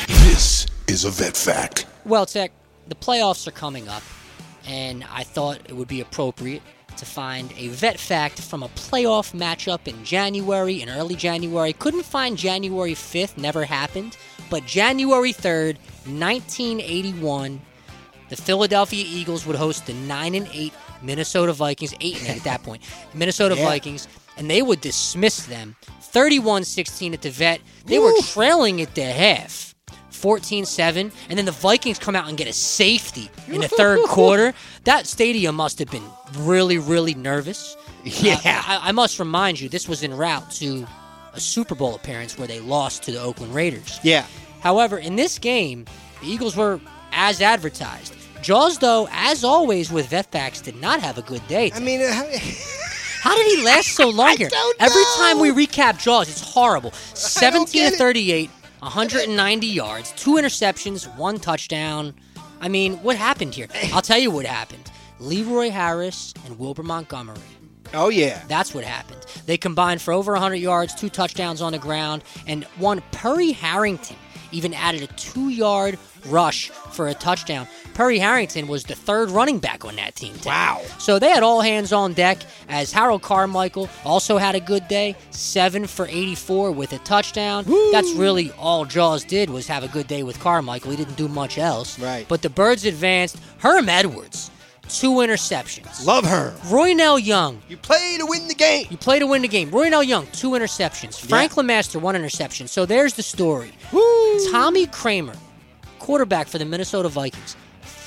This 0.08 0.65
is 0.88 1.06
a 1.06 1.10
vet 1.10 1.38
fact. 1.38 1.86
Well, 2.06 2.25
Tek, 2.25 2.51
the 2.88 2.95
playoffs 2.95 3.47
are 3.47 3.51
coming 3.51 3.88
up, 3.88 4.04
and 4.65 5.04
I 5.12 5.23
thought 5.23 5.60
it 5.65 5.73
would 5.73 5.88
be 5.88 6.01
appropriate 6.01 6.62
to 6.97 7.06
find 7.06 7.54
a 7.58 7.67
vet 7.69 7.99
fact 7.99 8.39
from 8.41 8.63
a 8.63 8.67
playoff 8.69 9.34
matchup 9.34 9.88
in 9.88 10.04
January, 10.04 10.82
in 10.82 10.89
early 10.89 11.15
January. 11.15 11.73
Couldn't 11.73 12.04
find 12.04 12.38
January 12.38 12.93
5th, 12.93 13.38
never 13.38 13.65
happened, 13.65 14.17
but 14.49 14.65
January 14.65 15.34
3rd, 15.34 15.77
1981, 16.06 17.62
the 18.30 18.36
Philadelphia 18.36 19.04
Eagles 19.08 19.45
would 19.45 19.56
host 19.56 19.86
the 19.88 19.93
9 19.93 20.36
and 20.36 20.47
8 20.51 20.73
Minnesota 21.01 21.54
Vikings, 21.54 21.93
8 21.99 22.17
and 22.19 22.27
8 22.27 22.38
at 22.38 22.43
that 22.43 22.63
point. 22.63 22.84
Minnesota 23.13 23.56
Yeah. 23.56 23.65
Vikings, 23.65 24.08
and 24.38 24.49
they 24.49 24.62
would 24.62 24.82
dismiss 24.82 25.45
them 25.45 25.75
31-16 26.13 27.13
at 27.13 27.21
the 27.21 27.30
vet. 27.30 27.62
They 27.86 27.99
were 27.99 28.13
trailing 28.21 28.82
at 28.82 28.95
the 28.95 29.06
half. 29.06 29.70
14-7 30.21 31.12
and 31.29 31.38
then 31.38 31.45
the 31.45 31.51
Vikings 31.51 31.99
come 31.99 32.15
out 32.15 32.27
and 32.29 32.38
get 32.38 32.47
a 32.47 32.53
safety 32.53 33.29
in 33.47 33.62
the 33.62 33.67
third 33.67 33.99
quarter. 34.07 34.53
That 34.84 35.07
stadium 35.07 35.55
must 35.55 35.79
have 35.79 35.89
been 35.89 36.03
really 36.39 36.77
really 36.77 37.13
nervous. 37.13 37.75
Yeah. 38.03 38.34
Uh, 38.38 38.39
I, 38.45 38.79
I 38.89 38.91
must 38.93 39.19
remind 39.19 39.60
you 39.60 39.69
this 39.69 39.88
was 39.88 40.03
en 40.03 40.15
route 40.17 40.49
to 40.53 40.88
a 41.34 41.39
Super 41.39 41.75
Bowl 41.75 41.93
appearance 41.93 42.36
where 42.36 42.47
they 42.47 42.60
lost 42.60 43.03
to 43.03 43.12
the 43.12 43.21
Oakland 43.21 43.53
Raiders. 43.53 43.99
Yeah. 44.01 44.25
However, 44.62 44.97
in 44.97 45.15
this 45.15 45.38
game, 45.38 45.86
the 46.21 46.27
Eagles 46.27 46.55
were 46.55 46.79
as 47.12 47.41
advertised. 47.41 48.15
Jaws, 48.41 48.79
though, 48.79 49.07
as 49.12 49.43
always 49.43 49.91
with 49.91 50.10
Vetfax, 50.10 50.63
did 50.63 50.81
not 50.81 50.99
have 50.99 51.19
a 51.19 51.21
good 51.21 51.47
day. 51.47 51.71
I 51.75 51.79
mean, 51.79 52.01
uh, 52.01 52.12
How 53.21 53.38
did 53.38 53.45
he 53.55 53.63
last 53.63 53.89
so 53.89 54.10
long 54.21 54.36
here? 54.36 54.49
Every 54.79 55.03
time 55.17 55.39
we 55.39 55.51
recap 55.51 55.99
Jaws, 55.99 56.27
it's 56.27 56.41
horrible. 56.41 56.91
17 57.13 57.67
get 57.71 57.89
to 57.89 57.95
it. 57.95 57.97
38, 57.99 58.49
190 58.81 59.67
yards, 59.67 60.11
two 60.13 60.31
interceptions, 60.31 61.05
one 61.15 61.39
touchdown. 61.39 62.15
I 62.59 62.67
mean, 62.67 62.97
what 63.03 63.15
happened 63.15 63.53
here? 63.53 63.67
I'll 63.93 64.01
tell 64.01 64.17
you 64.17 64.31
what 64.31 64.45
happened. 64.45 64.91
Leroy 65.19 65.69
Harris 65.69 66.33
and 66.45 66.57
Wilbert 66.57 66.85
Montgomery. 66.85 67.37
oh, 67.93 68.09
yeah. 68.09 68.41
That's 68.47 68.73
what 68.73 68.83
happened. 68.83 69.23
They 69.45 69.55
combined 69.55 70.01
for 70.01 70.13
over 70.13 70.31
100 70.33 70.55
yards, 70.55 70.95
two 70.95 71.09
touchdowns 71.09 71.61
on 71.61 71.73
the 71.73 71.77
ground, 71.77 72.23
and 72.47 72.63
one 72.77 73.01
Perry 73.11 73.51
Harrington 73.51 74.17
even 74.51 74.73
added 74.73 75.03
a 75.03 75.07
two 75.13 75.49
yard 75.49 75.99
rush 76.27 76.69
for 76.69 77.07
a 77.07 77.13
touchdown. 77.13 77.67
Perry 77.93 78.19
Harrington 78.19 78.67
was 78.67 78.84
the 78.84 78.95
third 78.95 79.30
running 79.32 79.60
back 79.60 79.86
on 79.86 79.95
that 79.97 80.15
team. 80.15 80.34
Ted. 80.36 80.45
Wow. 80.47 80.82
So 80.99 81.19
they 81.19 81.30
had 81.30 81.43
all 81.43 81.62
hands 81.62 81.91
on 81.93 82.13
deck 82.13 82.39
as 82.69 82.91
Harold 82.91 83.21
Carmichael 83.21 83.89
also 84.06 84.38
had 84.38 84.56
a 84.56 84.60
good 84.60 84.88
day, 84.88 85.15
7 85.32 85.86
for 85.88 86.08
84 86.08 86.71
with 86.71 86.93
a 86.93 86.99
touchdown. 86.99 87.65
That's 87.91 88.12
really 88.13 88.51
all 88.54 88.86
Jaws 88.86 89.23
did 89.23 89.49
was 89.49 89.67
have 89.67 89.84
a 89.84 89.88
good 89.89 90.08
day 90.08 90.23
with 90.23 90.39
Carmichael. 90.39 90.91
He 90.91 90.97
didn't 90.97 91.17
do 91.17 91.27
much 91.27 91.58
else. 91.58 91.99
Right. 91.99 92.25
But 92.27 92.41
the 92.41 92.49
Birds 92.49 92.86
advanced. 92.86 93.38
Herm 93.60 93.88
Edwards, 93.89 94.49
two 94.89 95.12
interceptions. 95.15 96.06
Love 96.06 96.25
her. 96.25 96.56
Roynell 96.63 97.23
Young, 97.23 97.62
You 97.69 97.77
play 97.77 98.15
to 98.17 98.25
win 98.25 98.47
the 98.47 98.56
game. 98.56 98.88
you 98.89 98.97
play 98.97 99.19
to 99.19 99.27
win 99.27 99.41
the 99.41 99.47
game. 99.47 99.69
Roynell 99.71 100.06
Young, 100.06 100.27
two 100.27 100.51
interceptions. 100.51 101.19
Frank 101.19 101.54
Lemaster, 101.54 101.99
one 102.01 102.15
interception. 102.15 102.67
So 102.67 102.86
there's 102.86 103.13
the 103.13 103.23
story. 103.23 103.71
Tommy 104.51 104.88
Kramer, 104.88 105.36
quarterback 105.99 106.47
for 106.47 106.58
the 106.58 106.65
Minnesota 106.65 107.10
Vikings, 107.10 107.56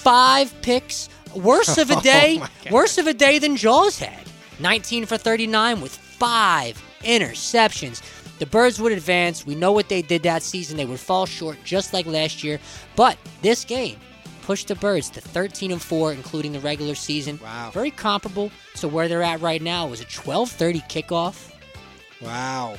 five 0.04 0.54
picks. 0.62 1.08
Worse 1.34 1.78
of 1.78 1.90
a 1.90 1.96
oh 1.98 2.00
day, 2.00 2.40
worse 2.70 2.98
of 2.98 3.06
a 3.08 3.14
day 3.14 3.38
than 3.38 3.56
Jaws 3.56 3.98
had. 3.98 4.22
19 4.60 5.06
for 5.06 5.16
39 5.16 5.80
with 5.80 5.96
five 5.96 6.80
interceptions. 7.00 8.02
The 8.38 8.46
Birds 8.46 8.80
would 8.80 8.92
advance. 8.92 9.46
We 9.46 9.54
know 9.54 9.72
what 9.72 9.88
they 9.88 10.02
did 10.02 10.22
that 10.24 10.42
season. 10.42 10.76
They 10.76 10.86
would 10.86 11.00
fall 11.00 11.26
short 11.26 11.58
just 11.64 11.92
like 11.92 12.06
last 12.06 12.44
year. 12.44 12.60
But 12.94 13.16
this 13.42 13.64
game 13.64 13.96
pushed 14.42 14.68
the 14.68 14.74
Birds 14.76 15.10
to 15.10 15.20
13 15.20 15.72
and 15.72 15.82
4, 15.82 16.12
including 16.12 16.52
the 16.52 16.60
regular 16.60 16.94
season. 16.94 17.40
Wow. 17.42 17.70
Very 17.72 17.90
comparable 17.90 18.50
to 18.76 18.88
where 18.88 19.08
they're 19.08 19.22
at 19.22 19.40
right 19.40 19.62
now. 19.62 19.86
It 19.86 19.90
was 19.90 20.00
a 20.00 20.06
12:30 20.06 20.82
kickoff. 20.88 21.50
Wow. 22.20 22.76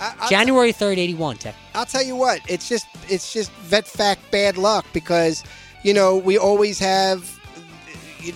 I, 0.00 0.26
January 0.28 0.72
3rd, 0.72 0.98
81, 0.98 1.36
Tek. 1.36 1.54
I'll 1.74 1.86
tell 1.86 2.02
you 2.02 2.16
what. 2.16 2.40
It's 2.48 2.68
just 2.68 2.86
it's 3.08 3.32
just 3.32 3.50
vet 3.52 3.86
fact 3.86 4.28
bad 4.30 4.58
luck 4.58 4.84
because 4.92 5.44
you 5.84 5.94
know 5.94 6.16
we 6.16 6.36
always 6.38 6.78
have 6.80 7.30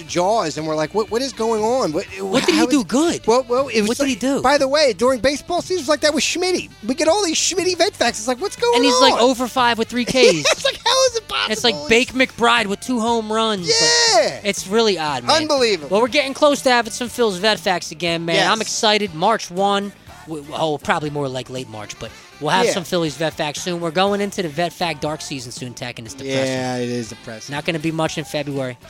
jaws 0.06 0.58
and 0.58 0.66
we're 0.66 0.76
like, 0.76 0.92
what 0.94 1.10
what 1.10 1.22
is 1.22 1.32
going 1.32 1.62
on? 1.62 1.92
What, 1.92 2.04
What 2.20 2.44
did 2.44 2.54
he 2.54 2.60
is- 2.60 2.66
do 2.66 2.84
good? 2.84 3.26
Well, 3.26 3.44
well, 3.48 3.68
it 3.68 3.80
was 3.80 3.88
What 3.88 3.98
did 3.98 4.08
he 4.08 4.14
do? 4.16 4.42
By 4.42 4.58
the 4.58 4.68
way, 4.68 4.92
during 4.92 5.20
baseball 5.20 5.62
season, 5.62 5.78
it 5.78 5.80
was 5.82 5.88
like 5.88 6.00
that 6.00 6.12
with 6.12 6.22
Schmitty. 6.24 6.68
We 6.86 6.94
get 6.94 7.08
all 7.08 7.24
these 7.24 7.38
Schmitty 7.38 7.74
vet 7.76 7.94
facts. 7.96 8.18
It's 8.18 8.28
like, 8.28 8.38
what's 8.38 8.56
going 8.56 8.70
on? 8.72 8.76
and 8.76 8.84
he's 8.84 9.00
like 9.00 9.14
over 9.20 9.48
5 9.48 9.78
with 9.78 9.88
3 9.88 10.04
Ks. 10.14 10.14
it's 10.14 10.64
like, 10.64 10.76
how 10.84 11.06
is 11.06 11.16
it 11.16 11.26
possible? 11.28 11.52
It's 11.52 11.64
like 11.64 11.74
Bake 11.88 12.12
McBride 12.12 12.66
with 12.66 12.80
two 12.80 13.00
home 13.00 13.32
runs. 13.32 13.66
Like, 13.66 13.78
Yeah. 14.14 14.40
it's 14.44 14.66
really 14.66 14.98
odd, 14.98 15.24
man. 15.24 15.42
Unbelievable. 15.42 15.88
Well, 15.90 16.02
we're 16.02 16.08
getting 16.08 16.34
close 16.34 16.60
to 16.62 16.70
having 16.70 16.92
some 16.92 17.08
Phil's 17.08 17.38
vet 17.38 17.58
facts 17.58 17.90
again, 17.90 18.26
man. 18.26 18.36
Yes. 18.36 18.50
I'm 18.52 18.60
excited. 18.60 19.14
March 19.14 19.50
1. 19.50 19.90
w- 20.26 20.44
Oh, 20.52 20.76
probably 20.76 21.08
more 21.08 21.28
like 21.28 21.48
late 21.48 21.70
March, 21.70 21.98
but 21.98 22.10
we'll 22.40 22.50
have 22.50 22.66
Yeah. 22.66 22.72
some 22.72 22.84
Phillies 22.84 23.16
vet 23.16 23.34
facts 23.34 23.62
soon. 23.62 23.80
We're 23.80 23.90
going 23.90 24.20
into 24.20 24.42
the 24.42 24.48
vet 24.48 24.72
fact 24.72 25.00
dark 25.02 25.20
season 25.20 25.52
soon, 25.52 25.74
Tek, 25.74 25.98
and 25.98 26.06
it's 26.06 26.14
depressing. 26.14 26.44
yeah, 26.52 26.76
it 26.76 26.88
is 26.88 27.08
depressing. 27.10 27.54
Not 27.54 27.64
going 27.64 27.76
to 27.76 27.82
be 27.82 27.92
much 27.92 28.18
in 28.18 28.24
February. 28.24 28.76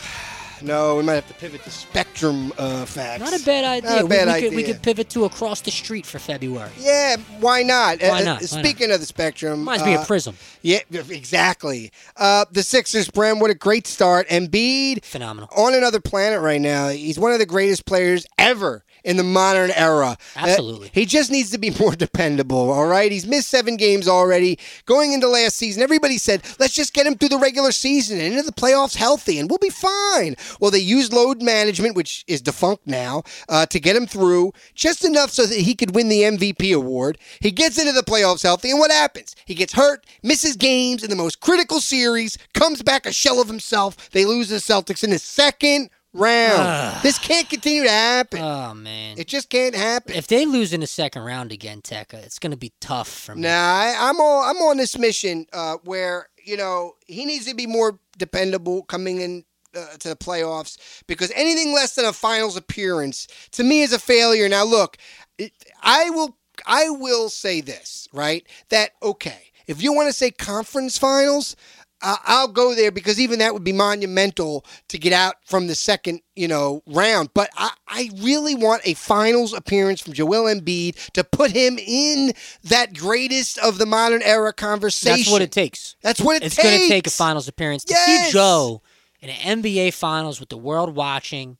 No, 0.60 0.96
we 0.96 1.04
might 1.04 1.14
have 1.14 1.28
to 1.28 1.34
pivot 1.34 1.62
to 1.62 1.70
Spectrum 1.70 2.52
uh, 2.58 2.84
facts. 2.84 3.20
Not 3.20 3.40
a 3.40 3.44
bad 3.44 3.64
idea. 3.64 3.90
Not 3.90 4.00
a 4.00 4.04
We- 4.06 4.08
bad 4.08 4.26
we, 4.26 4.32
idea. 4.32 4.48
Could, 4.48 4.56
we 4.56 4.62
could 4.64 4.82
pivot 4.82 5.08
to 5.10 5.24
across 5.24 5.60
the 5.60 5.70
street 5.70 6.04
for 6.04 6.18
February. 6.18 6.72
Yeah, 6.80 7.14
why 7.38 7.62
not? 7.62 8.02
Why 8.02 8.22
Uh, 8.22 8.24
not? 8.24 8.40
Why 8.40 8.46
speaking 8.46 8.90
of 8.90 8.98
the 8.98 9.06
Spectrum, 9.06 9.60
Reminds 9.60 9.84
me 9.84 9.94
uh, 9.94 10.00
of 10.00 10.08
Prism. 10.08 10.36
Yeah, 10.62 10.80
exactly. 10.90 11.92
Uh, 12.16 12.44
the 12.50 12.64
Sixers, 12.64 13.08
Prem, 13.08 13.38
what 13.38 13.52
a 13.52 13.54
great 13.54 13.86
start. 13.86 14.28
Embiid 14.30 15.04
Phenomenal. 15.04 15.48
on 15.56 15.74
another 15.74 16.00
planet 16.00 16.40
right 16.40 16.60
now. 16.60 16.88
He's 16.88 17.20
one 17.20 17.30
of 17.32 17.38
the 17.38 17.46
greatest 17.46 17.86
players 17.86 18.26
ever 18.36 18.84
in 19.04 19.16
the 19.16 19.24
modern 19.24 19.70
era. 19.72 20.16
Uh, 20.36 20.46
Absolutely. 20.48 20.90
he 20.92 21.04
just 21.04 21.30
needs 21.30 21.50
to 21.50 21.58
be 21.58 21.70
more 21.80 21.94
dependable, 21.94 22.70
all 22.70 22.86
right? 22.86 23.10
He's 23.10 23.26
missed 23.26 23.48
seven 23.48 23.76
games 23.76 24.08
already. 24.08 24.58
Going 24.86 25.12
into 25.12 25.28
last 25.28 25.56
season, 25.56 25.82
everybody 25.82 26.18
said, 26.18 26.42
let's 26.58 26.74
just 26.74 26.94
get 26.94 27.06
him 27.06 27.16
through 27.16 27.30
the 27.30 27.38
regular 27.38 27.72
season 27.72 28.18
and 28.20 28.32
into 28.34 28.42
the 28.42 28.52
playoffs 28.52 28.96
healthy, 28.96 29.38
and 29.38 29.48
we'll 29.48 29.58
be 29.58 29.70
fine. 29.70 30.36
Well, 30.60 30.70
they 30.70 30.78
used 30.78 31.12
load 31.12 31.42
management, 31.42 31.96
which 31.96 32.24
is 32.26 32.40
defunct 32.40 32.86
now, 32.86 33.22
uh, 33.48 33.66
to 33.66 33.80
get 33.80 33.96
him 33.96 34.06
through 34.06 34.52
just 34.74 35.04
enough 35.04 35.30
so 35.30 35.46
that 35.46 35.58
he 35.58 35.74
could 35.74 35.94
win 35.94 36.08
the 36.08 36.22
MVP 36.22 36.74
award. 36.74 37.18
He 37.40 37.50
gets 37.50 37.78
into 37.78 37.92
the 37.92 38.02
playoffs 38.02 38.42
healthy, 38.42 38.70
and 38.70 38.78
what 38.78 38.90
happens? 38.90 39.34
He 39.44 39.54
gets 39.54 39.72
hurt, 39.72 40.06
misses 40.22 40.56
games 40.56 41.02
in 41.02 41.10
the 41.10 41.16
most 41.16 41.40
critical 41.40 41.80
series, 41.80 42.38
comes 42.54 42.82
back 42.82 43.06
a 43.06 43.12
shell 43.12 43.40
of 43.40 43.48
himself. 43.48 44.10
They 44.10 44.24
lose 44.24 44.48
the 44.48 44.56
Celtics 44.56 45.04
in 45.04 45.10
the 45.10 45.18
second 45.18 45.90
round. 46.12 46.96
this 47.02 47.18
can't 47.18 47.48
continue 47.48 47.84
to 47.84 47.90
happen. 47.90 48.40
Oh 48.40 48.74
man. 48.74 49.18
it 49.18 49.26
just 49.26 49.50
can't 49.50 49.74
happen. 49.74 50.14
if 50.14 50.26
they 50.26 50.46
lose 50.46 50.72
in 50.72 50.80
the 50.80 50.86
second 50.86 51.22
round 51.22 51.52
again, 51.52 51.82
Tekka, 51.82 52.14
it's 52.14 52.38
going 52.38 52.52
to 52.52 52.56
be 52.56 52.72
tough 52.80 53.08
for 53.08 53.34
me. 53.34 53.42
Nah, 53.42 53.48
I, 53.48 53.96
I'm 53.98 54.20
all, 54.20 54.42
I'm 54.42 54.56
on 54.56 54.76
this 54.76 54.98
mission 54.98 55.46
uh, 55.52 55.76
where 55.84 56.28
you 56.44 56.56
know 56.56 56.92
he 57.06 57.24
needs 57.24 57.46
to 57.46 57.54
be 57.54 57.66
more 57.66 57.98
dependable 58.16 58.82
coming 58.82 59.20
in 59.20 59.44
uh, 59.74 59.96
to 59.98 60.08
the 60.08 60.16
playoffs 60.16 61.02
because 61.06 61.32
anything 61.34 61.74
less 61.74 61.94
than 61.94 62.04
a 62.04 62.12
finals 62.12 62.56
appearance 62.56 63.28
to 63.52 63.62
me 63.62 63.82
is 63.82 63.92
a 63.92 63.98
failure. 63.98 64.48
Now, 64.48 64.64
look, 64.64 64.96
it, 65.36 65.52
I 65.82 66.10
will 66.10 66.36
I 66.66 66.90
will 66.90 67.28
say 67.28 67.60
this 67.60 68.08
right 68.12 68.46
that 68.70 68.92
okay 69.02 69.48
if 69.66 69.82
you 69.82 69.92
want 69.92 70.08
to 70.08 70.12
say 70.12 70.30
conference 70.30 70.98
finals. 70.98 71.54
I'll 72.00 72.48
go 72.48 72.74
there 72.74 72.92
because 72.92 73.18
even 73.18 73.40
that 73.40 73.52
would 73.54 73.64
be 73.64 73.72
monumental 73.72 74.64
to 74.88 74.98
get 74.98 75.12
out 75.12 75.34
from 75.44 75.66
the 75.66 75.74
second, 75.74 76.20
you 76.36 76.46
know, 76.46 76.82
round. 76.86 77.30
But 77.34 77.50
I, 77.56 77.70
I 77.88 78.10
really 78.20 78.54
want 78.54 78.82
a 78.84 78.94
finals 78.94 79.52
appearance 79.52 80.00
from 80.00 80.12
Joel 80.12 80.44
Embiid 80.44 81.10
to 81.12 81.24
put 81.24 81.50
him 81.50 81.76
in 81.78 82.32
that 82.64 82.94
greatest 82.96 83.58
of 83.58 83.78
the 83.78 83.86
modern 83.86 84.22
era 84.22 84.52
conversation. 84.52 85.16
That's 85.18 85.30
what 85.30 85.42
it 85.42 85.50
takes. 85.52 85.96
That's 86.02 86.20
what 86.20 86.36
it 86.36 86.44
it's 86.44 86.54
takes. 86.56 86.68
going 86.68 86.80
to 86.82 86.88
take 86.88 87.06
a 87.06 87.10
finals 87.10 87.48
appearance 87.48 87.84
to 87.84 87.94
Yes. 87.94 88.26
see 88.26 88.32
Joe 88.32 88.82
in 89.20 89.30
an 89.30 89.62
NBA 89.62 89.92
finals 89.94 90.38
with 90.38 90.50
the 90.50 90.56
world 90.58 90.94
watching. 90.94 91.58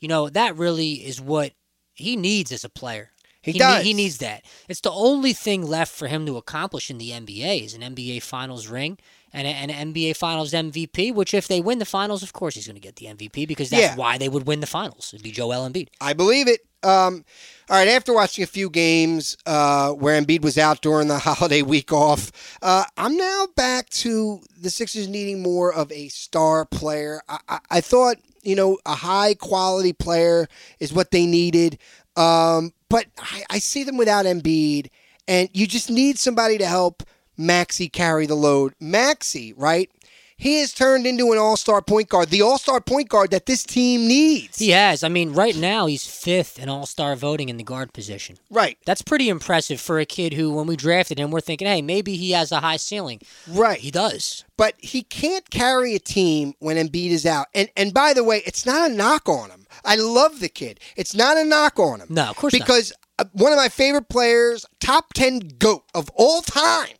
You 0.00 0.08
know 0.08 0.28
that 0.30 0.56
really 0.56 0.92
is 1.06 1.20
what 1.20 1.52
he 1.92 2.16
needs 2.16 2.52
as 2.52 2.64
a 2.64 2.68
player. 2.70 3.10
He 3.42 3.52
ne- 3.52 3.58
does. 3.58 3.84
he 3.84 3.92
needs 3.92 4.18
that. 4.18 4.44
It's 4.70 4.80
the 4.80 4.90
only 4.90 5.34
thing 5.34 5.66
left 5.66 5.92
for 5.92 6.08
him 6.08 6.24
to 6.24 6.38
accomplish 6.38 6.90
in 6.90 6.96
the 6.96 7.10
NBA 7.10 7.62
is 7.64 7.74
an 7.74 7.82
NBA 7.82 8.22
Finals 8.22 8.66
ring 8.68 8.96
and 9.34 9.46
an 9.70 9.92
NBA 9.92 10.16
Finals 10.16 10.52
MVP. 10.52 11.12
Which, 11.12 11.34
if 11.34 11.48
they 11.48 11.60
win 11.60 11.78
the 11.78 11.84
finals, 11.84 12.22
of 12.22 12.32
course 12.32 12.54
he's 12.54 12.66
going 12.66 12.76
to 12.76 12.80
get 12.80 12.96
the 12.96 13.06
MVP 13.06 13.46
because 13.46 13.68
that's 13.68 13.82
Yeah. 13.82 13.96
why 13.96 14.16
they 14.16 14.28
would 14.28 14.46
win 14.46 14.60
the 14.60 14.66
finals. 14.66 15.10
It'd 15.12 15.22
be 15.24 15.30
Joel 15.32 15.68
Embiid. 15.68 15.88
I 16.00 16.12
believe 16.14 16.48
it. 16.48 16.60
Um, 16.82 17.24
all 17.70 17.78
right, 17.78 17.88
after 17.88 18.12
watching 18.12 18.44
a 18.44 18.46
few 18.46 18.68
games 18.68 19.38
uh, 19.46 19.92
where 19.92 20.20
Embiid 20.20 20.42
was 20.42 20.58
out 20.58 20.82
during 20.82 21.08
the 21.08 21.18
holiday 21.30 21.62
week 21.62 21.92
off, 21.92 22.30
uh, 22.60 22.84
I'm 22.98 23.16
now 23.16 23.46
back 23.56 23.88
to 23.90 24.40
the 24.60 24.68
Sixers 24.68 25.08
needing 25.08 25.42
more 25.42 25.72
of 25.72 25.90
a 25.90 26.08
star 26.08 26.66
player. 26.66 27.22
I, 27.26 27.38
I, 27.48 27.58
I 27.70 27.80
thought, 27.80 28.18
you 28.42 28.54
know, 28.54 28.76
a 28.84 28.94
high 28.94 29.32
quality 29.32 29.94
player 29.94 30.46
is 30.78 30.92
what 30.92 31.10
they 31.10 31.24
needed, 31.24 31.78
um, 32.16 32.74
but 32.90 33.06
I, 33.18 33.44
I 33.48 33.58
see 33.60 33.82
them 33.82 33.96
without 33.96 34.26
Embiid, 34.26 34.88
and 35.26 35.48
you 35.54 35.66
just 35.66 35.88
need 35.90 36.18
somebody 36.18 36.58
to 36.58 36.66
help 36.66 37.02
Maxey 37.36 37.88
carry 37.88 38.26
the 38.26 38.34
load. 38.34 38.74
Maxey, 38.80 39.52
right? 39.52 39.90
He 40.36 40.58
has 40.58 40.72
turned 40.72 41.06
into 41.06 41.30
an 41.30 41.38
all-star 41.38 41.80
point 41.80 42.08
guard, 42.08 42.28
the 42.30 42.42
all-star 42.42 42.80
point 42.80 43.08
guard 43.08 43.30
that 43.30 43.46
this 43.46 43.62
team 43.62 44.08
needs. 44.08 44.58
He 44.58 44.70
has. 44.70 45.04
I 45.04 45.08
mean, 45.08 45.32
right 45.32 45.56
now 45.56 45.86
he's 45.86 46.04
fifth 46.04 46.58
in 46.58 46.68
All 46.68 46.86
Star 46.86 47.14
voting 47.14 47.48
in 47.48 47.56
the 47.56 47.62
guard 47.62 47.92
position. 47.92 48.36
Right. 48.50 48.76
That's 48.84 49.00
pretty 49.00 49.28
impressive 49.28 49.80
for 49.80 50.00
a 50.00 50.04
kid 50.04 50.34
who, 50.34 50.52
when 50.52 50.66
we 50.66 50.74
drafted 50.74 51.20
him, 51.20 51.30
we're 51.30 51.40
thinking, 51.40 51.68
hey, 51.68 51.82
maybe 51.82 52.16
he 52.16 52.32
has 52.32 52.50
a 52.50 52.58
high 52.60 52.78
ceiling. 52.78 53.20
Right. 53.48 53.78
He 53.78 53.92
does. 53.92 54.44
but 54.56 54.74
he 54.78 55.02
can't 55.04 55.48
carry 55.50 55.94
a 55.94 56.00
team 56.00 56.54
when 56.58 56.76
Embiid 56.76 57.10
is 57.10 57.24
out. 57.26 57.46
And 57.54 57.68
and 57.76 57.94
by 57.94 58.12
the 58.12 58.24
way, 58.24 58.42
it's 58.44 58.66
not 58.66 58.90
a 58.90 58.92
knock 58.92 59.28
on 59.28 59.50
him. 59.50 59.66
I 59.84 59.94
love 59.94 60.40
the 60.40 60.48
kid. 60.48 60.80
It's 60.96 61.14
not 61.14 61.36
a 61.36 61.44
knock 61.44 61.78
on 61.78 62.00
him. 62.00 62.08
No, 62.10 62.24
of 62.30 62.36
course 62.36 62.52
not. 62.54 62.58
because 62.66 62.92
uh, 63.20 63.24
one 63.32 63.52
of 63.52 63.56
my 63.56 63.68
favorite 63.68 64.08
players, 64.08 64.66
top 64.80 65.12
ten 65.14 65.38
goat 65.58 65.84
of 65.94 66.10
all 66.16 66.42
time, 66.42 66.94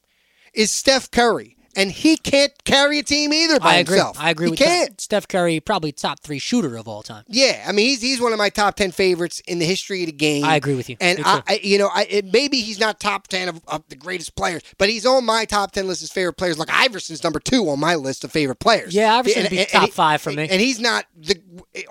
is 0.54 0.70
Steph 0.70 1.10
Curry, 1.10 1.56
and 1.76 1.90
he 1.90 2.16
can't 2.16 2.52
carry 2.64 3.00
a 3.00 3.02
team 3.02 3.32
either 3.32 3.58
by 3.58 3.74
I 3.74 3.74
agree. 3.78 3.96
himself. 3.96 4.16
I 4.20 4.30
agree 4.30 4.46
he 4.46 4.50
with 4.50 4.58
can't. 4.60 4.90
that. 4.90 5.00
Steph 5.00 5.26
Curry, 5.26 5.58
probably 5.60 5.90
top 5.90 6.20
three 6.20 6.38
shooter 6.38 6.76
of 6.76 6.86
all 6.86 7.02
time. 7.02 7.24
Yeah, 7.26 7.64
I 7.66 7.72
mean 7.72 7.86
he's 7.88 8.00
he's 8.00 8.20
one 8.20 8.32
of 8.32 8.38
my 8.38 8.48
top 8.48 8.76
ten 8.76 8.92
favorites 8.92 9.40
in 9.48 9.58
the 9.58 9.66
history 9.66 10.02
of 10.02 10.06
the 10.06 10.12
game. 10.12 10.44
I 10.44 10.54
agree 10.56 10.74
with 10.76 10.88
you. 10.88 10.96
And 11.00 11.18
I. 11.24 11.42
I, 11.48 11.60
you 11.62 11.78
know, 11.78 11.90
I 11.92 12.06
it, 12.08 12.32
maybe 12.32 12.58
he's 12.60 12.78
not 12.78 13.00
top 13.00 13.26
ten 13.26 13.48
of, 13.48 13.60
of 13.66 13.82
the 13.88 13.96
greatest 13.96 14.36
players, 14.36 14.62
but 14.78 14.88
he's 14.88 15.04
on 15.04 15.24
my 15.24 15.44
top 15.46 15.72
ten 15.72 15.88
list 15.88 16.04
of 16.04 16.10
favorite 16.10 16.34
players. 16.34 16.58
Like 16.58 16.70
Iverson's 16.70 17.24
number 17.24 17.40
two 17.40 17.68
on 17.68 17.80
my 17.80 17.96
list 17.96 18.22
of 18.22 18.30
favorite 18.30 18.60
players. 18.60 18.94
Yeah, 18.94 19.16
Iverson 19.16 19.42
would 19.42 19.50
be 19.50 19.64
top 19.64 19.90
five 19.90 20.22
for 20.22 20.30
me. 20.30 20.48
And 20.48 20.60
he's 20.60 20.78
not 20.78 21.06
the 21.16 21.40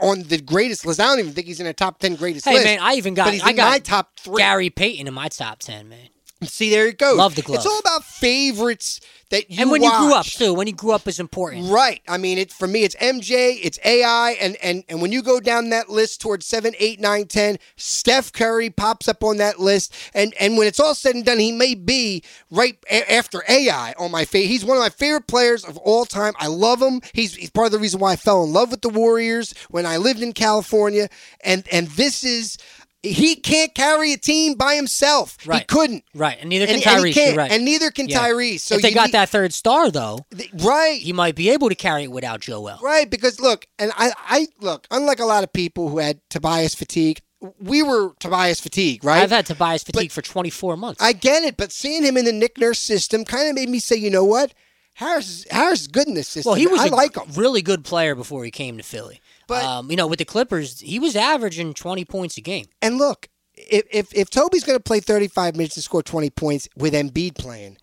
on 0.02 0.24
the 0.24 0.40
greatest 0.42 0.86
list. 0.86 1.02
I 1.02 1.06
don't 1.08 1.20
even 1.20 1.34
think 1.34 1.48
he's 1.48 1.60
in 1.60 1.68
a 1.68 1.74
top 1.74 2.00
ten 2.00 2.16
greatest 2.16 2.46
Hey 2.46 2.54
list. 2.54 2.66
man, 2.66 2.80
I 2.82 2.94
even 2.94 3.14
got 3.16 3.26
but 3.26 3.34
he's 3.34 3.44
I 3.44 3.50
in 3.50 3.56
got 3.58 3.72
my 3.72 3.80
top 3.80 4.18
three. 4.18 4.38
Gary 4.38 4.70
Payton 4.70 5.08
in 5.08 5.14
my 5.14 5.28
top 5.28 5.60
ten, 5.60 5.90
man. 5.90 6.08
See, 6.46 6.70
there 6.70 6.88
it 6.88 6.98
goes. 6.98 7.18
Love 7.18 7.36
the 7.36 7.42
glove. 7.42 7.58
It's 7.58 7.66
all 7.66 7.80
about 7.80 8.04
favorites 8.04 9.00
that 9.30 9.50
you 9.50 9.62
and 9.62 9.72
when 9.72 9.82
you 9.82 9.90
grew 9.98 10.14
up 10.14 10.26
too, 10.28 10.54
when 10.54 10.68
you 10.68 10.74
grew 10.74 10.92
up 10.92 11.08
is 11.08 11.20
important. 11.20 11.72
Right. 11.72 12.02
I 12.08 12.18
mean, 12.18 12.38
it 12.38 12.52
for 12.52 12.68
me, 12.68 12.84
it's 12.84 12.96
MJ, 12.98 13.58
it's 13.64 13.80
AI, 13.84 14.32
and 14.40 14.56
and 14.58 14.84
and 14.88 15.02
when 15.02 15.12
you 15.12 15.24
go 15.24 15.40
down 15.40 15.70
that 15.70 15.90
list 15.90 16.22
towards 16.22 16.46
seven, 16.46 16.76
eight, 16.78 17.00
nine, 17.00 17.26
ten, 17.26 17.58
Steph 17.76 18.32
Curry 18.32 18.70
pops 18.70 19.08
up 19.08 19.24
on 19.24 19.38
that 19.38 19.60
list, 19.60 19.94
and 20.14 20.36
and 20.40 20.56
when 20.58 20.68
it's 20.68 20.80
all 20.80 20.94
said 20.94 21.16
and 21.16 21.26
done, 21.26 21.40
he 21.40 21.52
may 21.52 21.74
be 21.74 22.24
right 22.52 22.78
a- 22.92 23.12
after 23.12 23.44
AI 23.50 23.96
on 23.98 24.12
my 24.12 24.24
favorite. 24.24 24.50
He's 24.50 24.64
one 24.66 24.78
of 24.78 24.84
my 24.84 24.90
favorite 24.90 25.26
players 25.28 25.66
of 25.66 25.78
all 25.78 26.06
time. 26.06 26.34
I 26.40 26.48
love 26.48 26.80
him. 26.80 27.02
He's 27.14 27.34
he's 27.36 27.50
part 27.50 27.66
of 27.66 27.72
the 27.72 27.80
reason 27.80 28.00
why 28.00 28.12
I 28.12 28.16
fell 28.18 28.44
in 28.44 28.54
love 28.54 28.70
with 28.70 28.82
the 28.82 28.90
Warriors 28.90 29.56
when 29.72 29.86
I 29.88 29.98
lived 29.98 30.22
in 30.22 30.34
California, 30.34 31.10
and 31.44 31.68
and 31.72 31.88
this 31.88 32.24
is. 32.24 32.58
He 33.04 33.36
can't 33.36 33.76
carry 33.76 34.14
a 34.14 34.18
team 34.18 34.54
by 34.56 34.76
himself. 34.76 35.38
He 35.42 35.50
Right. 35.50 35.68
couldn't. 35.68 36.06
Right, 36.16 36.38
and 36.40 36.50
neither 36.50 36.66
can 36.66 36.76
And, 36.76 36.88
and 36.88 37.04
Tyrese. 37.04 37.14
he 37.14 37.36
right. 37.36 37.52
And 37.52 37.66
neither 37.66 37.92
can 37.92 38.08
Yeah. 38.08 38.20
Tyrese. 38.20 38.62
So 38.62 38.76
if 38.76 38.82
they 38.82 38.92
got 38.94 39.08
need- 39.08 39.12
that 39.14 39.30
third 39.30 39.54
star 39.54 39.92
though, 39.92 40.20
right. 40.54 41.02
he 41.02 41.12
might 41.12 41.36
be 41.36 41.50
able 41.50 41.68
to 41.70 41.76
carry 41.76 42.04
it 42.04 42.12
without 42.12 42.40
Joel. 42.40 42.80
Right, 42.82 43.10
because 43.10 43.40
look, 43.42 43.68
and 43.78 43.92
I, 43.98 44.14
I 44.28 44.48
look, 44.62 44.88
unlike 44.90 45.20
a 45.20 45.26
lot 45.26 45.44
of 45.44 45.52
people 45.52 45.90
who 45.90 45.98
had 45.98 46.22
Tobias 46.30 46.74
fatigue, 46.76 47.20
we 47.60 47.84
were 47.84 48.14
Tobias 48.22 48.62
fatigue, 48.62 49.04
right? 49.04 49.22
I've 49.22 49.32
had 49.32 49.46
Tobias 49.46 49.84
fatigue 49.84 50.12
for 50.14 50.22
24 50.22 50.78
months. 50.78 51.02
I 51.04 51.12
get 51.12 51.44
it, 51.44 51.58
but 51.58 51.74
seeing 51.74 52.04
him 52.04 52.16
in 52.16 52.24
the 52.24 52.32
Nick 52.32 52.58
Nurse 52.58 52.80
system 52.80 53.26
kind 53.26 53.50
of 53.50 53.56
made 53.56 53.68
me 53.68 53.80
say, 53.80 53.98
you 53.98 54.10
know 54.10 54.24
what? 54.24 54.54
Harris, 54.96 55.46
Harris 55.50 55.82
is 55.82 55.88
good 55.88 56.08
in 56.08 56.14
this 56.14 56.28
system. 56.28 56.52
well, 56.52 56.60
he 56.60 56.68
was 56.68 56.82
I 56.82 56.88
a 56.88 56.92
like 56.92 57.16
him. 57.18 57.24
really 57.36 57.62
good 57.62 57.84
player 57.84 58.14
before 58.16 58.46
he 58.46 58.52
came 58.52 58.78
to 58.78 58.84
Philly. 58.84 59.22
But- 59.48 59.64
um, 59.64 59.90
you 59.92 59.98
know, 59.98 60.08
with 60.08 60.20
the 60.20 60.26
Clippers, 60.26 60.80
he 60.80 61.00
was 61.00 61.16
averaging 61.16 61.74
20 61.74 62.06
points 62.06 62.38
a 62.38 62.42
game. 62.42 62.66
And 62.82 62.98
look, 62.98 63.28
if 63.56 63.84
if, 63.92 64.14
if 64.14 64.30
Toby's 64.30 64.64
going 64.64 64.78
to 64.78 64.84
play 64.84 65.00
35 65.00 65.56
minutes 65.56 65.76
and 65.78 65.84
score 65.84 66.04
20 66.04 66.30
points 66.32 66.68
with 66.76 66.94
Embiid 66.94 67.36
playing, 67.38 67.78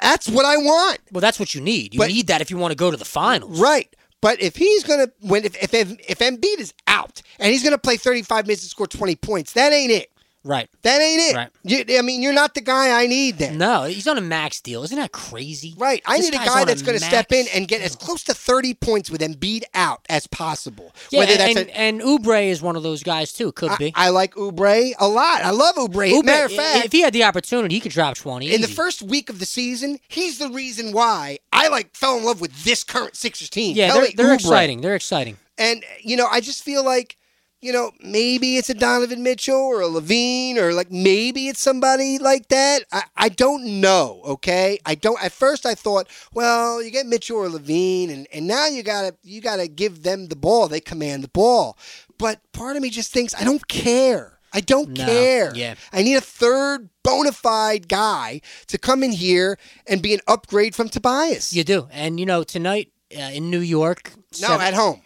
that's 0.00 0.28
what 0.28 0.44
I 0.44 0.56
want. 0.56 0.98
Well, 1.12 1.20
that's 1.20 1.38
what 1.38 1.54
you 1.54 1.60
need. 1.60 1.94
You 1.94 1.98
But- 1.98 2.08
need 2.08 2.26
that 2.28 2.40
if 2.40 2.50
you 2.50 2.56
want 2.56 2.72
to 2.72 2.76
go 2.76 2.90
to 2.90 2.96
the 2.96 3.04
finals. 3.04 3.60
Right. 3.60 3.94
But 4.20 4.42
if 4.42 4.56
he's 4.56 4.82
gonna 4.82 5.06
when 5.20 5.44
if 5.44 5.56
if 5.62 5.72
if, 5.72 5.92
if 6.08 6.18
Embiid 6.18 6.58
is 6.58 6.74
out 6.88 7.22
and 7.38 7.52
he's 7.52 7.62
gonna 7.62 7.78
play 7.78 7.96
35 7.96 8.46
minutes 8.48 8.62
and 8.62 8.70
score 8.70 8.88
20 8.88 9.14
points, 9.14 9.52
that 9.52 9.72
ain't 9.72 9.92
it. 9.92 10.10
Right. 10.48 10.66
That 10.80 11.02
ain't 11.02 11.20
it. 11.20 11.36
Right. 11.36 11.50
You, 11.62 11.98
I 11.98 12.00
mean, 12.00 12.22
you're 12.22 12.32
not 12.32 12.54
the 12.54 12.62
guy 12.62 13.02
I 13.02 13.06
need 13.06 13.36
then. 13.36 13.58
No, 13.58 13.82
he's 13.82 14.08
on 14.08 14.16
a 14.16 14.22
max 14.22 14.62
deal. 14.62 14.82
Isn't 14.82 14.96
that 14.96 15.12
crazy? 15.12 15.74
Right. 15.76 16.02
I 16.06 16.16
This 16.16 16.30
need 16.30 16.40
a 16.40 16.44
guy 16.44 16.64
that's 16.64 16.80
going 16.80 16.98
to 16.98 17.04
step 17.04 17.32
in 17.32 17.44
and 17.54 17.68
get 17.68 17.82
as 17.82 17.94
close 17.94 18.24
to 18.24 18.32
30 18.32 18.72
points 18.72 19.10
with 19.10 19.20
Embiid 19.20 19.64
out 19.74 20.06
as 20.08 20.26
possible. 20.26 20.94
Yeah, 21.10 21.18
Whether 21.18 21.32
and, 21.32 21.40
that's 21.40 21.56
and, 21.56 21.68
a, 21.68 21.76
and 21.76 22.00
Oubre 22.00 22.46
is 22.46 22.62
one 22.62 22.76
of 22.76 22.82
those 22.82 23.02
guys 23.02 23.30
too. 23.30 23.52
Could 23.52 23.72
I, 23.72 23.76
be. 23.76 23.92
I 23.94 24.08
like 24.08 24.36
Oubre 24.36 24.94
a 24.98 25.06
lot. 25.06 25.42
I 25.42 25.50
love 25.50 25.74
Oubre. 25.76 26.10
Oubre, 26.10 26.24
Matter 26.24 26.46
of 26.46 26.52
fact, 26.52 26.86
if 26.86 26.92
he 26.92 27.02
had 27.02 27.12
the 27.12 27.24
opportunity, 27.24 27.74
he 27.74 27.80
could 27.82 27.92
drop 27.92 28.16
20. 28.16 28.50
in 28.50 28.62
the 28.62 28.68
first 28.68 29.02
week 29.02 29.28
of 29.28 29.40
the 29.40 29.46
season, 29.46 29.98
he's 30.08 30.38
the 30.38 30.48
reason 30.48 30.92
why 30.92 31.40
I 31.52 31.68
like 31.68 31.94
fell 31.94 32.16
in 32.16 32.24
love 32.24 32.40
with 32.40 32.64
this 32.64 32.84
current 32.84 33.16
Sixers 33.16 33.50
team. 33.50 33.76
yeah, 33.76 33.88
Kelly 33.88 34.14
they're, 34.16 34.24
they're 34.28 34.34
exciting. 34.34 34.80
They're 34.80 34.94
exciting. 34.94 35.36
And 35.58 35.84
you 36.00 36.16
know, 36.16 36.26
I 36.26 36.40
just 36.40 36.62
feel 36.62 36.82
like 36.82 37.17
you 37.60 37.72
know, 37.72 37.90
maybe 38.00 38.56
it's 38.56 38.70
a 38.70 38.74
Donovan 38.74 39.22
Mitchell 39.22 39.56
or 39.56 39.80
a 39.82 39.86
LaVine 39.88 40.56
or 40.56 40.72
like 40.72 40.90
maybe 40.92 41.48
it's 41.48 41.60
somebody 41.60 42.18
like 42.18 42.48
that. 42.48 42.84
I, 42.92 43.02
I 43.16 43.28
don't 43.30 43.80
know. 43.80 44.20
Okay, 44.24 44.78
I 44.86 44.94
don't. 44.94 45.22
At 45.22 45.32
first, 45.32 45.66
I 45.66 45.74
thought, 45.74 46.06
well, 46.32 46.82
you 46.82 46.90
get 46.90 47.06
Mitchell 47.06 47.38
or 47.38 47.48
LaVine, 47.48 48.10
and, 48.12 48.26
and 48.32 48.46
now 48.46 48.66
you 48.68 48.82
gotta 48.82 49.16
you 49.22 49.40
gotta 49.40 49.66
give 49.68 50.02
them 50.02 50.28
the 50.28 50.36
ball. 50.36 50.68
They 50.68 50.80
command 50.80 51.24
the 51.24 51.28
ball. 51.28 51.76
But 52.16 52.40
part 52.52 52.76
of 52.76 52.82
me 52.82 52.90
just 52.90 53.12
thinks 53.12 53.34
I 53.34 53.44
don't 53.44 53.66
care. 53.68 54.38
I 54.52 54.60
don't 54.60 54.96
No, 54.96 55.04
care. 55.04 55.52
yeah. 55.54 55.74
I 55.92 56.02
need 56.02 56.14
a 56.16 56.22
third 56.22 56.88
bona 57.02 57.32
fide 57.32 57.86
guy 57.86 58.40
to 58.68 58.78
come 58.78 59.02
in 59.02 59.12
here 59.12 59.58
and 59.86 60.00
be 60.00 60.14
an 60.14 60.20
upgrade 60.26 60.74
from 60.74 60.88
Tobias. 60.88 61.52
You 61.52 61.64
do, 61.64 61.86
and 61.92 62.18
you 62.18 62.24
know 62.24 62.44
tonight 62.44 62.90
uh, 63.16 63.20
in 63.32 63.50
New 63.50 63.60
York. 63.60 64.12
no, 64.40 64.48
seven- 64.48 64.66
at 64.66 64.74
home. 64.74 65.02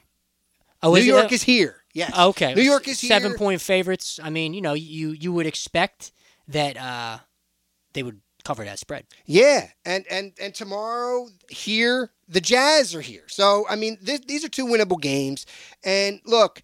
oh, 0.83 0.95
New 0.95 1.01
York 1.01 1.33
is 1.33 1.43
here. 1.43 1.82
Yes. 1.93 2.17
okay. 2.19 2.55
New 2.55 2.63
York 2.63 2.89
is 2.89 3.01
here. 3.01 3.09
seven 3.09 3.35
point 3.35 3.61
favorites. 3.61 4.19
I 4.23 4.31
mean, 4.31 4.55
you 4.55 4.61
know, 4.61 4.75
you 4.75 5.11
you 5.11 5.33
would 5.33 5.47
expect 5.47 6.13
that 6.49 6.77
uh, 6.77 7.19
they 7.93 8.03
would 8.03 8.21
cover 8.45 8.65
that 8.65 8.79
spread. 8.79 9.07
Yeah, 9.27 9.69
and 9.85 10.05
and 10.11 10.33
and 10.41 10.55
tomorrow 10.55 11.29
here 11.49 12.11
the 12.29 12.41
Jazz 12.41 12.95
are 12.95 13.01
here. 13.03 13.25
So 13.29 13.67
I 13.69 13.77
mean, 13.77 13.99
th- 14.05 14.27
these 14.27 14.45
are 14.45 14.49
two 14.49 14.67
winnable 14.67 15.01
games. 15.01 15.47
And 15.85 16.21
look, 16.25 16.63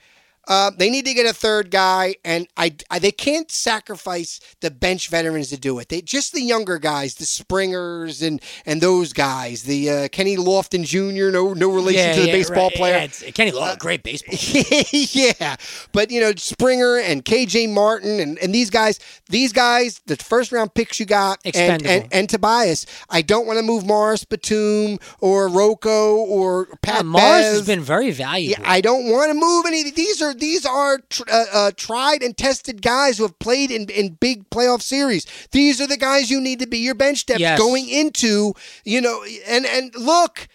uh, 0.49 0.70
they 0.76 0.88
need 0.88 1.05
to 1.05 1.12
get 1.12 1.26
a 1.26 1.34
third 1.34 1.70
guy, 1.70 2.16
and 2.24 2.49
I, 2.57 2.74
I 2.90 2.99
they 2.99 3.12
can't 3.12 3.51
sacrifice 3.51 4.40
the 4.61 4.70
bench 4.70 5.09
veterans 5.09 5.51
to 5.51 5.59
do 5.59 5.78
it. 5.78 5.90
They 5.90 6.01
just 6.01 6.32
the 6.32 6.40
younger 6.40 6.78
guys, 6.78 7.16
the 7.16 7.26
Springers 7.26 8.22
and 8.22 8.40
and 8.64 8.80
those 8.80 9.12
guys, 9.12 9.64
the 9.64 9.90
uh, 9.90 10.09
Kenny 10.09 10.36
Lofton 10.36 10.84
Jr. 10.84 11.30
No 11.30 11.53
no 11.53 11.70
relation 11.70 12.14
to 12.14 12.22
the 12.22 12.32
baseball 12.32 12.68
right, 12.68 12.76
player. 12.76 13.09
Yeah, 13.22 13.30
Kenny 13.30 13.51
Love, 13.51 13.78
great 13.78 14.03
baseball. 14.03 14.34
yeah, 14.90 15.57
but 15.92 16.11
you 16.11 16.20
know 16.20 16.32
Springer 16.36 16.96
and 16.96 17.24
KJ 17.24 17.70
Martin 17.70 18.18
and, 18.18 18.38
and 18.38 18.55
these 18.55 18.70
guys, 18.70 18.99
these 19.28 19.53
guys, 19.53 20.01
the 20.07 20.16
first 20.16 20.51
round 20.51 20.72
picks 20.72 20.99
you 20.99 21.05
got, 21.05 21.40
and, 21.44 21.86
and 21.86 22.09
and 22.11 22.28
Tobias. 22.28 22.86
I 23.11 23.20
don't 23.20 23.46
want 23.46 23.59
to 23.59 23.62
move 23.62 23.86
Morris 23.86 24.24
Batum 24.24 24.99
or 25.20 25.49
Rocco 25.49 26.16
or 26.16 26.66
Pat 26.80 27.01
Uh, 27.01 27.05
Mars 27.05 27.44
has 27.44 27.66
been 27.66 27.82
very 27.82 28.12
valuable. 28.12 28.62
Yeah, 28.62 28.70
I 28.70 28.80
don't 28.80 29.11
want 29.11 29.30
to 29.30 29.34
move 29.34 29.66
any. 29.66 29.90
These 29.90 30.22
are 30.22 30.38
these 30.39 30.64
are 30.66 30.99
tr- 31.11 31.22
uh, 31.30 31.45
uh, 31.53 31.70
tried 31.76 32.22
and 32.22 32.36
tested 32.36 32.82
guys 32.82 33.18
who 33.18 33.24
have 33.24 33.39
played 33.39 33.70
in, 33.70 33.89
in 33.91 34.14
big 34.14 34.49
playoff 34.51 34.82
series. 34.82 35.26
These 35.53 35.80
are 35.80 35.86
the 35.86 35.97
guys 35.97 36.30
you 36.30 36.41
need 36.41 36.61
to 36.61 36.66
be 36.66 36.78
your 36.78 36.95
bench 36.95 37.26
depth 37.26 37.41
Yes. 37.41 37.59
going 37.59 37.89
into. 37.89 38.55
You 38.84 39.01
know, 39.01 39.24
and 39.47 39.66
and 39.66 39.95
look. 39.95 40.49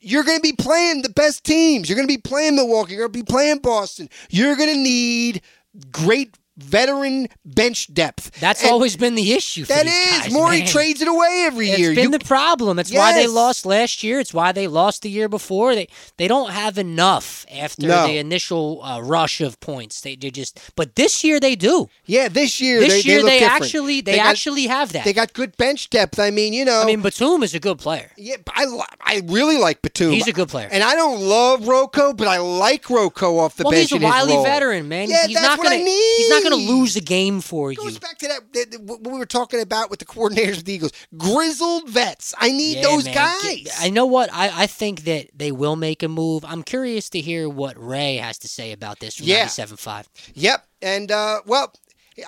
You're 0.00 0.22
going 0.22 0.38
to 0.38 0.42
be 0.42 0.52
playing 0.52 1.02
the 1.02 1.08
best 1.08 1.42
teams. 1.42 1.88
You're 1.88 1.96
going 1.96 2.06
to 2.06 2.14
be 2.14 2.20
playing 2.22 2.54
Milwaukee. 2.54 2.92
You're 2.92 3.08
going 3.08 3.12
to 3.14 3.18
be 3.18 3.24
playing 3.32 3.58
Boston. 3.58 4.08
You're 4.30 4.54
going 4.54 4.72
to 4.72 4.78
need 4.80 5.42
great 5.90 6.37
veteran 6.58 7.28
bench 7.44 7.92
depth. 7.94 8.38
That's 8.40 8.62
And 8.62 8.70
always 8.72 8.96
been 8.96 9.14
the 9.14 9.32
issue. 9.32 9.64
For 9.64 9.72
that 9.72 9.86
is. 9.86 9.92
guys, 10.24 10.32
Morey 10.32 10.58
man. 10.60 10.66
trades 10.68 11.00
it 11.00 11.08
away 11.08 11.44
every 11.46 11.70
It's 11.70 11.78
year. 11.78 11.90
It's 11.92 11.96
been 11.96 12.12
You- 12.12 12.18
the 12.18 12.24
problem. 12.24 12.78
It's 12.78 12.92
why 12.92 13.12
they 13.14 13.26
lost 13.26 13.64
last 13.64 14.02
year. 14.02 14.18
It's 14.20 14.34
why 14.34 14.52
they 14.52 14.66
lost 14.66 15.02
the 15.02 15.10
year 15.10 15.28
before. 15.28 15.74
They 15.74 15.88
they 16.16 16.28
don't 16.28 16.50
have 16.50 16.78
enough 16.78 17.46
after 17.52 17.86
No. 17.86 18.06
the 18.06 18.18
initial 18.18 18.82
uh, 18.82 19.00
rush 19.00 19.40
of 19.40 19.58
points. 19.60 20.00
They, 20.00 20.16
they 20.16 20.30
just. 20.30 20.58
But 20.76 20.96
this 20.96 21.22
year 21.24 21.40
they 21.40 21.54
do. 21.56 21.88
yeah, 22.06 22.28
this 22.28 22.60
year 22.60 22.80
This 22.80 23.02
they, 23.04 23.10
year 23.10 23.22
they, 23.22 23.38
they 23.40 23.44
actually 23.44 24.00
they, 24.00 24.16
got- 24.16 24.26
actually 24.26 24.66
have 24.66 24.92
that. 24.92 25.04
they 25.04 25.12
got 25.12 25.32
good 25.32 25.56
bench 25.56 25.90
depth. 25.90 26.18
I 26.18 26.30
mean, 26.30 26.52
you 26.52 26.64
know, 26.64 26.82
I 26.82 26.86
mean, 26.86 27.00
Batum 27.00 27.42
is 27.42 27.54
a 27.54 27.60
good 27.60 27.78
player. 27.78 28.10
Yeah, 28.16 28.36
I 28.54 28.64
I 29.00 29.22
really 29.26 29.58
like 29.58 29.80
Batum. 29.82 30.10
He's 30.12 30.26
a 30.28 30.32
good 30.32 30.48
player. 30.48 30.68
and 30.70 30.82
I 30.82 30.94
don't 30.94 31.20
love 31.20 31.66
Rocco, 31.68 32.12
but 32.12 32.26
I 32.28 32.38
like 32.38 32.88
Rocco 32.90 33.38
off 33.38 33.56
the 33.56 33.64
well, 33.64 33.72
bench. 33.72 33.90
he's 33.90 34.00
a 34.00 34.04
wily 34.04 34.36
veteran, 34.42 34.88
man. 34.88 35.08
Yeah, 35.08 35.26
he's 35.26 35.36
that's 35.36 35.46
not 35.46 35.58
what 35.58 35.64
gonna 35.64 35.76
I 35.76 35.84
need. 35.84 36.16
he's 36.18 36.28
not 36.30 36.42
gonna 36.50 36.62
lose 36.62 36.96
a 36.96 37.00
game 37.00 37.40
for 37.40 37.70
you. 37.72 37.78
Goes 37.78 37.98
back 37.98 38.18
to 38.18 38.28
that, 38.28 38.52
that, 38.52 38.70
that 38.72 38.80
what 38.82 39.02
we 39.04 39.12
were 39.18 39.26
talking 39.26 39.60
about 39.60 39.90
with 39.90 39.98
the 39.98 40.04
coordinators 40.04 40.58
of 40.58 40.64
the 40.64 40.72
Eagles. 40.72 40.92
Grizzled 41.16 41.88
vets. 41.88 42.34
I 42.38 42.50
need 42.50 42.76
Yeah, 42.76 42.82
those 42.82 43.04
man. 43.04 43.14
guys. 43.14 43.42
Get- 43.42 43.72
I 43.80 43.90
know 43.90 44.06
what 44.06 44.30
I, 44.32 44.62
I 44.62 44.66
think 44.66 45.02
that 45.04 45.28
they 45.34 45.52
will 45.52 45.76
make 45.76 46.02
a 46.02 46.08
move. 46.08 46.44
I'm 46.44 46.62
curious 46.62 47.08
to 47.10 47.20
hear 47.20 47.48
what 47.48 47.76
Ray 47.82 48.16
has 48.16 48.38
to 48.38 48.48
say 48.48 48.72
about 48.72 49.00
this 49.00 49.16
from 49.16 49.26
Yeah. 49.26 49.46
97.5. 49.46 50.06
Yep, 50.34 50.66
and 50.82 51.10
uh, 51.12 51.40
well. 51.46 51.72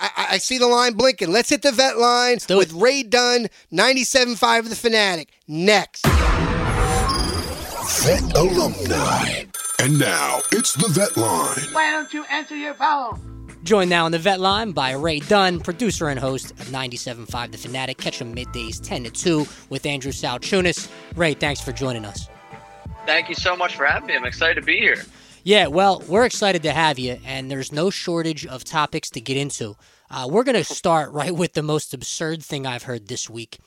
I, 0.01 0.11
I- 0.17 0.27
I 0.35 0.39
see 0.39 0.57
the 0.59 0.69
line 0.69 0.93
blinking. 0.93 1.33
Let's 1.33 1.49
hit 1.51 1.63
the 1.63 1.73
vet 1.73 1.99
line 1.99 2.39
with 2.49 2.73
it. 2.73 2.81
Ray 2.81 3.03
Dunne, 3.03 3.49
97.5 3.73 4.59
of 4.61 4.69
the 4.69 4.77
Fanatic. 4.77 5.31
Next. 5.49 6.07
Vet 8.05 8.23
alumni. 8.37 9.45
And 9.81 9.99
now 9.99 10.41
it's 10.53 10.75
the 10.75 10.87
Vet 10.89 11.17
Line. 11.17 11.59
Why 11.73 11.91
don't 11.91 12.13
you 12.15 12.25
answer 12.31 12.55
your 12.55 12.75
phone? 12.75 13.19
Joined 13.63 13.91
now 13.91 14.07
on 14.07 14.13
the 14.13 14.19
vet 14.19 14.41
line 14.41 14.73
by 14.73 14.93
Ray 14.93 15.21
Dunne, 15.21 15.61
producer 15.61 16.09
and 16.09 16.19
host 16.19 16.53
of 16.53 16.69
97.5 16.69 17.53
The 17.53 17.59
Fanatic. 17.59 17.99
Catch 17.99 18.21
him 18.21 18.35
middays 18.35 18.81
10 18.83 19.05
to 19.05 19.11
2 19.11 19.47
with 19.69 19.85
Andrew 19.85 20.13
Salchunas. 20.13 20.91
Ray, 21.15 21.35
thanks 21.35 21.61
for 21.61 21.73
joining 21.73 22.07
us. 22.07 22.29
Thank 23.07 23.29
you 23.29 23.35
so 23.35 23.55
much 23.55 23.77
for 23.77 23.85
having 23.85 24.07
me. 24.07 24.17
I'm 24.17 24.25
excited 24.25 24.61
to 24.61 24.67
be 24.67 24.79
here. 24.79 25.05
Yeah, 25.45 25.67
well, 25.67 26.03
we're 26.09 26.25
excited 26.25 26.63
to 26.65 26.73
have 26.73 26.99
you, 26.99 27.19
and 27.25 27.51
there's 27.51 27.73
no 27.73 27.91
shortage 27.91 28.47
of 28.47 28.65
topics 28.65 29.11
to 29.11 29.21
get 29.21 29.37
into. 29.37 29.77
Uh, 30.11 30.27
we're 30.31 30.45
going 30.45 30.57
to 30.63 30.65
start 30.65 31.13
right 31.13 31.35
with 31.35 31.53
the 31.53 31.63
most 31.63 31.93
absurd 31.93 32.43
thing 32.43 32.67
I've 32.67 32.85
heard 32.85 33.09
this 33.09 33.29
week. 33.29 33.59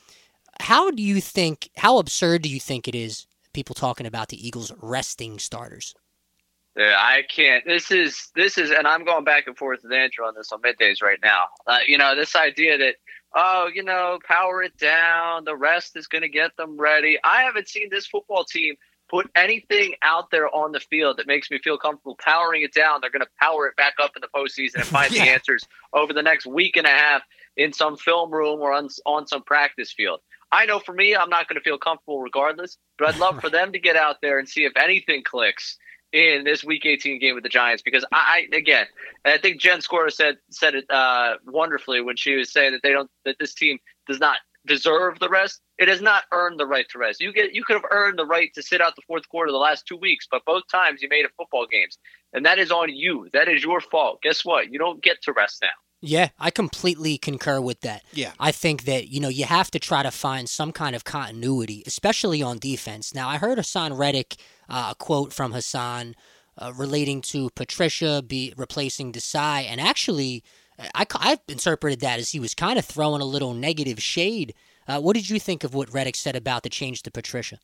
How 0.60 0.90
do 0.90 1.02
you 1.02 1.20
think, 1.20 1.70
how 1.76 1.98
absurd 1.98 2.42
do 2.42 2.48
you 2.48 2.60
think 2.60 2.88
it 2.88 2.94
is, 2.94 3.26
people 3.52 3.74
talking 3.74 4.06
about 4.06 4.28
the 4.28 4.46
Eagles 4.46 4.72
resting 4.80 5.38
starters? 5.38 5.94
Yeah, 6.76 6.96
I 6.98 7.22
can't. 7.22 7.64
This 7.64 7.90
is 7.92 8.30
this 8.34 8.58
is, 8.58 8.70
and 8.70 8.86
I'm 8.86 9.04
going 9.04 9.24
back 9.24 9.46
and 9.46 9.56
forth 9.56 9.80
with 9.84 9.92
Andrew 9.92 10.24
on 10.24 10.34
this 10.34 10.50
on 10.50 10.60
middays 10.60 11.02
right 11.02 11.18
now. 11.22 11.44
Uh, 11.66 11.78
you 11.86 11.98
know, 11.98 12.16
this 12.16 12.34
idea 12.34 12.76
that 12.78 12.96
oh, 13.34 13.68
you 13.72 13.82
know, 13.82 14.18
power 14.26 14.62
it 14.62 14.76
down. 14.76 15.44
The 15.44 15.56
rest 15.56 15.96
is 15.96 16.06
going 16.06 16.22
to 16.22 16.28
get 16.28 16.56
them 16.56 16.76
ready. 16.76 17.18
I 17.22 17.42
haven't 17.42 17.68
seen 17.68 17.88
this 17.90 18.06
football 18.06 18.44
team 18.44 18.74
put 19.10 19.30
anything 19.34 19.94
out 20.02 20.30
there 20.30 20.52
on 20.54 20.72
the 20.72 20.80
field 20.80 21.18
that 21.18 21.26
makes 21.26 21.50
me 21.50 21.58
feel 21.62 21.76
comfortable 21.76 22.16
powering 22.20 22.62
it 22.62 22.72
down. 22.72 23.00
They're 23.00 23.10
going 23.10 23.20
to 23.20 23.30
power 23.40 23.66
it 23.66 23.76
back 23.76 23.94
up 24.02 24.12
in 24.16 24.22
the 24.22 24.28
postseason 24.34 24.76
and 24.76 24.84
find 24.84 25.12
the 25.14 25.20
answers 25.20 25.64
over 25.92 26.12
the 26.12 26.22
next 26.22 26.46
week 26.46 26.76
and 26.76 26.86
a 26.86 26.90
half 26.90 27.22
in 27.56 27.72
some 27.72 27.96
film 27.96 28.32
room 28.32 28.60
or 28.60 28.72
on, 28.72 28.88
on 29.06 29.26
some 29.26 29.42
practice 29.42 29.92
field. 29.92 30.20
I 30.50 30.66
know 30.66 30.78
for 30.78 30.94
me, 30.94 31.14
I'm 31.14 31.30
not 31.30 31.48
going 31.48 31.60
to 31.60 31.64
feel 31.64 31.78
comfortable 31.78 32.20
regardless, 32.20 32.78
but 32.98 33.08
I'd 33.08 33.20
love 33.20 33.40
for 33.40 33.50
them 33.50 33.72
to 33.72 33.78
get 33.78 33.96
out 33.96 34.16
there 34.22 34.38
and 34.38 34.48
see 34.48 34.64
if 34.64 34.72
anything 34.76 35.22
clicks 35.24 35.76
in 36.14 36.44
this 36.44 36.62
Week 36.64 36.86
18 36.86 37.18
game 37.18 37.34
with 37.34 37.42
the 37.42 37.50
Giants. 37.50 37.82
Because 37.82 38.04
I, 38.12 38.46
I 38.52 38.56
again, 38.56 38.86
and 39.24 39.34
I 39.34 39.38
think 39.38 39.60
Jen 39.60 39.80
Squirrel 39.80 40.10
said 40.10 40.36
said 40.50 40.74
it 40.74 40.90
uh, 40.90 41.34
wonderfully 41.46 42.00
when 42.00 42.16
she 42.16 42.36
was 42.36 42.52
saying 42.52 42.72
that 42.72 42.82
they 42.82 42.92
don't 42.92 43.10
that 43.24 43.36
this 43.38 43.52
team 43.52 43.78
does 44.06 44.20
not 44.20 44.38
deserve 44.66 45.18
the 45.18 45.28
rest. 45.28 45.60
It 45.78 45.88
has 45.88 46.00
not 46.00 46.24
earned 46.32 46.58
the 46.58 46.66
right 46.66 46.86
to 46.90 46.98
rest. 46.98 47.20
You 47.20 47.32
get 47.32 47.54
you 47.54 47.64
could 47.64 47.74
have 47.74 47.90
earned 47.90 48.18
the 48.18 48.26
right 48.26 48.50
to 48.54 48.62
sit 48.62 48.80
out 48.80 48.96
the 48.96 49.02
fourth 49.06 49.28
quarter 49.28 49.50
the 49.50 49.58
last 49.58 49.86
two 49.86 49.96
weeks, 49.96 50.26
but 50.30 50.44
both 50.46 50.62
times 50.70 51.02
you 51.02 51.08
made 51.10 51.24
it 51.24 51.32
football 51.36 51.66
games, 51.70 51.98
and 52.32 52.46
that 52.46 52.58
is 52.58 52.70
on 52.70 52.94
you. 52.94 53.28
That 53.32 53.48
is 53.48 53.62
your 53.62 53.80
fault. 53.80 54.22
Guess 54.22 54.44
what? 54.44 54.72
You 54.72 54.78
don't 54.78 55.02
get 55.02 55.20
to 55.22 55.32
rest 55.32 55.58
now. 55.60 55.68
Yeah, 56.06 56.28
I 56.38 56.50
completely 56.50 57.16
concur 57.16 57.62
with 57.62 57.80
that. 57.80 58.02
Yeah. 58.12 58.32
I 58.38 58.52
think 58.52 58.84
that, 58.84 59.08
you 59.08 59.20
know, 59.20 59.30
you 59.30 59.46
have 59.46 59.70
to 59.70 59.78
try 59.78 60.02
to 60.02 60.10
find 60.10 60.46
some 60.50 60.70
kind 60.70 60.94
of 60.94 61.04
continuity, 61.04 61.82
especially 61.86 62.42
on 62.42 62.58
defense. 62.58 63.14
Now, 63.14 63.30
I 63.30 63.38
heard 63.38 63.56
Haason 63.56 63.96
Reddick, 63.96 64.36
uh, 64.68 64.92
a 64.92 64.94
quote 64.94 65.32
from 65.32 65.52
Haason 65.52 66.14
uh, 66.58 66.72
relating 66.74 67.20
to 67.22 67.50
Patricia 67.54 68.22
be 68.26 68.52
replacing 68.56 69.12
Desai, 69.12 69.64
and 69.64 69.80
actually, 69.80 70.42
I, 70.94 71.06
I 71.14 71.38
interpreted 71.48 72.00
that 72.00 72.18
as 72.18 72.30
he 72.30 72.40
was 72.40 72.54
kind 72.54 72.78
of 72.78 72.84
throwing 72.84 73.20
a 73.20 73.26
little 73.26 73.54
negative 73.54 74.02
shade. 74.02 74.54
Uh, 74.86 75.00
what 75.00 75.14
did 75.14 75.30
you 75.30 75.40
think 75.40 75.64
of 75.64 75.74
what 75.74 75.92
Reddick 75.92 76.16
said 76.16 76.36
about 76.36 76.62
the 76.62 76.68
change 76.68 77.02
to 77.02 77.10
Patricia? 77.10 77.58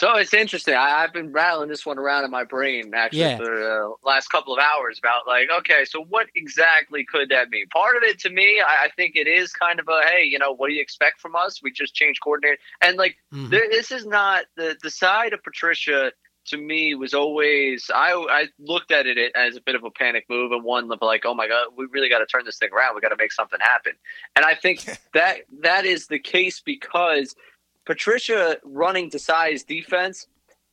So 0.00 0.16
it's 0.16 0.32
interesting. 0.32 0.72
I, 0.72 1.02
I've 1.02 1.12
been 1.12 1.30
rattling 1.30 1.68
this 1.68 1.84
one 1.84 1.98
around 1.98 2.24
in 2.24 2.30
my 2.30 2.42
brain 2.42 2.94
actually 2.94 3.20
Yeah. 3.20 3.36
for 3.36 3.44
the 3.44 3.92
last 4.02 4.28
couple 4.28 4.54
of 4.54 4.58
hours 4.58 4.98
about 4.98 5.26
like, 5.26 5.50
okay, 5.58 5.84
so 5.84 6.02
what 6.02 6.28
exactly 6.34 7.04
could 7.04 7.28
that 7.28 7.50
mean? 7.50 7.66
Part 7.68 7.98
of 7.98 8.02
it 8.02 8.18
to 8.20 8.30
me, 8.30 8.62
I, 8.66 8.86
I 8.86 8.88
think 8.96 9.14
it 9.14 9.26
is 9.26 9.52
kind 9.52 9.78
of 9.78 9.88
a 9.88 10.00
hey, 10.06 10.24
you 10.24 10.38
know, 10.38 10.52
what 10.54 10.68
do 10.68 10.72
you 10.72 10.80
expect 10.80 11.20
from 11.20 11.36
us? 11.36 11.62
We 11.62 11.70
just 11.70 11.94
changed 11.94 12.22
coordinator, 12.22 12.56
and 12.80 12.96
like 12.96 13.18
Mhm. 13.30 13.50
there, 13.50 13.68
this 13.68 13.90
is 13.90 14.06
not 14.06 14.46
the 14.56 14.74
the 14.82 14.88
side 14.90 15.34
of 15.34 15.42
Patricia. 15.42 16.12
To 16.46 16.56
me, 16.56 16.94
was 16.94 17.12
always 17.12 17.90
I. 17.94 18.12
I 18.14 18.46
looked 18.58 18.92
at 18.92 19.06
it 19.06 19.18
as 19.36 19.56
a 19.56 19.60
bit 19.60 19.74
of 19.74 19.84
a 19.84 19.90
panic 19.90 20.24
move 20.30 20.50
and 20.52 20.64
one 20.64 20.90
of 20.90 20.98
like, 21.02 21.26
oh 21.26 21.34
my 21.34 21.46
god, 21.46 21.66
we 21.76 21.84
really 21.90 22.08
got 22.08 22.20
to 22.20 22.26
turn 22.26 22.46
this 22.46 22.56
thing 22.56 22.70
around. 22.74 22.94
We 22.94 23.02
got 23.02 23.10
to 23.10 23.16
make 23.16 23.32
something 23.32 23.60
happen. 23.60 23.92
And 24.34 24.46
I 24.46 24.54
think 24.54 24.86
that 25.12 25.40
that 25.60 25.84
is 25.84 26.06
the 26.06 26.18
case 26.18 26.62
because 26.64 27.36
Patricia 27.90 28.56
running 28.62 29.10
Desai's 29.10 29.64
defense 29.64 30.28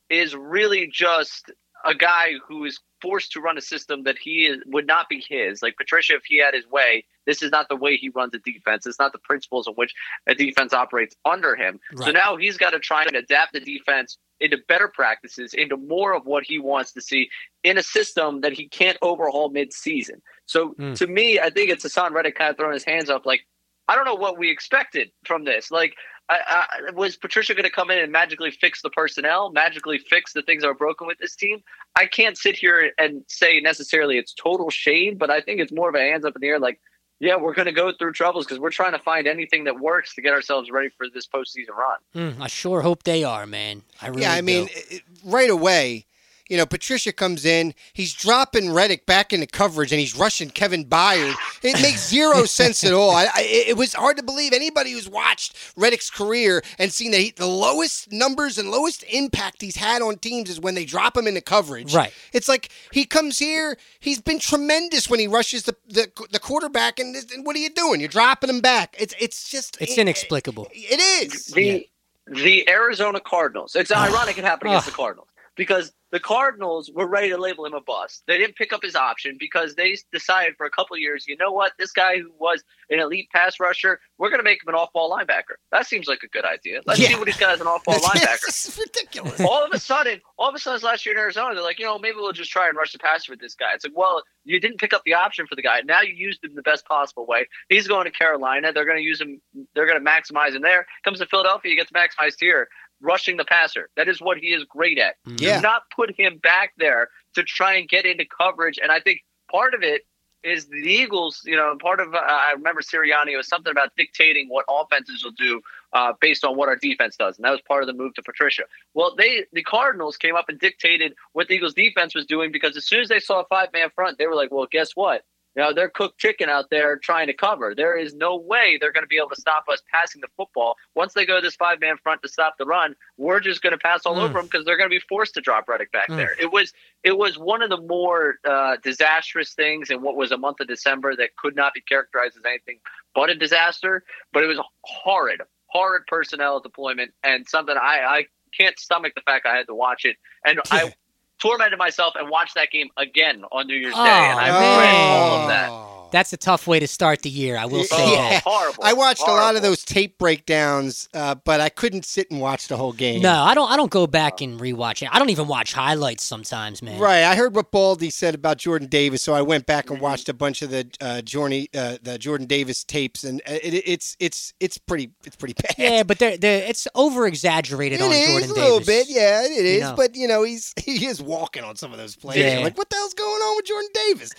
is 0.08 0.36
really 0.36 0.86
just 0.86 1.50
a 1.84 1.92
guy 1.92 2.34
who 2.46 2.64
is 2.64 2.78
forced 3.02 3.32
to 3.32 3.40
run 3.40 3.58
a 3.58 3.60
system 3.60 4.04
that 4.04 4.16
he 4.16 4.46
is, 4.46 4.58
would 4.66 4.86
not 4.86 5.08
be 5.08 5.24
his. 5.28 5.60
Like 5.60 5.76
Patricia, 5.76 6.14
if 6.14 6.22
he 6.26 6.38
had 6.38 6.54
his 6.54 6.64
way, 6.68 7.04
this 7.26 7.42
is 7.42 7.50
not 7.50 7.68
the 7.68 7.74
way 7.74 7.96
he 7.96 8.08
runs 8.10 8.34
a 8.34 8.38
defense. 8.38 8.86
It's 8.86 9.00
not 9.00 9.10
the 9.10 9.18
principles 9.18 9.66
in 9.66 9.74
which 9.74 9.92
a 10.28 10.34
defense 10.36 10.72
operates 10.72 11.16
under 11.24 11.56
him. 11.56 11.80
So 11.96 12.12
now 12.12 12.36
he's 12.36 12.56
got 12.56 12.70
to 12.70 12.78
try 12.78 13.02
and 13.02 13.16
adapt 13.16 13.52
the 13.52 13.58
defense 13.58 14.16
into 14.38 14.58
better 14.68 14.86
practices, 14.86 15.54
into 15.54 15.76
more 15.76 16.14
of 16.14 16.24
what 16.24 16.44
he 16.44 16.60
wants 16.60 16.92
to 16.92 17.00
see 17.00 17.30
in 17.64 17.78
a 17.78 17.82
system 17.82 18.42
that 18.42 18.52
he 18.52 18.68
can't 18.68 18.96
overhaul 19.02 19.50
mid-season. 19.50 20.22
So 20.46 20.76
Mm. 20.78 20.94
to 20.94 21.08
me, 21.08 21.40
I 21.40 21.50
think 21.50 21.70
it's 21.70 21.84
Haason 21.84 22.12
Reddick 22.12 22.36
kind 22.36 22.50
of 22.50 22.56
throwing 22.56 22.74
his 22.74 22.84
hands 22.84 23.10
up, 23.10 23.26
like 23.26 23.44
I 23.88 23.96
don't 23.96 24.04
know 24.04 24.14
what 24.14 24.38
we 24.38 24.50
expected 24.50 25.10
from 25.24 25.44
this. 25.44 25.70
Like, 25.70 25.96
I, 26.30 26.66
I, 26.88 26.90
was 26.92 27.16
Patricia 27.16 27.54
going 27.54 27.64
to 27.64 27.70
come 27.70 27.90
in 27.90 27.98
and 27.98 28.12
magically 28.12 28.50
fix 28.50 28.82
the 28.82 28.90
personnel, 28.90 29.50
magically 29.50 29.98
fix 29.98 30.32
the 30.34 30.42
things 30.42 30.62
that 30.62 30.68
are 30.68 30.74
broken 30.74 31.06
with 31.06 31.18
this 31.18 31.34
team? 31.34 31.62
I 31.96 32.06
can't 32.06 32.36
sit 32.36 32.54
here 32.56 32.92
and 32.98 33.24
say 33.28 33.60
necessarily 33.60 34.18
it's 34.18 34.34
total 34.34 34.68
shade, 34.70 35.18
but 35.18 35.30
I 35.30 35.40
think 35.40 35.60
it's 35.60 35.72
more 35.72 35.88
of 35.88 35.94
a 35.94 36.00
hands 36.00 36.24
up 36.24 36.36
in 36.36 36.40
the 36.40 36.48
air, 36.48 36.58
like 36.58 36.80
yeah, 37.20 37.36
we're 37.36 37.54
going 37.54 37.66
to 37.66 37.72
go 37.72 37.92
through 37.92 38.12
troubles 38.12 38.44
because 38.46 38.60
we're 38.60 38.70
trying 38.70 38.92
to 38.92 38.98
find 38.98 39.26
anything 39.26 39.64
that 39.64 39.80
works 39.80 40.14
to 40.14 40.22
get 40.22 40.32
ourselves 40.32 40.70
ready 40.70 40.88
for 40.88 41.06
this 41.12 41.26
postseason 41.26 41.70
run. 41.76 41.98
Mm, 42.14 42.40
I 42.40 42.46
sure 42.46 42.82
hope 42.82 43.02
they 43.02 43.24
are, 43.24 43.44
man. 43.46 43.82
I 44.00 44.08
really 44.08 44.22
yeah, 44.22 44.34
I 44.34 44.40
mean, 44.40 44.66
do. 44.66 44.72
it- 44.72 44.92
it- 44.92 45.02
right 45.24 45.50
away, 45.50 46.06
you 46.48 46.56
know, 46.56 46.66
Patricia 46.66 47.12
comes 47.12 47.44
in, 47.44 47.74
he's 47.92 48.14
dropping 48.14 48.72
Reddick 48.72 49.04
back 49.04 49.32
into 49.32 49.46
coverage, 49.46 49.92
and 49.92 50.00
he's 50.00 50.16
rushing 50.16 50.48
Kevin 50.48 50.84
Byard. 50.84 51.34
It 51.62 51.80
makes 51.82 52.08
zero 52.08 52.44
sense 52.46 52.82
at 52.84 52.92
all. 52.94 53.10
I, 53.10 53.26
I, 53.34 53.42
it 53.42 53.76
was 53.76 53.92
hard 53.92 54.16
to 54.16 54.22
believe 54.22 54.52
anybody 54.52 54.92
who's 54.92 55.08
watched 55.08 55.56
Reddick's 55.76 56.10
career 56.10 56.62
and 56.78 56.90
seen 56.90 57.10
that 57.10 57.18
he, 57.18 57.30
the 57.30 57.46
lowest 57.46 58.10
numbers 58.10 58.56
and 58.56 58.70
lowest 58.70 59.04
impact 59.10 59.60
he's 59.60 59.76
had 59.76 60.00
on 60.00 60.16
teams 60.16 60.48
is 60.48 60.58
when 60.58 60.74
they 60.74 60.86
drop 60.86 61.16
him 61.16 61.26
into 61.26 61.42
coverage. 61.42 61.94
Right. 61.94 62.12
It's 62.32 62.48
like 62.48 62.70
he 62.92 63.04
comes 63.04 63.38
here, 63.38 63.76
he's 64.00 64.20
been 64.20 64.38
tremendous 64.38 65.10
when 65.10 65.20
he 65.20 65.26
rushes 65.26 65.64
the 65.64 65.76
the, 65.86 66.10
the 66.32 66.38
quarterback, 66.38 66.98
and, 66.98 67.14
and 67.14 67.44
what 67.44 67.56
are 67.56 67.60
you 67.60 67.70
doing? 67.70 68.00
You're 68.00 68.08
dropping 68.08 68.50
him 68.50 68.60
back. 68.60 68.96
It's 68.98 69.14
it's 69.20 69.50
just 69.50 69.76
It's 69.80 69.98
inexplicable. 69.98 70.68
It 70.72 71.00
is. 71.24 71.46
The 71.46 71.88
the 72.26 72.68
Arizona 72.68 73.20
Cardinals. 73.20 73.74
It's 73.74 73.90
ironic 73.90 74.38
it 74.38 74.44
happened 74.44 74.70
against 74.70 74.86
the 74.86 74.92
Cardinals 74.92 75.28
because 75.58 75.92
the 76.10 76.18
Cardinals 76.20 76.90
were 76.94 77.06
ready 77.06 77.28
to 77.28 77.36
label 77.36 77.66
him 77.66 77.74
a 77.74 77.82
bust. 77.82 78.22
They 78.26 78.38
didn't 78.38 78.56
pick 78.56 78.72
up 78.72 78.82
his 78.82 78.96
option 78.96 79.36
because 79.38 79.74
they 79.74 79.94
decided 80.10 80.54
for 80.56 80.64
a 80.64 80.70
couple 80.70 80.94
of 80.94 81.00
years, 81.00 81.26
you 81.28 81.36
know 81.36 81.52
what, 81.52 81.72
this 81.78 81.92
guy 81.92 82.16
who 82.18 82.30
was 82.38 82.64
an 82.88 82.98
elite 82.98 83.28
pass 83.30 83.60
rusher, 83.60 84.00
we're 84.16 84.30
going 84.30 84.38
to 84.38 84.44
make 84.44 84.62
him 84.62 84.68
an 84.70 84.74
off-ball 84.74 85.10
linebacker. 85.14 85.56
That 85.70 85.86
seems 85.86 86.06
like 86.08 86.20
a 86.22 86.28
good 86.28 86.46
idea. 86.46 86.80
Let's 86.86 86.98
Yeah. 87.00 87.08
see 87.08 87.14
what 87.16 87.28
he's 87.28 87.36
got 87.36 87.50
as 87.52 87.60
an 87.60 87.66
off-ball 87.66 88.00
linebacker. 88.00 88.40
This 88.46 88.66
is 88.68 88.78
ridiculous. 88.78 89.38
all 89.40 89.62
of 89.62 89.70
a 89.74 89.78
sudden, 89.78 90.22
all 90.38 90.48
of 90.48 90.54
a 90.54 90.58
sudden, 90.58 90.80
last 90.82 91.04
year 91.04 91.14
in 91.14 91.20
Arizona, 91.20 91.54
they're 91.54 91.62
like, 91.62 91.78
you 91.78 91.84
know, 91.84 91.98
maybe 91.98 92.16
we'll 92.16 92.32
just 92.32 92.50
try 92.50 92.68
and 92.68 92.76
rush 92.78 92.92
the 92.92 92.98
passer 92.98 93.30
with 93.32 93.40
this 93.40 93.54
guy. 93.54 93.74
It's 93.74 93.84
like, 93.84 93.94
well, 93.94 94.22
you 94.44 94.58
didn't 94.60 94.78
pick 94.78 94.94
up 94.94 95.02
the 95.04 95.12
option 95.12 95.46
for 95.46 95.56
the 95.56 95.62
guy. 95.62 95.82
Now 95.84 96.00
you 96.00 96.14
used 96.14 96.42
him 96.42 96.54
the 96.54 96.62
best 96.62 96.86
possible 96.86 97.26
way. 97.26 97.46
He's 97.68 97.86
going 97.86 98.06
to 98.06 98.10
Carolina. 98.10 98.72
They're 98.72 98.86
going 98.86 98.96
to 98.96 99.02
use 99.04 99.20
him. 99.20 99.42
They're 99.74 99.86
going 99.86 100.02
to 100.02 100.10
maximize 100.10 100.54
him 100.54 100.62
there. 100.62 100.86
Comes 101.04 101.18
to 101.18 101.26
Philadelphia, 101.26 101.70
he 101.72 101.76
gets 101.76 101.90
maximized 101.92 102.36
here, 102.40 102.68
rushing 103.00 103.36
the 103.36 103.44
passer. 103.44 103.90
That 103.96 104.08
is 104.08 104.20
what 104.20 104.38
he 104.38 104.48
is 104.48 104.64
great 104.64 104.98
at. 104.98 105.16
Yeah. 105.26 105.56
Do 105.56 105.62
not 105.62 105.82
put 105.94 106.18
him 106.18 106.38
back 106.38 106.72
there 106.78 107.08
to 107.34 107.42
try 107.42 107.74
and 107.74 107.88
get 107.88 108.04
into 108.06 108.24
coverage. 108.24 108.78
And 108.82 108.90
I 108.90 109.00
think 109.00 109.20
part 109.50 109.74
of 109.74 109.82
it 109.82 110.02
is 110.44 110.66
the 110.66 110.76
Eagles, 110.76 111.42
you 111.44 111.56
know, 111.56 111.76
part 111.80 112.00
of, 112.00 112.14
uh, 112.14 112.18
I 112.18 112.52
remember 112.52 112.80
Sirianni, 112.80 113.32
it 113.32 113.36
was 113.36 113.48
something 113.48 113.70
about 113.70 113.90
dictating 113.96 114.48
what 114.48 114.64
offenses 114.68 115.24
will 115.24 115.32
do 115.32 115.60
uh, 115.92 116.12
based 116.20 116.44
on 116.44 116.56
what 116.56 116.68
our 116.68 116.76
defense 116.76 117.16
does. 117.16 117.36
And 117.36 117.44
that 117.44 117.50
was 117.50 117.60
part 117.66 117.82
of 117.82 117.88
the 117.88 117.92
move 117.92 118.14
to 118.14 118.22
Patricia. 118.22 118.62
Well, 118.94 119.14
they, 119.16 119.46
the 119.52 119.62
Cardinals 119.64 120.16
came 120.16 120.36
up 120.36 120.48
and 120.48 120.58
dictated 120.58 121.14
what 121.32 121.48
the 121.48 121.54
Eagles 121.54 121.74
defense 121.74 122.14
was 122.14 122.24
doing 122.24 122.52
because 122.52 122.76
as 122.76 122.86
soon 122.86 123.00
as 123.00 123.08
they 123.08 123.18
saw 123.18 123.40
a 123.40 123.44
five 123.46 123.72
man 123.72 123.90
front, 123.94 124.18
they 124.18 124.26
were 124.26 124.36
like, 124.36 124.52
well, 124.52 124.66
guess 124.70 124.92
what? 124.94 125.24
You 125.56 125.62
know, 125.64 125.72
they're 125.72 125.88
cooked 125.88 126.18
chicken 126.18 126.48
out 126.48 126.70
there 126.70 126.96
trying 126.96 127.26
to 127.26 127.32
cover. 127.32 127.74
There 127.74 127.96
is 127.96 128.14
no 128.14 128.36
way 128.36 128.78
they're 128.80 128.92
going 128.92 129.02
to 129.02 129.08
be 129.08 129.16
able 129.16 129.30
to 129.30 129.40
stop 129.40 129.64
us 129.68 129.82
passing 129.92 130.20
the 130.20 130.28
football. 130.36 130.76
Once 130.94 131.14
they 131.14 131.26
go 131.26 131.36
to 131.36 131.40
this 131.40 131.56
five 131.56 131.80
man 131.80 131.96
front 131.96 132.22
to 132.22 132.28
stop 132.28 132.54
the 132.58 132.64
run, 132.64 132.94
we're 133.16 133.40
just 133.40 133.60
going 133.60 133.72
to 133.72 133.78
pass 133.78 134.06
all 134.06 134.16
Mm. 134.16 134.24
over 134.24 134.34
them 134.34 134.44
because 134.44 134.64
they're 134.64 134.76
going 134.76 134.88
to 134.88 134.94
be 134.94 135.02
forced 135.08 135.34
to 135.34 135.40
drop 135.40 135.68
Reddick 135.68 135.90
back 135.90 136.08
Mm. 136.10 136.16
there. 136.16 136.36
It 136.38 136.52
was 136.52 136.72
it 137.02 137.16
was 137.18 137.38
one 137.38 137.62
of 137.62 137.70
the 137.70 137.80
more 137.80 138.36
uh, 138.44 138.76
disastrous 138.82 139.54
things 139.54 139.90
in 139.90 140.00
what 140.02 140.16
was 140.16 140.30
a 140.32 140.36
month 140.38 140.60
of 140.60 140.68
December 140.68 141.16
that 141.16 141.34
could 141.36 141.56
not 141.56 141.74
be 141.74 141.80
characterized 141.80 142.36
as 142.36 142.44
anything 142.44 142.78
but 143.14 143.30
a 143.30 143.34
disaster. 143.34 144.04
But 144.32 144.44
it 144.44 144.46
was 144.46 144.58
a 144.58 144.64
horrid, 144.84 145.40
horrid 145.66 146.02
personnel 146.06 146.60
deployment 146.60 147.12
and 147.24 147.48
something 147.48 147.76
I, 147.76 148.00
I 148.06 148.26
can't 148.56 148.78
stomach 148.78 149.14
the 149.14 149.22
fact 149.22 149.44
I 149.46 149.56
had 149.56 149.66
to 149.66 149.74
watch 149.74 150.04
it. 150.04 150.16
And 150.44 150.60
I 150.70 150.92
tormented 151.38 151.78
myself 151.78 152.14
and 152.18 152.28
watched 152.28 152.54
that 152.54 152.70
game 152.70 152.88
again 152.96 153.44
on 153.52 153.66
New 153.66 153.76
Year's 153.76 153.94
Oh, 153.96 154.04
Day. 154.04 154.10
And 154.10 154.38
I 154.38 154.48
oh, 154.50 154.80
read 154.80 154.94
all 154.94 155.42
of 155.42 155.48
that. 155.48 155.68
Oh. 155.70 155.87
That's 156.10 156.32
a 156.32 156.36
tough 156.36 156.66
way 156.66 156.80
to 156.80 156.86
start 156.88 157.22
the 157.22 157.30
year. 157.30 157.56
I 157.56 157.66
will 157.66 157.84
say 157.84 157.96
Oh, 157.98 158.14
that. 158.16 158.42
horrible. 158.44 158.82
I 158.84 158.92
watched 158.94 159.22
a 159.22 159.30
lot 159.30 159.56
of 159.56 159.62
those 159.62 159.84
tape 159.84 160.16
breakdowns, 160.18 161.08
uh, 161.14 161.34
but 161.44 161.60
I 161.60 161.68
couldn't 161.68 162.04
sit 162.04 162.30
and 162.30 162.40
watch 162.40 162.68
the 162.68 162.76
whole 162.76 162.92
game. 162.92 163.20
No, 163.22 163.42
I 163.42 163.54
don't. 163.54 163.70
I 163.70 163.76
don't 163.76 163.90
go 163.90 164.06
back 164.06 164.40
and 164.40 164.58
rewatch 164.58 165.02
it. 165.02 165.08
I 165.12 165.18
don't 165.18 165.30
even 165.30 165.48
watch 165.48 165.72
highlights 165.72 166.24
sometimes, 166.24 166.82
man. 166.82 166.98
Right, 166.98 167.24
I 167.24 167.34
heard 167.36 167.54
what 167.54 167.70
Baldy 167.70 168.10
said 168.10 168.34
about 168.34 168.58
Jordan 168.58 168.88
Davis, 168.88 169.22
so 169.22 169.34
I 169.34 169.42
went 169.42 169.66
back 169.66 169.90
and 169.90 170.00
watched 170.00 170.28
a 170.28 170.34
bunch 170.34 170.62
of 170.62 170.70
the 170.70 170.88
uh, 171.00 171.20
Jordan 171.22 171.66
uh, 171.74 171.98
the 172.02 172.18
Jordan 172.18 172.46
Davis 172.46 172.84
tapes, 172.84 173.24
and 173.24 173.40
uh, 173.46 173.52
it, 173.62 173.82
it's 173.86 174.16
it's 174.20 174.54
it's 174.60 174.78
pretty 174.78 175.10
it's 175.24 175.36
pretty 175.36 175.54
bad. 175.54 175.74
Yeah, 175.76 176.02
but 176.02 176.18
they're, 176.18 176.36
they're, 176.38 176.64
it's 176.64 176.88
over 176.94 177.26
exaggerated 177.26 178.00
on 178.00 178.10
is 178.10 178.16
Jordan 178.26 178.34
Davis. 178.34 178.50
a 178.50 178.54
Davis. 178.54 178.70
little 178.70 178.86
bit, 178.86 179.06
yeah, 179.10 179.42
it 179.44 179.50
is. 179.66 179.80
know. 179.82 179.94
But 179.96 180.14
you 180.16 180.26
know, 180.28 180.42
he's 180.42 180.72
he 180.82 181.06
is 181.06 181.20
walking 181.22 181.64
on 181.64 181.76
some 181.76 181.92
of 181.92 181.98
those 181.98 182.16
plays. 182.16 182.38
Yeah. 182.38 182.60
Like, 182.60 182.78
what 182.78 182.88
the 182.90 182.96
hell's 182.96 183.14
going 183.14 183.30
on 183.42 183.56
with 183.56 183.66
Jordan 183.66 183.90
Davis? 183.94 184.30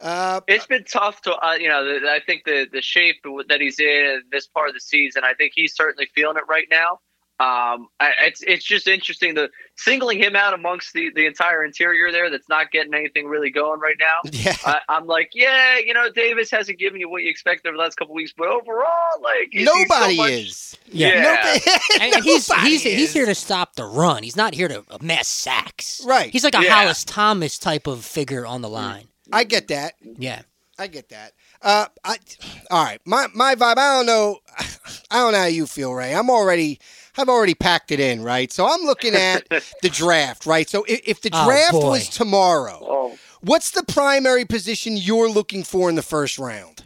Uh, 0.00 0.40
It's 0.48 0.66
been 0.66 0.84
tough 0.84 1.22
to, 1.22 1.32
uh, 1.34 1.54
you 1.54 1.68
know, 1.68 1.84
the, 1.84 2.08
I 2.10 2.20
think 2.26 2.44
the 2.44 2.66
the 2.70 2.82
shape 2.82 3.16
that 3.48 3.60
he's 3.60 3.78
in 3.80 4.22
this 4.30 4.46
part 4.46 4.68
of 4.68 4.74
the 4.74 4.80
season, 4.80 5.22
I 5.24 5.34
think 5.34 5.52
he's 5.54 5.74
certainly 5.74 6.08
feeling 6.14 6.36
it 6.36 6.44
right 6.48 6.66
now. 6.70 7.00
Um, 7.40 7.88
I, 7.98 8.12
it's 8.26 8.42
it's 8.42 8.64
just 8.64 8.86
interesting 8.86 9.34
the 9.34 9.50
singling 9.76 10.20
him 10.22 10.36
out 10.36 10.54
amongst 10.54 10.92
the, 10.92 11.10
the 11.16 11.26
entire 11.26 11.64
interior 11.64 12.12
there 12.12 12.30
that's 12.30 12.48
not 12.48 12.70
getting 12.70 12.94
anything 12.94 13.26
really 13.26 13.50
going 13.50 13.80
right 13.80 13.96
now. 13.98 14.30
yeah, 14.32 14.56
I, 14.64 14.78
I'm 14.88 15.06
like, 15.06 15.30
yeah, 15.34 15.78
you 15.78 15.94
know, 15.94 16.08
Davis 16.12 16.48
hasn't 16.52 16.78
given 16.78 17.00
you 17.00 17.10
what 17.10 17.24
you 17.24 17.30
expected 17.30 17.66
over 17.68 17.76
the 17.76 17.82
last 17.82 17.96
couple 17.96 18.14
weeks, 18.14 18.32
but 18.38 18.46
overall, 18.46 18.86
like 19.20 19.48
is 19.52 19.62
he 19.62 19.64
so 19.66 19.72
nobody 19.74 20.16
much- 20.16 20.30
is. 20.30 20.78
Yeah. 20.86 21.08
Yeah. 21.08 21.22
Nobody, 21.24 21.60
And, 22.04 22.14
and 22.14 22.24
he's 22.24 22.48
nobody 22.48 22.70
he's 22.70 22.82
he's 22.84 23.12
here 23.12 23.26
to 23.26 23.34
stop 23.34 23.74
the 23.74 23.84
run. 23.84 24.22
He's 24.22 24.36
not 24.36 24.54
here 24.54 24.68
to 24.68 24.84
amass 24.90 25.26
sacks. 25.26 26.02
Right. 26.06 26.30
He's 26.30 26.44
like 26.44 26.54
a 26.54 26.62
Yeah. 26.62 26.70
Hollis 26.82 27.02
Thomas 27.04 27.58
type 27.58 27.88
of 27.88 28.04
figure 28.04 28.46
on 28.46 28.62
the 28.62 28.68
line. 28.68 29.08
I 29.34 29.44
get 29.44 29.68
that. 29.68 29.94
Yeah. 30.00 30.42
I 30.78 30.86
get 30.88 31.08
that. 31.10 31.32
Uh, 31.62 31.86
I, 32.04 32.16
all 32.70 32.84
right. 32.84 33.00
My 33.04 33.28
my 33.34 33.54
vibe. 33.54 33.76
I 33.78 33.96
don't 33.96 34.06
know. 34.06 34.38
I 35.10 35.18
don't 35.18 35.32
know 35.32 35.38
how 35.38 35.46
you 35.46 35.66
feel, 35.66 35.94
Ray. 35.94 36.14
I'm 36.14 36.30
already. 36.30 36.80
I've 37.16 37.28
already 37.28 37.54
packed 37.54 37.92
it 37.92 38.00
in, 38.00 38.22
right? 38.24 38.50
So 38.50 38.66
I'm 38.66 38.80
looking 38.82 39.14
at 39.14 39.48
the 39.82 39.88
draft, 39.88 40.46
right? 40.46 40.68
So 40.68 40.84
if, 40.88 41.00
if 41.04 41.20
the 41.20 41.30
Oh, 41.32 41.44
draft 41.44 41.72
boy. 41.72 41.90
was 41.90 42.08
tomorrow, 42.08 42.80
Oh, 42.82 43.16
what's 43.40 43.70
the 43.70 43.84
primary 43.84 44.44
position 44.44 44.96
you're 44.96 45.28
looking 45.28 45.62
for 45.62 45.88
in 45.88 45.94
the 45.94 46.02
first 46.02 46.38
round? 46.40 46.84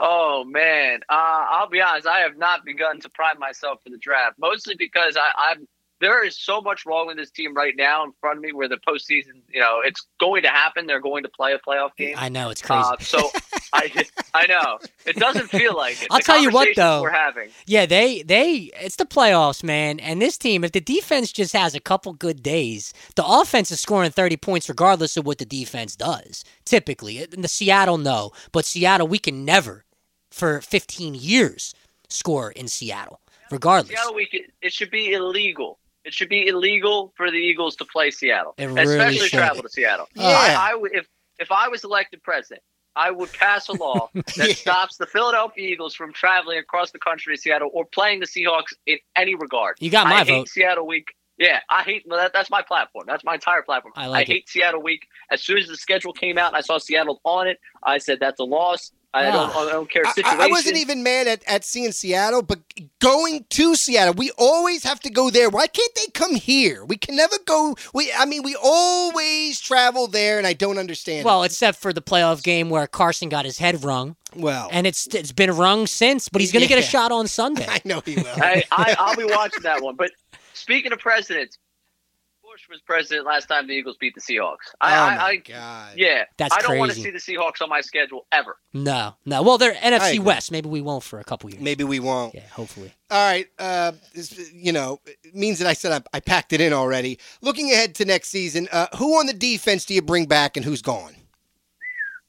Oh 0.00 0.44
man, 0.44 1.00
uh, 1.08 1.46
I'll 1.50 1.68
be 1.68 1.80
honest. 1.80 2.06
I 2.06 2.20
have 2.20 2.36
not 2.36 2.64
begun 2.64 3.00
to 3.00 3.08
prime 3.08 3.40
myself 3.40 3.80
for 3.82 3.90
the 3.90 3.98
draft, 3.98 4.36
mostly 4.38 4.76
because 4.78 5.16
I, 5.16 5.50
I'm 5.50 5.66
there 6.00 6.24
is 6.24 6.36
so 6.38 6.60
much 6.60 6.86
wrong 6.86 7.06
with 7.08 7.16
this 7.16 7.30
team 7.30 7.54
right 7.54 7.74
now 7.76 8.04
in 8.04 8.12
front 8.20 8.38
of 8.38 8.42
me. 8.42 8.52
Where 8.52 8.68
the 8.68 8.78
postseason, 8.88 9.42
you 9.48 9.60
know, 9.60 9.80
it's 9.84 10.06
going 10.20 10.42
to 10.42 10.48
happen. 10.48 10.86
They're 10.86 11.00
going 11.00 11.22
to 11.24 11.28
play 11.28 11.52
a 11.52 11.58
playoff 11.58 11.94
game. 11.96 12.14
I 12.18 12.28
know 12.28 12.50
it's 12.50 12.62
crazy. 12.62 12.82
Uh, 12.82 12.96
so 13.00 13.30
I, 13.72 14.06
I 14.34 14.46
know 14.46 14.78
it 15.06 15.16
doesn't 15.16 15.48
feel 15.48 15.76
like 15.76 16.00
it. 16.02 16.08
I'll 16.10 16.18
The 16.18 16.24
tell 16.24 16.40
you 16.42 16.50
what, 16.50 16.68
though. 16.76 17.02
we're 17.02 17.10
having. 17.10 17.50
Yeah, 17.66 17.86
they 17.86 18.22
they 18.22 18.70
it's 18.80 18.96
the 18.96 19.06
playoffs, 19.06 19.62
man. 19.64 19.98
And 20.00 20.20
this 20.22 20.38
team, 20.38 20.64
if 20.64 20.72
the 20.72 20.80
defense 20.80 21.32
just 21.32 21.52
has 21.52 21.74
a 21.74 21.80
couple 21.80 22.12
good 22.12 22.42
days, 22.42 22.92
the 23.16 23.26
offense 23.26 23.70
is 23.70 23.80
scoring 23.80 24.10
30 24.10 24.36
points 24.36 24.68
regardless 24.68 25.16
of 25.16 25.26
what 25.26 25.38
the 25.38 25.44
defense 25.44 25.96
does. 25.96 26.44
Typically, 26.64 27.22
in 27.22 27.42
the 27.42 27.48
Seattle 27.48 27.98
no, 27.98 28.30
but 28.52 28.64
Seattle 28.64 29.08
we 29.08 29.18
can 29.18 29.44
never 29.44 29.84
for 30.30 30.60
15 30.60 31.14
years 31.14 31.74
score 32.08 32.50
in 32.52 32.68
Seattle, 32.68 33.20
regardless. 33.50 33.90
Seattle 33.90 34.14
week, 34.14 34.28
it, 34.32 34.50
it 34.62 34.72
should 34.72 34.90
be 34.90 35.12
illegal. 35.12 35.78
It 36.08 36.14
should 36.14 36.30
be 36.30 36.46
illegal 36.48 37.12
for 37.18 37.30
the 37.30 37.36
Eagles 37.36 37.76
to 37.76 37.84
play 37.84 38.10
Seattle, 38.10 38.54
really 38.58 38.80
especially 38.82 39.28
should. 39.28 39.36
travel 39.38 39.62
to 39.62 39.68
Seattle. 39.68 40.08
Yeah. 40.14 40.24
I, 40.26 40.72
I 40.72 40.82
if 40.92 41.06
if 41.38 41.52
I 41.52 41.68
was 41.68 41.84
elected 41.84 42.22
president, 42.22 42.62
I 42.96 43.10
would 43.10 43.30
pass 43.34 43.68
a 43.68 43.74
law 43.74 44.08
that 44.14 44.48
Yeah. 44.48 44.54
stops 44.54 44.96
the 44.96 45.04
Philadelphia 45.06 45.68
Eagles 45.68 45.94
from 45.94 46.14
traveling 46.14 46.56
across 46.58 46.90
the 46.92 46.98
country 46.98 47.36
to 47.36 47.40
Seattle 47.42 47.68
or 47.74 47.84
playing 47.84 48.20
the 48.20 48.26
Seahawks 48.26 48.72
in 48.86 48.96
any 49.16 49.34
regard. 49.34 49.76
You 49.80 49.90
got 49.90 50.06
my 50.06 50.20
I 50.20 50.24
hate. 50.24 50.48
Seattle 50.48 50.86
week. 50.86 51.14
Yeah, 51.36 51.60
I 51.68 51.82
hate 51.82 52.04
that. 52.08 52.32
That's 52.32 52.50
my 52.50 52.62
platform. 52.62 53.04
That's 53.06 53.22
my 53.22 53.34
entire 53.34 53.60
platform. 53.62 53.92
I 53.94 54.06
like 54.06 54.28
it. 54.28 54.32
hate 54.32 54.48
Seattle 54.48 54.82
week. 54.82 55.06
As 55.30 55.42
soon 55.42 55.58
as 55.58 55.68
the 55.68 55.76
schedule 55.76 56.12
came 56.14 56.38
out 56.38 56.48
and 56.48 56.56
I 56.56 56.62
saw 56.62 56.78
Seattle 56.78 57.20
on 57.24 57.46
it, 57.46 57.58
I 57.84 57.98
said 57.98 58.18
that's 58.18 58.40
a 58.40 58.44
loss. 58.44 58.90
I 59.14 59.22
don't. 59.24 59.50
Ah. 59.54 59.66
I 59.66 59.72
don't 59.72 59.90
care. 59.90 60.06
I, 60.06 60.12
Situation. 60.12 60.40
I 60.40 60.48
wasn't 60.48 60.76
even 60.76 61.02
mad 61.02 61.26
at, 61.26 61.42
at 61.46 61.64
seeing 61.64 61.92
Seattle, 61.92 62.42
but 62.42 62.60
going 63.00 63.46
to 63.50 63.74
Seattle, 63.74 64.14
we 64.14 64.30
always 64.36 64.84
have 64.84 65.00
to 65.00 65.10
go 65.10 65.30
there. 65.30 65.48
Why 65.48 65.66
can't 65.66 65.94
they 65.94 66.06
come 66.12 66.34
here? 66.34 66.84
We 66.84 66.96
can 66.96 67.16
never 67.16 67.36
go. 67.46 67.74
We, 67.94 68.12
I 68.12 68.26
mean, 68.26 68.42
we 68.42 68.56
always 68.62 69.60
travel 69.60 70.08
there, 70.08 70.36
and 70.36 70.46
I 70.46 70.52
don't 70.52 70.78
understand. 70.78 71.24
Well, 71.24 71.42
except 71.42 71.78
for 71.78 71.92
the 71.92 72.02
playoff 72.02 72.42
game 72.42 72.68
where 72.68 72.86
Carson 72.86 73.30
got 73.30 73.46
his 73.46 73.58
head 73.58 73.82
wrung, 73.82 74.16
well, 74.36 74.68
and 74.70 74.86
it's 74.86 75.06
it's 75.08 75.32
been 75.32 75.52
wrung 75.52 75.86
since. 75.86 76.28
But 76.28 76.42
he's 76.42 76.52
going 76.52 76.62
to 76.62 76.68
get 76.68 76.78
a 76.78 76.82
shot 76.82 77.10
on 77.10 77.28
Sunday. 77.28 77.66
I 77.68 77.80
know 77.86 78.02
he 78.04 78.16
will. 78.16 78.26
I, 78.36 78.62
I, 78.70 78.94
I'll 78.98 79.16
be 79.16 79.24
watching 79.24 79.62
that 79.62 79.82
one. 79.82 79.96
But 79.96 80.10
speaking 80.52 80.92
of 80.92 80.98
presidents, 80.98 81.56
Bush 82.58 82.68
was 82.68 82.80
president 82.80 83.26
last 83.26 83.46
time 83.46 83.66
the 83.66 83.74
Eagles 83.74 83.96
beat 84.00 84.14
the 84.14 84.20
Seahawks. 84.20 84.56
Oh 84.74 84.76
I, 84.80 84.94
I, 84.94 85.16
my 85.16 85.22
I 85.22 85.36
god. 85.36 85.92
yeah, 85.96 86.24
That's 86.36 86.56
I 86.56 86.60
don't 86.60 86.78
want 86.78 86.90
to 86.90 86.98
see 86.98 87.10
the 87.10 87.18
Seahawks 87.18 87.62
on 87.62 87.68
my 87.68 87.80
schedule 87.80 88.26
ever. 88.32 88.56
No, 88.72 89.14
no. 89.24 89.42
Well, 89.42 89.58
they're 89.58 89.74
NFC. 89.74 90.18
West. 90.18 90.50
Maybe 90.50 90.68
we 90.68 90.80
won't 90.80 91.04
for 91.04 91.20
a 91.20 91.24
couple 91.24 91.50
years. 91.50 91.62
Maybe 91.62 91.84
we 91.84 92.00
won't. 92.00 92.34
Yeah, 92.34 92.46
hopefully. 92.50 92.92
All 93.10 93.30
right. 93.30 93.46
Uh, 93.58 93.92
this, 94.14 94.50
you 94.52 94.72
know, 94.72 95.00
it 95.06 95.34
means 95.34 95.58
that 95.60 95.68
I 95.68 95.72
said 95.72 95.92
I, 96.12 96.16
I 96.16 96.20
packed 96.20 96.52
it 96.52 96.60
in 96.60 96.72
already. 96.72 97.18
Looking 97.42 97.70
ahead 97.70 97.94
to 97.96 98.04
next 98.04 98.28
season, 98.28 98.68
uh, 98.72 98.88
who 98.96 99.18
on 99.18 99.26
the 99.26 99.32
defense 99.32 99.84
do 99.84 99.94
you 99.94 100.02
bring 100.02 100.26
back 100.26 100.56
and 100.56 100.64
who's 100.64 100.82
gone? 100.82 101.14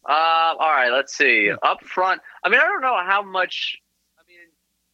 Uh, 0.07 0.55
all 0.59 0.71
right, 0.71 0.91
let's 0.91 1.15
see. 1.17 1.51
Up 1.63 1.83
front, 1.83 2.21
I 2.43 2.49
mean, 2.49 2.59
I 2.59 2.63
don't 2.63 2.81
know 2.81 2.97
how 3.05 3.21
much. 3.23 3.77
I 4.17 4.21
mean, 4.27 4.37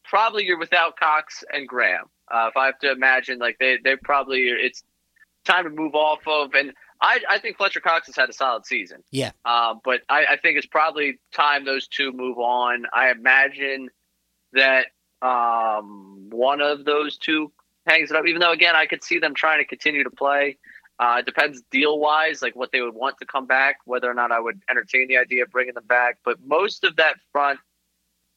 probably 0.04 0.46
you're 0.46 0.60
without 0.60 0.98
Cox 0.98 1.44
and 1.52 1.68
Graham. 1.68 2.06
Uh, 2.32 2.48
if 2.50 2.58
I 2.58 2.66
have 2.68 2.80
to 2.80 2.92
imagine, 2.92 3.38
like 3.40 3.58
they, 3.60 3.78
they 3.84 3.96
probably 3.98 4.48
it's 4.48 4.84
time 5.46 5.64
to 5.64 5.70
move 5.70 5.96
off 5.96 6.20
of. 6.28 6.54
And 6.54 6.74
I, 7.02 7.20
I 7.30 7.40
think 7.40 7.58
Fletcher 7.58 7.80
Cox 7.80 8.08
has 8.08 8.16
had 8.16 8.30
a 8.30 8.34
solid 8.34 8.66
season. 8.66 9.04
Yeah. 9.12 9.32
Uh, 9.44 9.76
but 9.84 10.02
I, 10.10 10.26
I 10.32 10.38
think 10.38 10.58
it's 10.58 10.68
probably 10.68 11.20
time 11.34 11.66
those 11.66 11.88
two 11.88 12.12
move 12.12 12.38
on. 12.38 12.86
I 12.94 13.12
imagine 13.12 13.90
that 14.54 14.88
um, 15.22 16.28
one 16.32 16.62
of 16.62 16.86
those 16.86 17.18
two 17.18 17.52
hangs 17.88 18.12
it 18.12 18.18
up. 18.18 18.26
Even 18.28 18.42
though, 18.42 18.52
again, 18.52 18.76
I 18.76 18.86
could 18.86 19.04
see 19.04 19.20
them 19.20 19.34
trying 19.34 19.60
to 19.60 19.66
continue 19.66 20.04
to 20.04 20.12
play. 20.12 20.58
Uh, 20.98 21.18
it 21.20 21.26
depends 21.26 21.62
deal 21.72 22.00
wise, 22.00 22.42
like 22.42 22.56
what 22.56 22.72
they 22.72 22.82
would 22.82 22.96
want 22.96 23.18
to 23.20 23.26
come 23.26 23.46
back, 23.46 23.78
whether 23.86 24.10
or 24.10 24.14
not 24.14 24.32
I 24.32 24.40
would 24.40 24.62
entertain 24.70 25.08
the 25.08 25.18
idea 25.18 25.44
of 25.44 25.52
bringing 25.52 25.74
them 25.74 25.86
back. 25.88 26.20
But 26.24 26.38
most 26.46 26.84
of 26.86 26.96
that 26.96 27.16
front, 27.32 27.60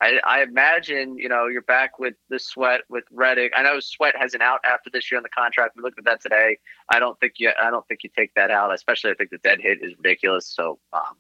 I, 0.01 0.21
I 0.25 0.43
imagine, 0.43 1.19
you 1.19 1.29
know, 1.29 1.47
you're 1.49 1.63
back 1.63 1.99
with 1.99 2.15
the 2.31 2.39
sweat 2.39 2.83
with 2.89 3.05
Reddick. 3.11 3.53
I 3.57 3.63
know 3.63 3.81
Sweat 3.81 4.15
has 4.17 4.33
an 4.35 4.43
out 4.43 4.61
after 4.65 4.91
this 4.91 5.11
year 5.11 5.17
on 5.19 5.25
the 5.25 5.29
contract. 5.29 5.75
We 5.77 5.83
looked 5.83 5.99
at 5.99 6.05
that 6.05 6.23
today. 6.23 6.59
I 6.89 7.01
don't 7.01 7.19
think 7.19 7.35
you, 7.39 7.51
I 7.61 7.71
don't 7.71 7.87
think 7.89 8.05
you 8.05 8.11
take 8.17 8.33
that 8.35 8.51
out. 8.51 8.73
Especially, 8.73 9.11
I 9.11 9.15
think 9.15 9.31
the 9.31 9.39
dead 9.39 9.61
hit 9.61 9.83
is 9.83 9.95
ridiculous. 9.99 10.47
So, 10.47 10.79
um, 10.93 11.17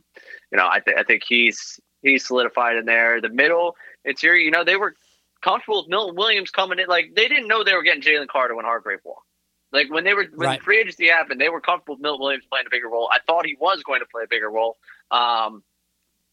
you 0.52 0.58
know, 0.58 0.68
I, 0.70 0.78
th- 0.80 0.96
I 0.96 1.02
think 1.02 1.24
he's 1.26 1.80
he's 2.02 2.24
solidified 2.26 2.76
in 2.76 2.84
there. 2.86 3.20
The 3.20 3.30
middle 3.30 3.74
interior, 4.04 4.40
you 4.40 4.50
know, 4.52 4.62
they 4.62 4.76
were 4.76 4.94
comfortable 5.42 5.82
with 5.82 5.88
Milton 5.88 6.14
Williams 6.16 6.50
coming 6.50 6.78
in. 6.78 6.86
Like 6.86 7.14
they 7.16 7.26
didn't 7.26 7.48
know 7.48 7.64
they 7.64 7.74
were 7.74 7.82
getting 7.82 8.02
Jalen 8.02 8.28
Carter 8.28 8.54
when 8.54 8.64
Hargrave 8.64 9.00
walked. 9.04 9.26
Like 9.72 9.90
when 9.90 10.04
they 10.04 10.14
were 10.14 10.26
when 10.34 10.48
Right. 10.48 10.62
free 10.62 10.78
agency 10.78 11.08
happened, 11.08 11.40
they 11.40 11.48
were 11.48 11.60
comfortable 11.60 11.96
with 11.96 12.02
Milton 12.02 12.22
Williams 12.22 12.46
playing 12.48 12.66
a 12.66 12.70
bigger 12.70 12.88
role. 12.88 13.10
I 13.12 13.18
thought 13.26 13.44
he 13.44 13.56
was 13.60 13.82
going 13.82 14.00
to 14.00 14.06
play 14.06 14.22
a 14.24 14.28
bigger 14.28 14.50
role. 14.50 14.78
Um, 15.10 15.62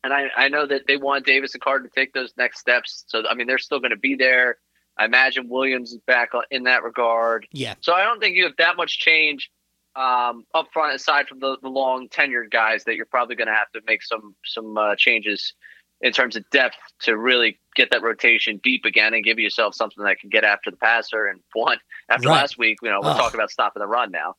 and 0.05 0.13
I, 0.13 0.27
I 0.37 0.49
know 0.49 0.67
that 0.67 0.83
they 0.87 0.97
want 0.97 1.25
Davis 1.25 1.55
and 1.55 1.61
Carter 1.63 1.85
to 1.85 1.89
take 1.93 2.13
those 2.13 2.31
next 2.37 2.59
steps. 2.59 3.03
So 3.07 3.23
I 3.27 3.33
mean, 3.33 3.47
they're 3.47 3.57
still 3.57 3.79
going 3.79 3.91
to 3.91 3.97
be 3.97 4.15
there. 4.15 4.57
I 4.97 5.05
imagine 5.05 5.49
Williams 5.49 5.91
is 5.91 5.99
back 6.05 6.29
in 6.51 6.63
that 6.63 6.83
regard. 6.83 7.47
Yeah. 7.51 7.73
So 7.81 7.93
I 7.93 8.03
don't 8.03 8.19
think 8.19 8.37
you 8.37 8.43
have 8.43 8.55
that 8.59 8.77
much 8.77 8.99
change 8.99 9.49
um, 9.95 10.45
up 10.53 10.67
front, 10.71 10.95
aside 10.95 11.27
from 11.27 11.39
the, 11.39 11.57
the 11.61 11.69
long 11.69 12.07
tenured 12.07 12.51
guys 12.51 12.83
that 12.85 12.95
you're 12.95 13.05
probably 13.05 13.35
going 13.35 13.47
to 13.47 13.53
have 13.53 13.71
to 13.73 13.81
make 13.87 14.03
some 14.03 14.35
some 14.45 14.77
uh, 14.77 14.95
changes 14.95 15.53
in 16.01 16.11
terms 16.11 16.35
of 16.35 16.43
depth 16.51 16.75
to 16.99 17.17
really 17.17 17.57
get 17.75 17.89
that 17.91 18.03
rotation 18.03 18.59
deep 18.63 18.85
again 18.85 19.13
and 19.13 19.23
give 19.23 19.39
yourself 19.39 19.73
something 19.73 20.03
that 20.03 20.19
can 20.19 20.29
get 20.29 20.43
after 20.43 20.69
the 20.69 20.77
passer. 20.77 21.25
And 21.25 21.39
one 21.53 21.77
after 22.09 22.27
Right. 22.29 22.35
last 22.35 22.57
week, 22.57 22.77
you 22.83 22.89
know, 22.89 22.99
we're 23.01 23.15
talking 23.15 23.39
about 23.39 23.49
stopping 23.49 23.79
the 23.79 23.87
run 23.87 24.11
now. 24.11 24.35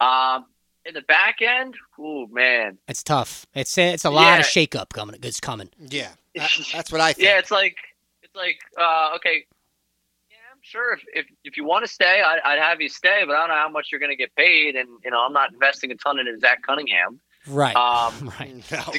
Um, 0.00 0.46
in 0.90 0.94
the 0.94 1.02
back 1.02 1.36
end, 1.40 1.74
oh 1.98 2.26
man, 2.32 2.76
It's 2.88 3.02
tough. 3.04 3.46
It's 3.54 3.78
it's 3.78 4.04
a 4.04 4.10
lot 4.10 4.40
of 4.40 4.44
shakeup 4.46 4.88
coming. 4.90 5.16
It's 5.22 5.38
coming. 5.40 5.70
Yeah, 5.78 6.08
that- 6.34 6.50
that's 6.72 6.90
what 6.92 7.00
I 7.00 7.12
think. 7.12 7.26
yeah, 7.28 7.38
it's 7.38 7.50
like 7.52 7.76
it's 8.22 8.34
like 8.34 8.58
uh, 8.76 9.12
okay. 9.16 9.44
Yeah, 10.28 10.36
I'm 10.52 10.58
sure 10.62 10.92
if, 10.94 11.00
if, 11.14 11.26
if 11.44 11.56
you 11.56 11.64
want 11.64 11.84
to 11.86 11.90
stay, 11.92 12.20
I'd, 12.26 12.40
I'd 12.44 12.58
have 12.58 12.80
you 12.80 12.88
stay, 12.88 13.22
but 13.26 13.36
I 13.36 13.40
don't 13.40 13.48
know 13.50 13.54
how 13.54 13.68
much 13.68 13.88
you're 13.92 14.00
going 14.00 14.10
to 14.10 14.16
get 14.16 14.34
paid, 14.34 14.74
and 14.74 14.88
you 15.04 15.10
know 15.12 15.20
I'm 15.24 15.32
not 15.32 15.52
investing 15.52 15.92
a 15.92 15.94
ton 15.94 16.18
into 16.18 16.36
Zach 16.40 16.62
Cunningham. 16.66 17.20
Right. 17.46 17.76
Um, 17.76 18.32
right. 18.40 18.54
No. 18.72 18.92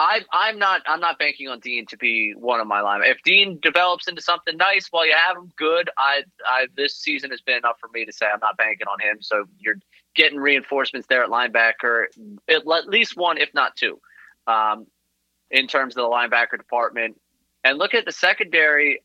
I 0.00 0.20
I'm 0.32 0.58
not 0.58 0.80
I'm 0.86 0.98
not 0.98 1.18
banking 1.18 1.48
on 1.48 1.60
Dean 1.60 1.84
to 1.86 1.96
be 1.98 2.32
one 2.34 2.58
of 2.58 2.66
my 2.66 2.80
line. 2.80 3.02
If 3.04 3.22
Dean 3.22 3.58
develops 3.60 4.08
into 4.08 4.22
something 4.22 4.56
nice 4.56 4.88
while 4.90 5.06
you 5.06 5.12
have 5.14 5.36
him, 5.36 5.52
good. 5.56 5.90
I 5.98 6.22
I 6.46 6.68
this 6.74 6.96
season 6.96 7.30
has 7.30 7.42
been 7.42 7.58
enough 7.58 7.76
for 7.78 7.90
me 7.92 8.06
to 8.06 8.12
say 8.12 8.24
I'm 8.24 8.40
not 8.40 8.56
banking 8.56 8.86
on 8.86 8.98
him. 8.98 9.18
So 9.20 9.44
you're 9.58 9.76
getting 10.14 10.38
reinforcements 10.38 11.06
there 11.06 11.22
at 11.22 11.28
linebacker, 11.28 12.06
at 12.48 12.62
at 12.66 12.88
least 12.88 13.18
one, 13.18 13.36
if 13.36 13.52
not 13.52 13.76
two, 13.76 14.00
um, 14.46 14.86
in 15.50 15.66
terms 15.66 15.94
of 15.96 16.02
the 16.02 16.08
linebacker 16.08 16.56
department. 16.56 17.20
And 17.62 17.76
look 17.76 17.92
at 17.92 18.06
the 18.06 18.12
secondary. 18.12 19.02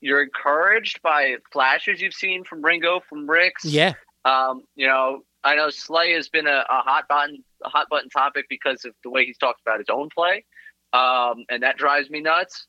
You're 0.00 0.24
encouraged 0.24 1.00
by 1.00 1.36
flashes 1.52 2.00
you've 2.00 2.12
seen 2.12 2.42
from 2.42 2.60
Ringo, 2.60 3.00
from 3.08 3.30
Ricks. 3.30 3.64
Yeah. 3.64 3.94
Um, 4.24 4.64
you 4.74 4.88
know, 4.88 5.22
I 5.44 5.54
know 5.54 5.70
Slay 5.70 6.12
has 6.14 6.28
been 6.28 6.48
a, 6.48 6.64
a 6.68 6.80
hot 6.82 7.06
button 7.08 7.44
a 7.64 7.68
hot 7.68 7.88
button 7.90 8.08
topic 8.10 8.46
because 8.48 8.84
of 8.84 8.92
the 9.02 9.10
way 9.10 9.24
he's 9.24 9.38
talked 9.38 9.60
about 9.60 9.78
his 9.78 9.88
own 9.90 10.08
play, 10.14 10.44
um, 10.92 11.44
and 11.48 11.62
that 11.62 11.76
drives 11.76 12.10
me 12.10 12.20
nuts. 12.20 12.66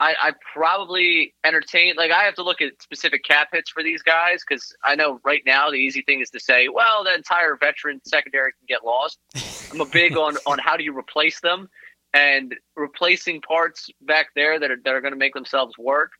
I, 0.00 0.14
I 0.18 0.32
probably 0.54 1.34
entertain 1.44 1.94
like 1.96 2.10
I 2.10 2.22
have 2.24 2.34
to 2.36 2.42
look 2.42 2.62
at 2.62 2.80
specific 2.80 3.22
cap 3.22 3.48
hits 3.52 3.68
for 3.68 3.82
these 3.82 4.02
guys 4.02 4.42
because 4.48 4.74
I 4.82 4.94
know 4.94 5.20
right 5.24 5.42
now 5.44 5.70
the 5.70 5.76
easy 5.76 6.00
thing 6.00 6.20
is 6.20 6.30
to 6.30 6.40
say, 6.40 6.68
well, 6.68 7.04
the 7.04 7.14
entire 7.14 7.56
veteran 7.60 8.00
secondary 8.06 8.52
can 8.52 8.66
get 8.66 8.84
lost. 8.84 9.18
I'm 9.70 9.80
a 9.80 9.84
big 9.84 10.16
on 10.16 10.36
on 10.46 10.58
how 10.58 10.78
do 10.78 10.84
you 10.84 10.96
replace 10.96 11.40
them 11.40 11.68
and 12.14 12.54
replacing 12.76 13.42
parts 13.42 13.90
back 14.00 14.28
there 14.34 14.58
that 14.58 14.70
are 14.70 14.78
that 14.84 14.94
are 14.94 15.02
going 15.02 15.12
to 15.12 15.18
make 15.18 15.34
themselves 15.34 15.76
work. 15.78 16.12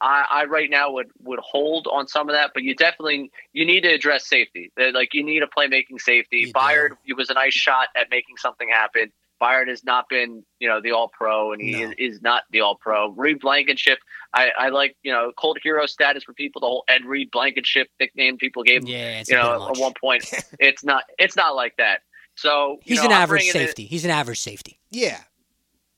I, 0.00 0.24
I 0.30 0.44
right 0.44 0.68
now 0.70 0.90
would 0.92 1.08
would 1.22 1.38
hold 1.40 1.86
on 1.90 2.06
some 2.08 2.28
of 2.28 2.34
that, 2.34 2.50
but 2.54 2.62
you 2.62 2.74
definitely 2.74 3.30
you 3.52 3.64
need 3.64 3.82
to 3.82 3.88
address 3.92 4.26
safety. 4.26 4.70
Like 4.92 5.14
you 5.14 5.22
need 5.24 5.42
a 5.42 5.46
playmaking 5.46 6.00
safety. 6.00 6.38
You 6.38 6.46
do. 6.46 6.52
Byard 6.52 6.90
it 7.06 7.16
was 7.16 7.30
a 7.30 7.34
nice 7.34 7.54
shot 7.54 7.88
at 7.96 8.10
making 8.10 8.36
something 8.38 8.68
happen. 8.68 9.12
Byard 9.42 9.68
has 9.68 9.82
not 9.84 10.08
been, 10.08 10.44
you 10.60 10.68
know, 10.68 10.80
the 10.80 10.92
All 10.92 11.08
Pro, 11.08 11.52
and 11.52 11.60
he 11.60 11.72
No. 11.72 11.90
is, 11.90 11.94
is 12.16 12.22
not 12.22 12.44
the 12.50 12.60
All 12.60 12.76
Pro. 12.76 13.10
Reed 13.10 13.40
Blankenship, 13.40 13.98
I, 14.32 14.50
I 14.56 14.68
like, 14.68 14.96
you 15.02 15.10
know, 15.12 15.32
cult 15.38 15.58
hero 15.62 15.86
status 15.86 16.22
for 16.22 16.32
people. 16.32 16.60
The 16.60 16.66
whole 16.66 16.84
Ed 16.88 17.04
Reed 17.04 17.30
Blankenship 17.32 17.88
nickname 17.98 18.36
people 18.38 18.62
gave 18.62 18.82
him, 18.82 18.86
Yeah. 18.88 19.20
It's 19.20 19.28
you 19.30 19.36
know, 19.36 19.58
much. 19.58 19.76
at 19.76 19.82
one 19.82 19.92
point. 20.00 20.24
it's 20.60 20.84
not, 20.84 21.02
it's 21.18 21.34
not 21.36 21.56
like 21.56 21.76
that. 21.78 22.02
So 22.36 22.74
you 22.84 22.94
He's 22.94 22.98
know, 22.98 23.06
an 23.06 23.12
I'm 23.12 23.22
average 23.22 23.40
bringing 23.42 23.60
in- 23.60 23.66
safety. 23.66 23.84
He's 23.86 24.04
an 24.04 24.12
average 24.12 24.40
safety. 24.40 24.78
Yeah, 24.90 25.18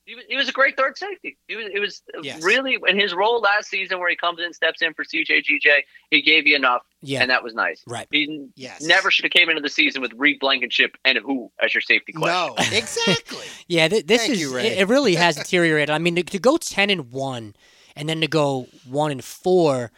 he 0.07 0.15
was, 0.15 0.25
he 0.29 0.37
was 0.37 0.49
a 0.49 0.53
great 0.53 0.77
third 0.77 0.97
safety. 0.97 1.37
He 1.49 1.57
was, 1.57 1.67
it 1.75 1.81
was 1.81 2.03
Yes. 2.23 2.43
really 2.43 2.79
in 2.89 2.99
his 2.99 3.13
role 3.13 3.41
last 3.41 3.69
season 3.69 3.99
where 3.99 4.09
he 4.09 4.17
comes 4.17 4.41
in, 4.41 4.53
steps 4.55 4.81
in 4.81 4.95
for 4.95 5.05
CJGJ. 5.05 5.81
He 6.11 6.23
gave 6.23 6.47
you 6.47 6.57
enough, 6.57 6.83
Yeah. 7.03 7.21
and 7.23 7.31
that 7.31 7.43
was 7.43 7.55
nice. 7.55 7.83
Right. 7.87 8.07
He 8.11 8.47
Yes. 8.55 8.83
never 8.83 9.11
should 9.11 9.25
have 9.25 9.33
came 9.33 9.51
into 9.51 9.61
the 9.61 9.69
season 9.69 10.01
with 10.01 10.13
Reed 10.15 10.39
Blankenship 10.41 10.97
and 11.05 11.19
who 11.19 11.51
as 11.63 11.75
your 11.75 11.81
safety 11.83 12.13
question. 12.13 12.35
no, 12.35 12.55
exactly. 12.77 13.45
Yeah, 13.69 13.89
th- 13.89 14.07
this 14.07 14.23
Thank 14.23 14.33
is 14.35 14.41
you, 14.41 14.55
Ray. 14.57 14.69
it, 14.69 14.79
it 14.79 14.89
really 14.89 15.17
has 15.17 15.37
deteriorated. 15.37 15.91
I 15.91 15.99
mean, 15.99 16.15
to, 16.17 16.23
to 16.23 16.39
go 16.39 16.57
ten 16.57 16.89
and 16.89 17.11
one, 17.13 17.55
and 17.97 18.09
then 18.09 18.21
to 18.21 18.29
go 18.29 18.69
one 18.89 19.11
and 19.11 19.25
four, 19.25 19.91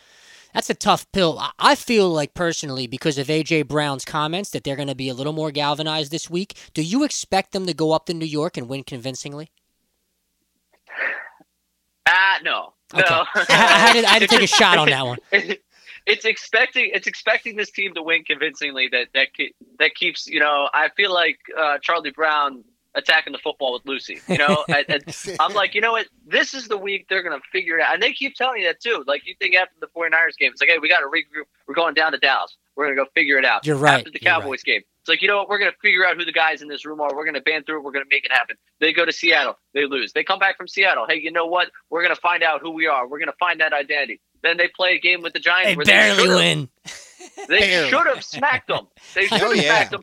that's 0.55 0.71
a 0.71 0.75
tough 0.75 1.11
pill. 1.13 1.39
I, 1.39 1.51
I 1.59 1.75
feel 1.75 2.09
like 2.09 2.33
personally, 2.33 2.87
because 2.87 3.19
of 3.19 3.27
AJ 3.27 3.69
Brown's 3.69 4.07
comments, 4.07 4.49
that 4.51 4.65
they're 4.65 4.75
going 4.77 4.89
to 4.89 4.95
be 4.95 5.11
a 5.11 5.15
little 5.15 5.35
more 5.35 5.51
galvanized 5.51 6.11
this 6.11 6.31
week. 6.31 6.57
Do 6.73 6.83
you 6.83 7.05
expect 7.05 7.53
them 7.53 7.67
to 7.67 7.75
go 7.75 7.93
up 7.93 8.07
to 8.07 8.15
New 8.15 8.25
York 8.25 8.57
and 8.57 8.69
win 8.69 8.85
convincingly? 8.85 9.51
Ah, 12.09 12.39
no, 12.43 12.75
Okay. 12.95 13.03
no. 13.11 13.25
I, 13.35 13.45
had 13.53 13.93
to, 13.93 14.07
I 14.07 14.11
had 14.11 14.23
to 14.23 14.27
take 14.29 14.43
a 14.43 14.47
shot 14.47 14.79
on 14.79 14.89
that 14.89 15.05
one. 15.07 15.19
it's 16.07 16.25
expecting 16.25 16.91
it's 16.93 17.07
expecting 17.07 17.57
this 17.57 17.71
team 17.71 17.95
to 17.95 18.03
win 18.03 18.25
convincingly. 18.25 18.89
That 18.89 19.09
that 19.15 19.29
ke- 19.35 19.55
that 19.79 19.95
keeps 19.95 20.27
you 20.27 20.41
know. 20.41 20.69
I 20.73 20.89
feel 20.97 21.13
like 21.13 21.39
uh, 21.57 21.79
Charlie 21.83 22.11
Brown 22.11 22.65
attacking 22.95 23.33
the 23.33 23.39
football 23.39 23.75
with 23.75 23.83
Lucy. 23.85 24.21
You 24.29 24.39
know, 24.39 24.65
I, 24.69 24.99
I'm 25.39 25.55
like, 25.55 25.75
you 25.75 25.81
know 25.81 25.93
what? 25.93 26.07
This 26.27 26.55
is 26.55 26.69
the 26.69 26.77
week 26.79 27.07
they're 27.09 27.23
going 27.23 27.39
to 27.39 27.47
figure 27.53 27.79
it 27.79 27.83
out. 27.83 27.95
And 27.95 28.03
they 28.03 28.13
keep 28.13 28.35
telling 28.35 28.63
you 28.63 28.67
that 28.67 28.81
too. 28.81 29.05
Like, 29.07 29.27
you 29.27 29.35
think 29.39 29.55
after 29.55 29.75
the 29.81 29.87
49ers 29.89 30.37
game, 30.39 30.51
it's 30.53 30.61
like, 30.61 30.71
hey, 30.71 30.79
we 30.81 30.89
got 30.89 31.01
to 31.01 31.07
regroup. 31.07 31.45
We're 31.67 31.75
going 31.75 31.95
down 31.95 32.13
to 32.13 32.19
Dallas. 32.19 32.57
We're 32.75 32.87
going 32.87 32.97
to 32.97 33.05
go 33.05 33.11
figure 33.15 33.37
it 33.39 33.45
out. 33.45 33.67
You're 33.67 33.77
right. 33.77 33.99
After 33.99 34.11
the 34.11 34.19
Cowboys 34.19 34.63
game, 34.63 34.83
it's 35.09 35.11
like, 35.11 35.23
you 35.23 35.29
know 35.29 35.39
what? 35.39 35.49
We're 35.49 35.59
going 35.59 35.71
to 35.71 35.77
figure 35.79 36.07
out 36.07 36.17
who 36.17 36.25
the 36.25 36.33
guys 36.33 36.61
in 36.61 36.69
this 36.69 36.85
room 36.85 37.01
are. 37.01 37.09
We're 37.15 37.25
going 37.25 37.35
to 37.35 37.41
band 37.41 37.65
through 37.67 37.79
it. 37.79 37.83
We're 37.85 37.93
going 37.93 38.05
to 38.05 38.09
make 38.11 38.25
it 38.27 38.33
happen. 38.33 38.57
They 38.81 38.93
go 38.93 39.05
to 39.05 39.13
Seattle. 39.13 39.59
They 39.75 39.87
lose. 39.87 40.13
They 40.13 40.23
come 40.23 40.39
back 40.39 40.57
from 40.57 40.69
Seattle. 40.69 41.07
Hey, 41.09 41.19
you 41.21 41.33
know 41.33 41.47
what? 41.47 41.71
We're 41.91 42.03
going 42.03 42.15
to 42.15 42.21
find 42.21 42.43
out 42.43 42.61
who 42.61 42.71
we 42.71 42.87
are. 42.87 43.09
We're 43.09 43.19
going 43.19 43.31
to 43.31 43.37
find 43.41 43.61
that 43.61 43.73
identity. 43.73 44.21
Then 44.43 44.57
they 44.59 44.69
play 44.69 44.97
a 44.97 45.01
game 45.01 45.23
with 45.23 45.33
the 45.33 45.41
Giants 45.41 45.71
They 45.71 45.77
where 45.77 45.85
barely 45.87 46.27
they 46.29 46.35
win. 46.35 46.69
They 47.49 47.89
should 47.89 48.07
have 48.07 48.23
smacked 48.23 48.69
them. 48.69 48.89
They 49.15 49.27
should 49.27 49.41
Oh, 49.43 49.49
have 49.49 49.57
yeah. 49.57 49.63
smacked 49.63 49.91
them. 49.93 50.03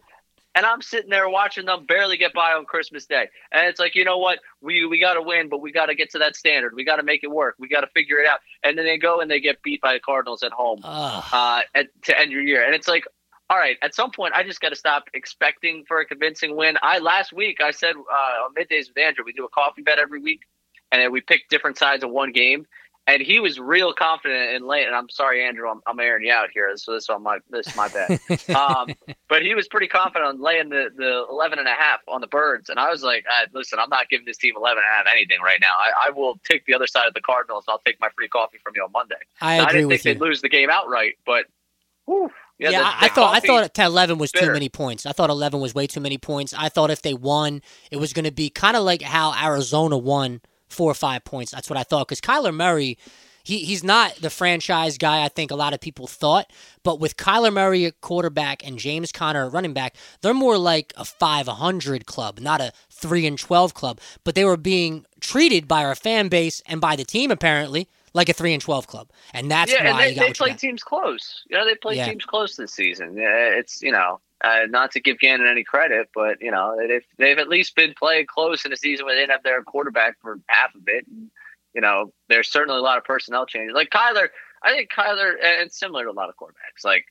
And 0.58 0.66
I'm 0.66 0.82
sitting 0.82 1.10
there 1.10 1.28
watching 1.28 1.66
them 1.66 1.86
barely 1.86 2.16
get 2.16 2.34
by 2.34 2.54
on 2.54 2.64
Christmas 2.66 3.06
Day. 3.06 3.28
And 3.52 3.68
it's 3.68 3.80
like, 3.80 3.94
you 3.94 4.06
know 4.06 4.18
what? 4.20 4.40
We 4.62 4.86
we 4.86 5.00
got 5.02 5.16
to 5.16 5.22
win, 5.22 5.50
but 5.50 5.60
we 5.62 5.74
got 5.74 5.88
to 5.88 5.96
get 5.96 6.12
to 6.12 6.20
that 6.20 6.36
standard. 6.38 6.74
We 6.74 6.86
got 6.86 6.96
to 6.96 7.04
make 7.04 7.24
it 7.26 7.30
work. 7.30 7.56
We 7.60 7.68
got 7.68 7.82
to 7.82 7.88
figure 7.88 8.20
it 8.20 8.28
out. 8.28 8.40
And 8.64 8.78
then 8.78 8.86
they 8.86 8.98
go 8.98 9.20
and 9.20 9.30
they 9.30 9.42
get 9.42 9.62
beat 9.62 9.82
by 9.82 9.94
the 9.94 10.00
Cardinals 10.00 10.44
at 10.44 10.54
home 10.54 10.80
uh, 10.84 11.62
at, 11.76 11.88
to 12.04 12.18
end 12.18 12.32
your 12.32 12.42
year. 12.42 12.66
And 12.66 12.74
it's 12.74 12.88
like, 12.88 13.04
all 13.50 13.58
right, 13.58 13.78
at 13.82 13.94
some 13.94 14.12
point, 14.12 14.34
I 14.34 14.44
just 14.44 14.60
got 14.60 14.70
to 14.70 14.76
stop 14.76 15.06
expecting 15.14 15.84
for 15.88 16.00
a 16.00 16.06
convincing 16.06 16.56
win. 16.56 16.78
I 16.82 17.00
last 17.00 17.32
week 17.32 17.62
I 17.62 17.72
said 17.72 17.96
uh, 17.96 18.46
on 18.46 18.54
middays 18.56 18.88
with 18.88 18.98
Andrew, 18.98 19.24
we 19.26 19.34
do 19.34 19.46
a 19.46 19.50
coffee 19.50 19.82
bet 19.84 20.00
every 20.00 20.20
week, 20.20 20.42
and 20.92 21.02
then 21.02 21.12
we 21.12 21.22
pick 21.22 21.48
different 21.50 21.78
sides 21.78 22.04
of 22.04 22.10
one 22.10 22.32
game. 22.32 22.66
and 23.08 23.22
he 23.22 23.40
was 23.40 23.60
real 23.60 23.94
confident 23.94 24.56
in 24.56 24.66
late. 24.68 24.88
And 24.88 24.96
I'm 24.96 25.10
sorry, 25.10 25.46
Andrew, 25.46 25.70
I'm, 25.70 25.80
I'm 25.86 26.00
airing 26.00 26.26
you 26.26 26.34
out 26.34 26.50
here, 26.52 26.76
so 26.76 26.94
this 26.94 27.04
is 27.04 27.10
on 27.10 27.22
my 27.22 27.38
this 27.52 27.68
is 27.68 27.76
my 27.76 27.88
bad. 27.88 28.20
um, 28.56 28.90
but 29.30 29.44
he 29.44 29.54
was 29.54 29.68
pretty 29.68 29.88
confident 29.88 30.26
on 30.26 30.42
laying 30.42 30.70
the 30.70 30.90
the 30.96 31.26
11 31.30 31.60
and 31.60 31.68
a 31.68 31.72
half 31.72 32.00
on 32.08 32.22
the 32.22 32.28
birds, 32.28 32.70
and 32.70 32.80
I 32.80 32.90
was 32.90 33.04
like, 33.04 33.26
uh, 33.30 33.46
listen, 33.54 33.78
I'm 33.78 33.90
not 33.90 34.10
giving 34.10 34.26
this 34.26 34.38
team 34.38 34.56
11 34.58 34.78
and 34.80 34.86
a 34.92 34.98
half 34.98 35.06
anything 35.14 35.38
right 35.44 35.60
now. 35.62 35.74
I, 35.78 36.08
I 36.08 36.10
will 36.12 36.40
take 36.50 36.66
the 36.66 36.74
other 36.74 36.88
side 36.88 37.08
of 37.08 37.14
the 37.14 37.22
Cardinals. 37.22 37.66
and 37.68 37.74
I'll 37.74 37.82
take 37.86 38.00
my 38.00 38.10
free 38.16 38.28
coffee 38.28 38.58
from 38.64 38.74
you 38.76 38.84
on 38.84 38.92
Monday. 38.92 39.16
I 39.40 39.58
Now, 39.58 39.66
I 39.66 39.72
didn't 39.72 39.90
think 39.90 40.04
you. 40.06 40.14
thait 40.14 40.22
lose 40.22 40.42
the 40.42 40.50
game 40.50 40.72
outright, 40.72 41.16
but. 41.28 41.46
whew, 42.06 42.32
Yeah, 42.72 42.80
the- 42.80 42.86
I, 42.88 42.98
I 43.02 43.10
thought 43.10 43.36
I 43.36 43.40
thought 43.48 43.64
at 43.64 43.78
11 43.78 44.18
was 44.18 44.32
too 44.32 44.40
many 44.54 44.70
points. 44.70 45.06
I 45.06 45.12
thought 45.12 45.30
11 45.30 45.60
was 45.60 45.76
way 45.76 45.88
too 45.88 46.00
many 46.00 46.18
points. 46.18 46.54
I 46.54 46.70
thought 46.70 46.90
if 46.92 47.02
they 47.02 47.14
won, 47.14 47.62
it 47.92 47.98
was 47.98 48.14
going 48.14 48.26
to 48.26 48.32
be 48.32 48.50
kind 48.50 48.78
of 48.78 48.84
like 48.84 49.02
how 49.02 49.34
Arizona 49.42 49.98
won 49.98 50.42
four 50.70 50.90
or 50.90 50.96
five 50.96 51.24
points. 51.26 51.52
That's 51.52 51.70
what 51.70 51.78
I 51.78 51.84
thought 51.84 52.08
because 52.08 52.22
Kyler 52.22 52.54
Murray, 52.54 52.98
he 53.44 53.60
he's 53.60 53.84
not 53.84 54.16
the 54.16 54.30
franchise 54.30 54.98
guy 54.98 55.24
I 55.24 55.28
think 55.28 55.52
a 55.52 55.56
lot 55.56 55.74
of 55.74 55.82
people 55.82 56.08
thought. 56.08 56.50
But 56.84 57.00
with 57.00 57.18
Kyler 57.18 57.52
Murray 57.54 57.86
at 57.86 58.00
quarterback 58.02 58.66
and 58.66 58.80
James 58.80 59.12
Conner 59.12 59.46
at 59.48 59.52
running 59.52 59.74
back, 59.74 59.96
they're 60.22 60.34
more 60.34 60.58
like 60.58 60.94
a 60.96 61.04
500 61.06 62.06
club, 62.06 62.40
not 62.40 62.62
a 62.62 62.72
three 62.90 63.26
and 63.28 63.38
12 63.38 63.74
club. 63.74 64.00
But 64.24 64.36
they 64.36 64.46
were 64.46 64.58
being 64.58 65.06
treated 65.20 65.68
by 65.68 65.84
our 65.84 65.96
fan 65.96 66.30
base 66.30 66.62
and 66.66 66.80
by 66.80 66.96
the 66.96 67.04
team 67.04 67.32
apparently 67.32 67.90
like 68.16 68.30
a 68.30 68.34
three 68.34 68.54
and 68.54 68.62
12 68.62 68.88
club, 68.88 69.10
and 69.34 69.52
that's 69.52 69.72
yeah, 69.72 69.80
and 69.80 69.90
why 69.90 70.08
they, 70.08 70.16
got 70.16 70.22
they 70.22 70.28
you 70.30 70.34
play 70.34 70.54
teams 70.54 70.82
close. 70.82 71.44
You 71.50 71.58
know, 71.58 71.66
they 71.66 71.76
play 71.76 71.98
Yeah. 71.98 72.06
teams 72.10 72.26
close 72.26 72.56
this 72.56 72.74
season. 72.74 73.16
It's 73.18 73.82
you 73.82 73.92
know, 73.92 74.22
uh, 74.44 74.62
not 74.70 74.92
to 74.92 75.02
give 75.02 75.20
Gannon 75.20 75.48
any 75.48 75.64
credit, 75.64 76.10
but 76.16 76.42
you 76.42 76.50
know, 76.50 76.76
they've 76.88 77.06
they've 77.18 77.38
at 77.38 77.50
least 77.50 77.76
been 77.76 77.94
playing 78.00 78.26
close 78.28 78.66
in 78.66 78.72
a 78.72 78.78
season 78.78 79.06
where 79.06 79.16
they 79.16 79.22
didn't 79.22 79.34
have 79.34 79.44
their 79.44 79.62
quarterback 79.64 80.16
for 80.22 80.40
half 80.48 80.74
of 80.74 80.82
it. 80.88 81.06
And, 81.08 81.30
you 81.74 81.82
know, 81.82 82.14
there's 82.30 82.50
certainly 82.50 82.80
a 82.80 82.84
lot 82.84 82.98
of 82.98 83.04
personnel 83.04 83.46
changes. 83.46 83.76
Like 83.76 83.90
Kyler, 83.90 84.30
I 84.64 84.72
think 84.72 84.90
Kyler, 84.92 85.34
and 85.44 85.72
similar 85.72 86.06
to 86.06 86.12
a 86.12 86.14
lot 86.14 86.30
of 86.30 86.36
quarterbacks. 86.38 86.86
Like 86.86 87.06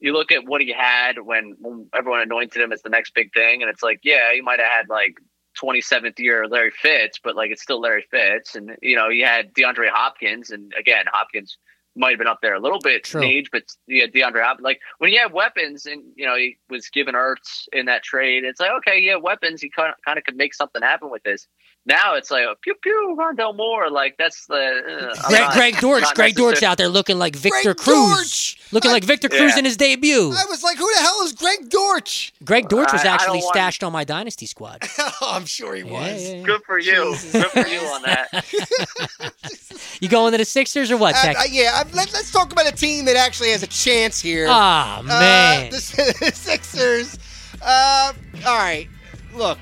you 0.00 0.12
look 0.12 0.32
at 0.32 0.46
what 0.46 0.60
he 0.60 0.72
had 0.72 1.18
when, 1.20 1.56
when 1.58 1.88
everyone 1.94 2.20
anointed 2.20 2.62
him 2.62 2.72
as 2.72 2.82
the 2.82 2.88
next 2.88 3.14
big 3.14 3.32
thing, 3.34 3.62
and 3.62 3.70
it's 3.70 3.82
like, 3.82 4.00
yeah, 4.02 4.32
he 4.32 4.40
might 4.40 4.60
have 4.60 4.70
had 4.70 4.88
like 4.88 5.18
27th 5.60 6.18
year 6.18 6.46
Larry 6.46 6.70
Fitz, 6.70 7.18
but 7.22 7.36
like 7.36 7.50
it's 7.50 7.62
still 7.62 7.80
Larry 7.80 8.04
Fitz. 8.10 8.54
And, 8.54 8.76
you 8.82 8.96
know, 8.96 9.10
he 9.10 9.20
had 9.20 9.52
DeAndre 9.54 9.88
Hopkins. 9.88 10.50
And 10.50 10.72
again, 10.78 11.04
Hopkins 11.10 11.58
might 11.96 12.10
have 12.10 12.18
been 12.18 12.28
up 12.28 12.40
there 12.40 12.54
a 12.54 12.60
little 12.60 12.78
bit 12.78 13.04
True. 13.04 13.20
in 13.20 13.26
age, 13.26 13.48
but 13.50 13.64
yeah, 13.86 14.06
DeAndre 14.06 14.42
Hopkins, 14.42 14.64
like 14.64 14.80
when 14.98 15.10
he 15.10 15.16
had 15.16 15.32
weapons 15.32 15.86
and, 15.86 16.02
you 16.14 16.26
know, 16.26 16.36
he 16.36 16.56
was 16.70 16.88
given 16.90 17.14
Ertz 17.14 17.66
in 17.72 17.86
that 17.86 18.04
trade, 18.04 18.44
it's 18.44 18.60
like, 18.60 18.70
okay, 18.78 19.00
yeah, 19.00 19.16
weapons. 19.16 19.60
He 19.60 19.68
kind 19.68 19.90
of, 19.90 19.96
kind 20.04 20.18
of 20.18 20.24
could 20.24 20.36
make 20.36 20.54
something 20.54 20.82
happen 20.82 21.10
with 21.10 21.22
this. 21.24 21.48
Now 21.86 22.16
it's 22.16 22.30
like, 22.30 22.44
pew, 22.60 22.74
pew, 22.82 23.16
Rondale 23.18 23.56
Moore. 23.56 23.88
Like 23.90 24.16
that's 24.18 24.44
the. 24.46 24.54
Uh, 24.54 25.28
Greg, 25.28 25.40
not- 25.40 25.54
Greg 25.54 25.76
Dortch, 25.78 26.04
Greg 26.14 26.34
Dortch 26.34 26.62
out 26.62 26.76
there 26.76 26.88
looking 26.88 27.18
like 27.18 27.34
Victor 27.34 27.72
Greg 27.72 27.76
Cruz, 27.78 28.14
Dortch! 28.16 28.58
looking 28.72 28.90
I- 28.90 28.94
like 28.94 29.04
Victor 29.04 29.30
Cruz 29.30 29.56
in 29.56 29.64
his 29.64 29.78
debut. 29.78 30.30
I 30.36 30.44
was 30.50 30.62
like, 30.62 30.76
who 30.76 30.86
the 30.96 31.00
hell 31.00 31.22
is 31.22 31.32
Greg 31.32 31.70
Dortch? 31.70 32.34
Greg 32.44 32.68
Dortch 32.68 32.92
was 32.92 33.00
I- 33.00 33.04
I 33.04 33.06
don't 33.06 33.14
actually 33.14 33.38
want- 33.40 33.54
stashed 33.54 33.82
on 33.84 33.92
my 33.92 34.04
dynasty 34.04 34.44
squad. 34.44 34.82
oh, 34.98 35.12
I'm 35.22 35.46
sure 35.46 35.74
he 35.76 35.82
Yeah, 35.82 35.90
was. 36.12 36.22
yeah, 36.28 36.34
yeah. 36.36 36.42
Good 36.42 36.62
for 36.64 36.78
you. 36.78 37.12
Jesus. 37.12 37.32
Good 37.32 37.64
for 37.64 37.66
you 37.68 37.80
on 37.80 38.02
that. 38.02 39.32
You 40.00 40.08
going 40.08 40.30
to 40.32 40.38
the 40.38 40.44
Sixers 40.44 40.90
or 40.92 40.96
what, 40.96 41.14
Uh, 41.16 41.22
Tek? 41.22 41.38
uh, 41.38 41.42
yeah, 41.50 41.72
uh, 41.74 41.84
let, 41.92 42.12
us 42.14 42.30
talk 42.30 42.52
about 42.52 42.68
a 42.68 42.72
team 42.76 43.04
that 43.06 43.16
actually 43.16 43.50
has 43.50 43.62
a 43.64 43.66
chance 43.66 44.20
here. 44.20 44.46
Ah 44.48 44.98
Uh, 45.00 45.02
man, 45.02 45.70
the, 45.70 46.14
the 46.20 46.32
Sixers. 46.34 47.18
Uh, 47.62 48.12
all 48.46 48.56
right, 48.58 48.86
look. 49.34 49.58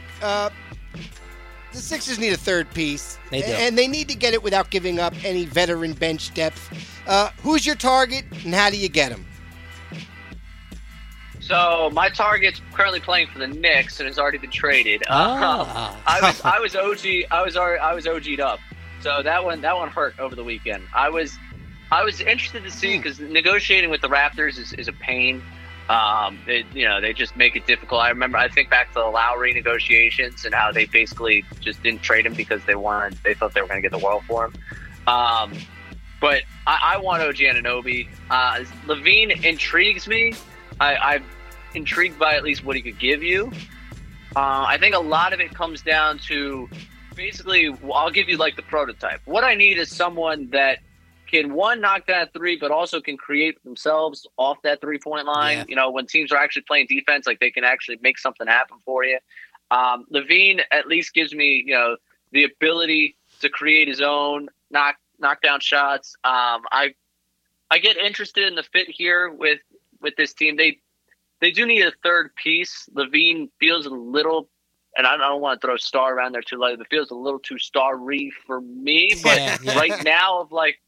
Uh, 1.76 1.78
the 1.78 1.82
Sixers 1.82 2.18
need 2.18 2.32
a 2.32 2.36
third 2.38 2.72
piece, 2.72 3.18
They 3.30 3.42
do. 3.42 3.48
and 3.48 3.76
they 3.76 3.86
need 3.86 4.08
to 4.08 4.14
get 4.14 4.32
it 4.32 4.42
without 4.42 4.70
giving 4.70 4.98
up 4.98 5.12
any 5.24 5.44
veteran 5.44 5.92
bench 5.92 6.32
depth. 6.32 6.70
Uh, 7.06 7.28
who's 7.42 7.66
your 7.66 7.74
target, 7.74 8.24
and 8.44 8.54
how 8.54 8.70
do 8.70 8.78
you 8.78 8.88
get 8.88 9.12
him? 9.12 9.26
So 11.40 11.90
my 11.92 12.08
target's 12.08 12.60
currently 12.72 13.00
playing 13.00 13.28
for 13.28 13.38
the 13.38 13.46
Knicks 13.46 14.00
and 14.00 14.06
has 14.08 14.18
already 14.18 14.38
been 14.38 14.50
traded. 14.50 15.04
Ah. 15.08 15.92
Um, 15.92 16.02
I 16.06 16.20
was 16.20 16.40
I 16.44 16.58
was 16.58 16.74
OG 16.74 17.30
I 17.30 17.42
was 17.42 17.56
already, 17.56 17.78
I 17.78 17.94
was 17.94 18.06
OG'd 18.06 18.40
up. 18.40 18.58
So 19.00 19.22
that 19.22 19.44
one 19.44 19.60
that 19.60 19.76
one 19.76 19.90
hurt 19.90 20.18
over 20.18 20.34
the 20.34 20.42
weekend. 20.42 20.82
I 20.92 21.08
was 21.10 21.38
I 21.92 22.02
was 22.02 22.20
interested 22.20 22.64
to 22.64 22.70
see 22.70 22.96
because 22.96 23.20
negotiating 23.20 23.90
with 23.90 24.00
the 24.00 24.08
Raptors 24.08 24.58
is, 24.58 24.72
is 24.72 24.88
a 24.88 24.92
pain. 24.92 25.40
Um, 25.88 26.40
they, 26.46 26.64
you 26.74 26.84
know 26.88 27.00
they 27.00 27.12
just 27.12 27.36
make 27.36 27.54
it 27.54 27.66
difficult. 27.66 28.00
I 28.00 28.08
remember 28.08 28.38
I 28.38 28.48
think 28.48 28.70
back 28.70 28.88
to 28.88 29.00
the 29.00 29.06
Lowry 29.06 29.52
negotiations 29.52 30.44
and 30.44 30.52
how 30.52 30.72
they 30.72 30.86
basically 30.86 31.44
just 31.60 31.82
didn't 31.82 32.02
trade 32.02 32.26
him 32.26 32.34
because 32.34 32.64
they 32.64 32.74
wanted 32.74 33.18
they 33.22 33.34
thought 33.34 33.54
they 33.54 33.60
were 33.60 33.68
going 33.68 33.80
to 33.82 33.88
get 33.88 33.96
the 33.96 34.04
world 34.04 34.24
for 34.26 34.46
him. 34.46 34.54
Um, 35.06 35.52
but 36.20 36.42
I, 36.66 36.94
I 36.94 36.96
want 36.98 37.22
OG 37.22 37.36
Anunoby. 37.36 38.08
Uh, 38.30 38.64
LaVine 38.86 39.44
intrigues 39.44 40.08
me. 40.08 40.34
I, 40.80 40.96
I'm 40.96 41.24
intrigued 41.74 42.18
by 42.18 42.34
at 42.34 42.42
least 42.42 42.64
what 42.64 42.74
he 42.74 42.82
could 42.82 42.98
give 42.98 43.22
you. 43.22 43.52
Uh, 44.34 44.64
I 44.66 44.76
think 44.78 44.94
a 44.94 45.00
lot 45.00 45.32
of 45.32 45.40
it 45.40 45.54
comes 45.54 45.82
down 45.82 46.18
to 46.20 46.68
basically, 47.14 47.74
I'll 47.94 48.10
give 48.10 48.28
you 48.28 48.36
like 48.36 48.56
the 48.56 48.62
prototype. 48.62 49.20
What 49.24 49.44
I 49.44 49.54
need 49.54 49.78
is 49.78 49.94
someone 49.94 50.50
that 50.50 50.80
can 51.42 51.54
one 51.54 51.80
knock 51.80 52.06
down 52.06 52.22
a 52.22 52.26
three, 52.26 52.56
but 52.56 52.70
also 52.70 53.00
can 53.00 53.16
create 53.16 53.62
themselves 53.64 54.26
off 54.36 54.58
that 54.62 54.80
three 54.80 54.98
point 54.98 55.26
line. 55.26 55.58
Yeah. 55.58 55.64
You 55.68 55.76
know, 55.76 55.90
when 55.90 56.06
teams 56.06 56.32
are 56.32 56.36
actually 56.36 56.62
playing 56.62 56.86
defense, 56.88 57.26
like 57.26 57.40
they 57.40 57.50
can 57.50 57.64
actually 57.64 57.98
make 58.02 58.18
something 58.18 58.46
happen 58.46 58.78
for 58.84 59.04
you. 59.04 59.18
Um, 59.70 60.06
LaVine 60.12 60.60
at 60.70 60.86
least 60.86 61.14
gives 61.14 61.34
me, 61.34 61.62
you 61.66 61.74
know, 61.74 61.96
the 62.32 62.44
ability 62.44 63.16
to 63.40 63.48
create 63.48 63.88
his 63.88 64.00
own 64.00 64.48
knock 64.70 64.96
knock 65.18 65.42
down 65.42 65.60
shots. 65.60 66.14
Um, 66.24 66.62
I 66.72 66.94
I 67.70 67.78
get 67.78 67.96
interested 67.96 68.46
in 68.46 68.54
the 68.54 68.62
fit 68.62 68.88
here 68.88 69.30
with 69.30 69.60
with 70.00 70.14
this 70.16 70.32
team. 70.32 70.56
They 70.56 70.78
they 71.40 71.50
do 71.50 71.66
need 71.66 71.82
a 71.82 71.92
third 72.02 72.34
piece. 72.36 72.88
LaVine 72.94 73.50
feels 73.60 73.86
a 73.86 73.90
little, 73.90 74.48
and 74.96 75.06
I 75.06 75.16
don't 75.16 75.40
want 75.40 75.60
to 75.60 75.66
throw 75.66 75.76
star 75.76 76.14
around 76.14 76.32
there 76.32 76.42
too 76.42 76.56
lightly, 76.56 76.78
but 76.78 76.88
feels 76.88 77.10
a 77.10 77.14
little 77.14 77.40
too 77.40 77.58
starry 77.58 78.32
for 78.46 78.60
me. 78.60 79.12
But 79.22 79.36
Yeah, 79.36 79.58
yeah. 79.62 79.78
right 79.78 80.04
now, 80.04 80.40
of 80.40 80.52
like 80.52 80.80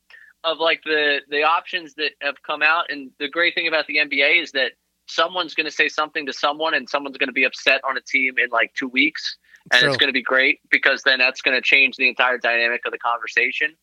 of 0.45 0.59
like 0.59 0.83
the 0.85 1.21
the 1.29 1.43
options 1.43 1.95
that 1.95 2.13
have 2.21 2.43
come 2.43 2.63
out, 2.63 2.91
and 2.91 3.11
the 3.19 3.29
great 3.29 3.55
thing 3.55 3.69
about 3.69 3.87
the 3.87 3.97
NBA 3.97 4.43
is 4.43 4.53
that 4.53 4.73
someone's 5.07 5.55
going 5.55 5.67
to 5.67 5.71
say 5.73 5.89
something 5.89 6.27
to 6.27 6.33
someone, 6.33 6.75
and 6.75 6.89
someone's 6.89 7.17
going 7.17 7.29
to 7.29 7.33
be 7.33 7.45
upset 7.45 7.81
on 7.89 7.97
a 7.97 8.01
team 8.01 8.35
in 8.39 8.51
like 8.51 8.73
two 8.75 8.89
weeks, 8.89 9.37
and 9.73 9.81
True. 9.81 9.89
it's 9.89 9.97
going 9.97 10.09
to 10.09 10.13
be 10.13 10.23
great 10.23 10.61
because 10.71 11.03
then 11.03 11.19
that's 11.19 11.43
going 11.43 11.57
to 11.57 11.63
change 11.63 11.97
the 11.97 12.09
entire 12.09 12.39
dynamic 12.39 12.83
of 12.87 12.93
the 12.93 12.99
conversation. 12.99 13.75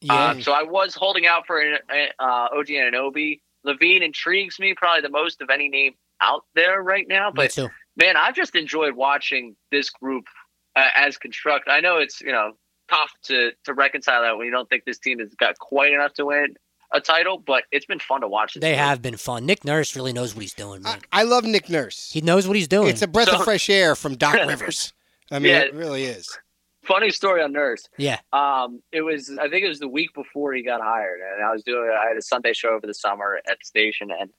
yeah, 0.00 0.30
Um, 0.30 0.42
so 0.42 0.52
I 0.52 0.62
was 0.62 0.94
holding 0.94 1.26
out 1.26 1.46
for 1.46 1.60
an, 1.60 1.78
uh, 2.18 2.48
OG 2.56 2.66
Anunoby. 2.68 3.40
LaVine 3.66 4.02
intrigues 4.02 4.58
me 4.60 4.74
probably 4.74 5.02
the 5.02 5.08
most 5.08 5.42
of 5.42 5.50
any 5.50 5.68
name 5.68 5.94
out 6.20 6.44
there 6.54 6.82
right 6.82 7.06
now. 7.08 7.30
But 7.34 7.56
man, 7.96 8.16
I've 8.16 8.34
just 8.34 8.54
enjoyed 8.54 8.94
watching 8.94 9.56
this 9.70 9.90
group 9.90 10.26
uh, 10.76 10.88
as 10.94 11.18
construct. 11.18 11.68
I 11.68 11.80
know 11.80 11.98
it's 11.98 12.20
you 12.20 12.32
know 12.32 12.52
tough 12.88 13.10
to 13.24 13.52
to 13.64 13.74
reconcile 13.74 14.22
that 14.22 14.36
when 14.36 14.46
you 14.46 14.52
don't 14.52 14.68
think 14.68 14.84
this 14.84 14.98
team 14.98 15.18
has 15.18 15.34
got 15.34 15.58
quite 15.58 15.92
enough 15.92 16.14
to 16.14 16.26
win 16.26 16.54
a 16.92 17.00
title, 17.00 17.38
but 17.38 17.64
it's 17.72 17.86
been 17.86 17.98
fun 17.98 18.20
to 18.20 18.28
watch. 18.28 18.54
This 18.54 18.60
They 18.60 18.70
group. 18.70 18.78
have 18.78 19.02
been 19.02 19.16
fun. 19.16 19.44
Nick 19.44 19.64
Nurse 19.64 19.96
really 19.96 20.12
knows 20.12 20.34
what 20.34 20.42
he's 20.42 20.54
doing, 20.54 20.82
I, 20.86 20.90
man. 20.90 21.00
I 21.12 21.22
love 21.24 21.44
Nick 21.44 21.68
Nurse. 21.68 22.12
He 22.12 22.20
knows 22.20 22.46
what 22.46 22.56
he's 22.56 22.68
doing. 22.68 22.88
It's 22.88 23.02
a 23.02 23.08
breath 23.08 23.28
of 23.28 23.42
fresh 23.44 23.68
air 23.68 23.96
from 23.96 24.14
Doc 24.14 24.34
Rivers. 24.46 24.92
I 25.30 25.40
mean, 25.40 25.50
Yeah. 25.52 25.60
it 25.62 25.74
really 25.74 26.04
is. 26.04 26.38
funny 26.84 27.10
story 27.10 27.42
on 27.42 27.52
Nurse. 27.52 27.88
yeah, 27.98 28.20
Um, 28.32 28.80
it 28.92 29.00
was 29.02 29.30
I 29.40 29.48
think 29.48 29.64
it 29.64 29.68
was 29.68 29.80
the 29.80 29.88
week 29.88 30.14
before 30.14 30.52
he 30.52 30.62
got 30.62 30.80
hired, 30.80 31.18
and 31.20 31.44
I 31.44 31.50
was 31.52 31.64
doing 31.64 31.90
I 31.90 32.06
had 32.06 32.16
a 32.16 32.22
Sunday 32.22 32.52
show 32.52 32.68
over 32.68 32.86
the 32.86 32.94
summer 32.94 33.40
at 33.50 33.58
the 33.58 33.64
station, 33.64 34.10
and 34.12 34.30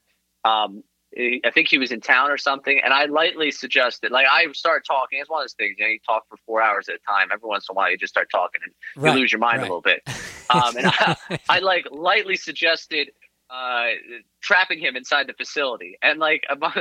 um, 0.46 0.76
he- 0.76 0.84
I 1.16 1.52
think 1.54 1.70
he 1.70 1.78
was 1.78 1.92
in 1.92 2.02
town 2.02 2.30
or 2.30 2.38
something, 2.38 2.80
and 2.84 2.94
I 2.94 3.06
lightly 3.06 3.50
suggested 3.52 4.12
like 4.12 4.26
I 4.30 4.52
started 4.52 4.86
talking. 4.86 5.20
It's 5.20 5.30
one 5.30 5.42
of 5.42 5.44
those 5.44 5.54
things, 5.54 5.76
you 5.78 5.86
know, 5.86 5.90
you 5.90 6.00
talk 6.06 6.28
for 6.28 6.38
four 6.46 6.62
hours 6.62 6.90
at 6.90 6.96
a 6.96 7.00
time. 7.10 7.30
Every 7.34 7.48
once 7.48 7.66
in 7.70 7.74
a 7.74 7.76
while, 7.76 7.90
you 7.90 7.98
just 7.98 8.14
start 8.14 8.30
talking 8.30 8.62
and 8.64 8.74
right. 9.04 9.14
you 9.14 9.22
lose 9.22 9.32
your 9.32 9.40
mind 9.40 9.60
right. 9.60 9.70
a 9.70 9.74
little 9.74 9.82
bit. 9.82 10.02
Um, 10.50 10.78
and 10.78 10.88
I, 10.88 11.18
I 11.50 11.60
like 11.60 11.88
lightly 11.92 12.38
suggested 12.38 13.10
uh, 13.50 13.88
trapping 14.48 14.80
him 14.80 14.96
inside 14.96 15.28
the 15.28 15.34
facility, 15.34 15.98
and 16.02 16.20
like 16.20 16.44
about, 16.50 16.78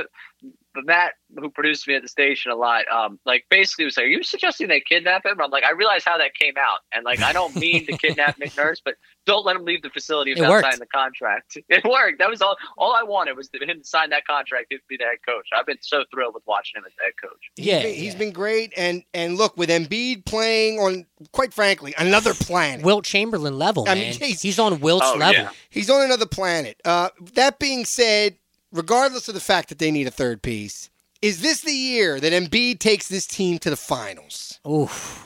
Matt, 0.83 1.13
who 1.35 1.49
produced 1.49 1.87
me 1.87 1.95
at 1.95 2.03
the 2.03 2.07
station 2.07 2.51
a 2.51 2.55
lot, 2.55 2.87
um, 2.87 3.19
like 3.25 3.45
basically 3.49 3.85
was 3.85 3.97
like, 3.97 4.05
"Are 4.05 4.09
you 4.09 4.23
suggesting 4.23 4.67
they 4.67 4.79
kidnap 4.79 5.25
him?" 5.25 5.41
I'm 5.41 5.49
like, 5.51 5.63
I 5.63 5.71
realize 5.71 6.03
how 6.05 6.17
that 6.19 6.35
came 6.35 6.53
out, 6.57 6.79
and 6.93 7.03
like 7.03 7.19
I 7.21 7.33
don't 7.33 7.55
mean 7.55 7.85
to 7.87 7.97
kidnap 7.97 8.37
Nick 8.39 8.55
Nurse, 8.55 8.79
but 8.83 8.93
don't 9.25 9.43
let 9.45 9.55
him 9.55 9.65
leave 9.65 9.81
the 9.81 9.89
facility 9.89 10.31
It 10.31 10.35
without 10.35 10.51
worked. 10.51 10.65
signing 10.65 10.79
the 10.79 10.85
contract. 10.85 11.57
It 11.69 11.83
worked. 11.83 12.19
That 12.19 12.29
was 12.29 12.41
all. 12.43 12.55
All 12.77 12.93
I 12.93 13.03
wanted 13.03 13.35
was 13.35 13.49
to 13.49 13.59
him 13.65 13.79
to 13.79 13.83
sign 13.87 14.11
that 14.11 14.25
contract 14.25 14.67
to 14.71 14.77
be 14.87 14.97
the 14.97 15.03
head 15.05 15.17
coach. 15.27 15.47
I've 15.55 15.65
been 15.65 15.77
so 15.81 16.03
thrilled 16.13 16.33
with 16.35 16.43
watching 16.45 16.77
him 16.79 16.83
as 16.85 16.93
the 16.95 17.03
head 17.05 17.13
coach. 17.21 17.41
Yeah, 17.57 17.79
He's- 17.79 17.95
he's 17.97 18.13
yeah. 18.13 18.19
been 18.19 18.31
great, 18.31 18.71
and 18.77 19.03
and 19.15 19.35
look 19.37 19.57
with 19.57 19.69
Embiid 19.69 20.25
playing 20.25 20.77
on, 20.79 21.05
quite 21.31 21.53
frankly, 21.55 21.93
another 21.97 22.33
planet. 22.35 22.85
Wilt 22.85 23.03
Chamberlain 23.03 23.57
level, 23.57 23.83
I 23.89 23.95
man. 23.95 23.97
mean, 23.97 24.13
he's- 24.13 24.41
he's 24.43 24.59
on 24.59 24.79
Wilt's 24.79 25.07
Oh, 25.09 25.15
level. 25.17 25.41
yeah. 25.43 25.49
He's 25.71 25.89
on 25.89 26.03
another 26.03 26.25
planet. 26.27 26.79
Uh, 26.85 27.09
that 27.33 27.56
being 27.59 27.85
said, 27.85 28.35
regardless 28.71 29.27
of 29.27 29.33
the 29.33 29.39
fact 29.39 29.69
that 29.69 29.79
they 29.79 29.91
need 29.91 30.07
a 30.07 30.11
third 30.11 30.41
piece, 30.41 30.89
is 31.21 31.41
this 31.41 31.61
the 31.61 31.71
year 31.71 32.19
that 32.19 32.33
Embiid 32.33 32.79
takes 32.79 33.07
this 33.07 33.25
team 33.25 33.59
to 33.59 33.69
the 33.69 33.75
finals? 33.77 34.59
Oof. 34.69 35.23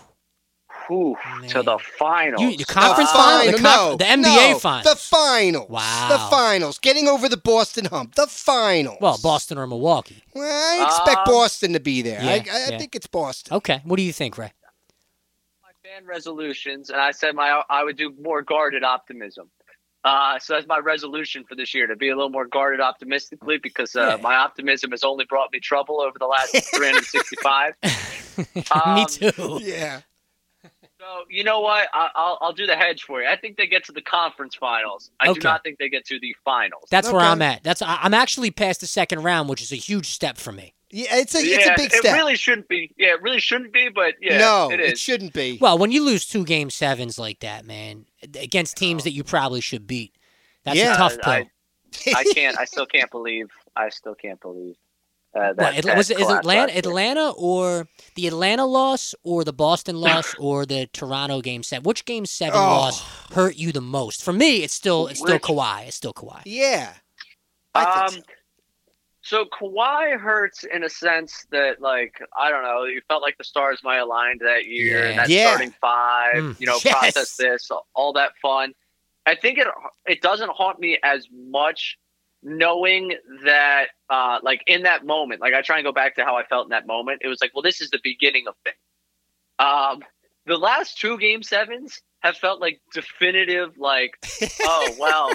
Whew, 0.88 1.16
to 1.50 1.62
the 1.64 1.78
finals. 1.78 2.42
You, 2.42 2.58
the 2.58 2.66
conference 2.66 3.12
the 3.12 3.18
final, 3.18 3.52
the, 3.52 3.58
final, 3.60 3.98
conf- 3.98 4.00
the 4.00 4.06
NBA 4.06 4.52
no, 4.52 4.60
final. 4.60 4.92
The 4.92 4.98
finals. 4.98 5.70
Wow. 5.70 6.08
The 6.10 6.18
finals. 6.36 6.80
Getting 6.80 7.08
over 7.08 7.30
the 7.30 7.38
Boston 7.38 7.86
hump. 7.86 8.16
The 8.16 8.28
finals. 8.28 8.98
well, 9.00 9.18
Boston 9.22 9.58
or 9.58 9.68
Milwaukee. 9.68 10.22
Well, 10.34 10.82
I 10.82 10.86
expect 10.86 11.28
Um, 11.28 11.34
Boston 11.34 11.74
to 11.74 11.80
be 11.80 12.02
there. 12.02 12.20
I, 12.20 12.24
yeah, 12.24 12.30
I, 12.32 12.36
I 12.36 12.70
yeah. 12.72 12.78
think 12.78 12.96
it's 12.96 13.08
Boston. 13.08 13.56
Okay, 13.58 13.82
what 13.86 13.98
do 13.98 14.04
you 14.04 14.12
think, 14.12 14.38
Ray? 14.38 14.52
my 15.64 15.70
fan 15.90 16.06
resolutions, 16.06 16.90
and 16.90 17.00
I 17.00 17.12
said 17.12 17.36
my 17.36 17.62
I 17.70 17.84
would 17.84 17.96
do 17.96 18.14
more 18.20 18.42
guarded 18.42 18.84
optimism. 18.84 19.50
Uh, 20.04 20.40
so 20.40 20.54
that's 20.56 20.66
my 20.68 20.80
resolution 20.80 21.44
for 21.48 21.54
this 21.56 21.74
year 21.76 21.86
to 21.88 21.96
be 21.96 22.10
a 22.10 22.16
little 22.16 22.30
more 22.32 22.48
guarded 22.48 22.80
optimistically 22.82 23.58
because 23.60 23.96
uh, 23.96 24.16
Yeah. 24.16 24.22
my 24.24 24.36
optimism 24.36 24.92
has 24.92 25.04
only 25.04 25.26
brought 25.26 25.52
me 25.52 25.60
trouble 25.60 26.02
over 26.02 26.18
the 26.18 26.26
last 26.26 26.52
365. 26.76 27.76
Me 28.56 28.64
Um, 28.72 29.06
too. 29.08 29.60
Yeah. 29.62 30.02
So 31.00 31.06
you 31.30 31.44
know 31.44 31.60
what? 31.62 31.88
I, 31.94 32.10
I'll 32.16 32.38
I'll 32.42 32.54
do 32.54 32.68
the 32.68 32.76
hedge 32.76 33.04
for 33.04 33.22
you. 33.22 33.28
I 33.28 33.36
think 33.36 33.58
they 33.58 33.66
get 33.68 33.84
to 33.86 33.92
the 33.92 34.02
conference 34.02 34.54
finals. 34.56 35.10
I 35.20 35.30
Okay. 35.30 35.40
do 35.40 35.48
not 35.48 35.64
think 35.64 35.80
they 35.80 35.90
get 35.90 36.06
to 36.06 36.20
the 36.20 36.36
finals. 36.46 36.84
That's 36.92 37.12
where 37.12 37.22
I'm 37.22 37.42
at. 37.42 37.64
That's 37.64 37.82
I- 37.82 38.00
I'm 38.04 38.14
actually 38.14 38.52
past 38.52 38.82
the 38.82 38.88
second 38.88 39.24
round, 39.24 39.50
which 39.50 39.62
is 39.64 39.72
a 39.72 39.76
huge 39.78 40.08
step 40.10 40.38
for 40.38 40.52
me. 40.52 40.74
Yeah, 40.92 41.18
it's 41.18 41.34
a 41.34 41.40
it's 41.40 41.66
a 41.68 41.74
big 41.76 41.92
step. 41.92 42.14
it 42.14 42.18
really 42.18 42.36
shouldn't 42.36 42.68
be. 42.68 42.94
Yeah, 42.98 43.14
it 43.14 43.22
really 43.24 43.40
shouldn't 43.40 43.74
be. 43.74 43.90
But 43.90 44.16
yeah, 44.22 44.38
no, 44.38 44.70
it 44.72 44.80
is. 44.80 45.00
shouldn't 45.00 45.34
be. 45.34 45.58
Well, 45.60 45.78
when 45.80 45.92
you 45.92 46.04
lose 46.04 46.26
two 46.26 46.44
game 46.46 46.70
sevens 46.70 47.18
like 47.18 47.40
that, 47.40 47.66
man, 47.66 48.06
against 48.24 48.78
teams 48.78 49.04
that 49.04 49.12
you 49.12 49.24
probably 49.24 49.62
should 49.62 49.88
beat, 49.88 50.16
that's 50.64 50.78
Yeah. 50.78 50.94
a 50.94 50.98
tough 50.98 51.14
Uh, 51.26 51.30
I- 51.30 51.44
pill. 51.44 52.16
I 52.16 52.24
can't. 52.36 52.58
I 52.60 52.66
still 52.66 52.86
can't 52.86 53.12
believe. 53.12 53.50
I 53.76 53.90
still 53.90 54.16
can't 54.16 54.40
believe. 54.40 54.76
Uh, 55.34 55.54
that, 55.54 55.76
What, 55.76 55.84
that 55.86 55.98
was 55.98 56.10
it 56.10 56.20
is 56.20 56.30
Atlanta. 56.30 56.78
Atlanta 56.78 57.32
or 57.38 57.88
the 58.16 58.28
Atlanta 58.28 58.66
loss 58.66 59.16
or 59.24 59.44
the 59.46 59.54
Boston 59.54 59.96
loss 60.02 60.36
or 60.38 60.66
the 60.66 60.88
Toronto 60.94 61.40
game 61.42 61.64
seven? 61.64 61.84
Which 61.84 62.04
game 62.06 62.26
seven 62.26 62.60
Oh. 62.60 62.64
loss 62.64 63.02
hurt 63.32 63.56
you 63.56 63.72
the 63.72 63.80
most? 63.82 64.24
For 64.24 64.34
me, 64.34 64.58
it's 64.64 64.74
still 64.74 65.08
it's 65.08 65.20
still 65.20 65.34
Which- 65.36 65.44
Kawhi. 65.44 65.88
It's 65.88 65.96
still 65.98 66.14
Kawhi. 66.14 66.42
yeah. 66.46 66.94
I 67.74 67.84
Um, 68.04 68.10
think 68.12 68.26
so. 68.26 68.34
So 69.22 69.46
Kawhi 69.46 70.20
hurts 70.20 70.64
in 70.64 70.84
a 70.84 70.90
sense 70.90 71.46
that, 71.52 71.80
like, 71.82 72.20
I 72.38 72.50
don't 72.50 72.64
know, 72.64 72.86
you 72.86 73.02
felt 73.08 73.22
like 73.22 73.38
the 73.38 73.44
stars 73.44 73.82
might 73.84 73.98
aligned 73.98 74.42
that 74.42 74.66
year, 74.66 75.04
Yeah. 75.04 75.10
and 75.10 75.20
that 75.20 75.30
Yeah. 75.30 75.46
starting 75.48 75.74
five, 75.80 76.36
Mm. 76.36 76.60
you 76.60 76.66
know, 76.68 76.80
Yes. 76.84 76.94
process 76.94 77.36
this, 77.38 77.70
all 77.94 78.14
that 78.14 78.34
fun. 78.42 78.74
I 79.26 79.36
think 79.36 79.60
it 79.60 79.68
it 80.08 80.22
doesn't 80.22 80.50
haunt 80.50 80.80
me 80.80 80.98
as 81.04 81.28
much 81.32 81.98
knowing 82.44 83.14
that, 83.46 83.90
uh, 84.10 84.40
like, 84.42 84.64
in 84.66 84.82
that 84.84 85.06
moment, 85.06 85.42
like, 85.42 85.54
I 85.54 85.62
try 85.62 85.78
and 85.78 85.86
go 85.86 85.92
back 85.92 86.16
to 86.16 86.26
how 86.26 86.36
I 86.36 86.44
felt 86.46 86.66
in 86.66 86.70
that 86.70 86.88
moment. 86.88 87.22
It 87.24 87.28
was 87.28 87.40
like, 87.40 87.52
well, 87.54 87.62
this 87.62 87.82
is 87.82 87.92
the 87.92 88.00
beginning 88.04 88.48
of 88.48 88.56
things. 88.64 88.78
Um, 89.60 90.04
the 90.48 90.58
last 90.58 90.98
two 91.00 91.20
game 91.20 91.44
sevens 91.44 92.02
have 92.22 92.36
felt 92.38 92.60
like 92.60 92.82
definitive, 92.94 93.78
like, 93.78 94.18
oh 94.64 94.96
well, 94.98 95.32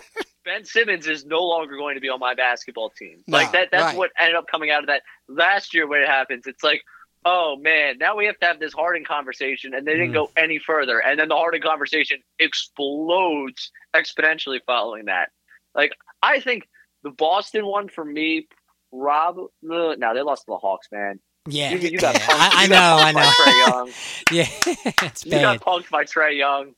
Ben 0.46 0.64
Simmons 0.64 1.06
is 1.06 1.26
no 1.26 1.42
longer 1.42 1.76
going 1.76 1.96
to 1.96 2.00
be 2.00 2.08
on 2.08 2.18
my 2.20 2.34
basketball 2.34 2.88
team. 2.90 3.22
No, 3.26 3.36
like 3.36 3.52
that. 3.52 3.68
That's 3.70 3.82
right. 3.82 3.96
what 3.96 4.10
ended 4.18 4.36
up 4.36 4.46
coming 4.46 4.70
out 4.70 4.80
of 4.80 4.86
that 4.86 5.02
last 5.28 5.74
year 5.74 5.86
when 5.86 6.00
it 6.00 6.08
happens. 6.08 6.46
It's 6.46 6.62
like, 6.62 6.82
oh 7.26 7.56
man, 7.60 7.98
now 7.98 8.16
we 8.16 8.24
have 8.26 8.38
to 8.38 8.46
have 8.46 8.58
this 8.60 8.72
Harden 8.72 9.04
conversation, 9.04 9.74
and 9.74 9.86
they 9.86 9.92
didn't 9.92 10.12
Mm. 10.12 10.14
go 10.14 10.30
any 10.36 10.58
further. 10.58 11.00
And 11.00 11.18
then 11.20 11.28
the 11.28 11.34
Harden 11.36 11.60
conversation 11.60 12.18
explodes 12.38 13.70
exponentially 13.94 14.60
following 14.66 15.06
that. 15.06 15.30
Like 15.74 15.92
I 16.22 16.40
think 16.40 16.68
the 17.02 17.10
Boston 17.10 17.66
one 17.66 17.88
for 17.88 18.04
me, 18.04 18.46
Rob. 18.92 19.36
No, 19.62 19.94
they 20.14 20.22
lost 20.22 20.42
to 20.42 20.52
the 20.52 20.56
Hawks, 20.58 20.88
man. 20.92 21.20
Yeah, 21.48 21.70
You, 21.72 21.78
you 21.78 21.98
got 21.98 22.14
yeah. 22.14 22.20
punked. 22.26 22.38
I, 22.40 22.64
I 22.64 22.66
know, 22.66 22.96
I 22.98 23.12
know. 23.12 23.30
Trae 23.30 23.66
Young. 23.68 23.90
yeah, 24.32 24.92
it's 25.08 25.24
You 25.24 25.30
bad. 25.32 25.60
got 25.60 25.60
punked 25.60 25.90
by 25.90 26.04
Trae 26.04 26.36
Young. 26.36 26.74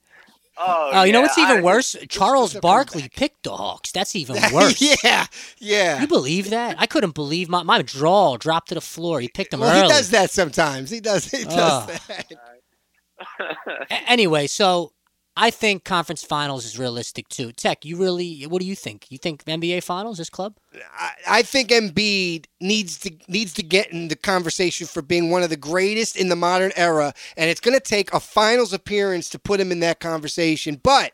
Oh, 0.61 0.91
Oh, 0.93 1.03
you 1.05 1.13
know 1.13 1.21
what's 1.21 1.39
even 1.39 1.59
I- 1.59 1.63
worse? 1.63 1.95
Charles 2.09 2.55
a 2.57 2.61
Barkley 2.61 3.03
comeback. 3.03 3.15
picked 3.17 3.43
the 3.45 3.57
Hawks. 3.57 3.93
That's 3.93 4.17
even 4.17 4.37
worse. 4.53 4.81
yeah. 5.05 5.27
Yeah. 5.59 6.01
You 6.01 6.07
believe 6.09 6.51
that? 6.51 6.77
I 6.79 6.87
couldn't 6.87 7.15
believe 7.15 7.49
my 7.49 7.63
my 7.63 7.83
jaw 7.83 8.37
dropped 8.37 8.69
to 8.71 8.75
the 8.75 8.81
floor. 8.81 9.21
He 9.21 9.29
picked 9.29 9.55
him 9.55 9.61
Well, 9.61 9.71
early. 9.71 9.83
he 9.83 9.89
does 9.89 10.11
that 10.11 10.31
sometimes. 10.31 10.91
He 10.91 11.01
does. 11.01 11.27
He 11.31 11.45
does 11.45 11.55
Oh. 11.55 11.87
that. 12.09 12.33
Anyway, 14.07 14.47
so 14.47 14.93
I 15.41 15.51
think 15.51 15.85
conference 15.85 16.25
finals 16.25 16.65
is 16.65 16.81
realistic 16.81 17.29
too. 17.29 17.53
Tek, 17.53 17.85
you 17.85 17.97
really? 17.97 18.43
What 18.43 18.61
do 18.61 18.67
you 18.67 18.75
think? 18.75 19.07
You 19.09 19.19
think 19.19 19.45
NBA 19.45 19.85
finals 19.85 20.19
this 20.19 20.29
club? 20.29 20.57
I, 20.99 21.11
I 21.29 21.43
think 21.43 21.71
Embiid 21.71 22.47
needs 22.61 22.99
to 22.99 23.13
needs 23.29 23.53
to 23.55 23.63
get 23.63 23.93
in 23.93 24.09
the 24.09 24.17
conversation 24.17 24.89
for 24.89 25.01
being 25.01 25.31
one 25.31 25.45
of 25.45 25.51
the 25.51 25.57
greatest 25.57 26.17
in 26.17 26.29
the 26.29 26.35
modern 26.35 26.73
era, 26.75 27.15
and 27.37 27.49
it's 27.49 27.61
going 27.61 27.79
to 27.79 27.81
take 27.81 28.13
a 28.13 28.19
finals 28.19 28.73
appearance 28.73 29.29
to 29.29 29.39
put 29.39 29.61
him 29.61 29.71
in 29.71 29.79
that 29.79 30.01
conversation. 30.01 30.81
But 30.83 31.13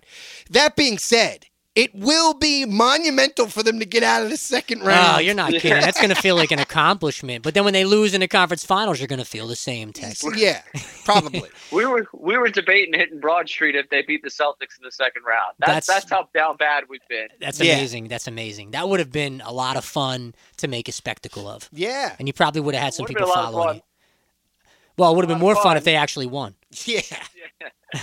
that 0.48 0.74
being 0.74 0.96
said, 0.96 1.44
it 1.74 1.92
will 1.94 2.34
be 2.34 2.64
monumental 2.64 3.48
for 3.48 3.62
them 3.62 3.80
to 3.80 3.84
get 3.84 4.02
out 4.04 4.22
of 4.22 4.30
the 4.30 4.36
second 4.36 4.82
oh, 4.82 4.86
round. 4.86 5.16
Oh, 5.16 5.18
you're 5.18 5.34
not 5.34 5.50
kidding. 5.50 5.70
That's 5.72 6.00
going 6.00 6.14
to 6.14 6.20
feel 6.20 6.36
like 6.36 6.52
an 6.52 6.58
accomplishment. 6.60 7.42
But 7.42 7.54
then 7.54 7.64
when 7.64 7.72
they 7.72 7.84
lose 7.84 8.14
in 8.14 8.20
the 8.20 8.28
conference 8.28 8.64
finals, 8.64 9.00
you're 9.00 9.08
going 9.08 9.18
to 9.18 9.24
feel 9.24 9.48
the 9.48 9.56
same, 9.56 9.92
Tek. 9.92 10.16
yeah, 10.36 10.62
probably. 11.04 11.42
We 11.72 11.86
were 11.86 12.06
we 12.12 12.36
were 12.36 12.50
debating 12.50 12.94
hitting 12.94 13.18
Broad 13.18 13.48
Street 13.48 13.74
if 13.74 13.88
they 13.90 14.02
beat 14.02 14.22
the 14.22 14.28
Celtics 14.28 14.78
in 14.78 14.84
the 14.84 14.92
second 14.92 15.24
round. 15.24 15.54
That's 15.58 15.86
That's- 15.88 16.04
that's, 16.04 16.10
how 16.10 16.28
down 16.32 16.56
bad 16.56 16.84
we've 16.88 17.00
been. 17.08 17.28
That's 17.40 17.60
Yeah. 17.60 17.74
amazing. 17.74 18.08
That's 18.08 18.28
amazing. 18.28 18.70
That 18.72 18.88
would 18.88 19.00
have 19.00 19.10
been 19.10 19.42
a 19.44 19.52
lot 19.52 19.76
of 19.76 19.84
fun 19.84 20.34
to 20.58 20.68
make 20.68 20.88
a 20.88 20.92
spectacle 20.92 21.48
of. 21.48 21.68
Yeah, 21.72 22.14
And 22.18 22.28
you 22.28 22.32
probably 22.32 22.60
would 22.60 22.74
have 22.74 22.84
had 22.84 22.94
some 22.94 23.06
people 23.06 23.26
been 23.26 23.30
a 23.30 23.32
lot 23.32 23.46
of 23.46 23.52
following 23.52 23.76
you. 23.76 23.82
Well, 24.96 25.12
it 25.12 25.16
would 25.16 25.24
have 25.24 25.28
been 25.28 25.40
more 25.40 25.54
fun 25.54 25.62
fun. 25.62 25.76
if 25.76 25.84
they 25.84 25.96
actually 25.96 26.26
won. 26.26 26.54
yeah. 26.84 27.00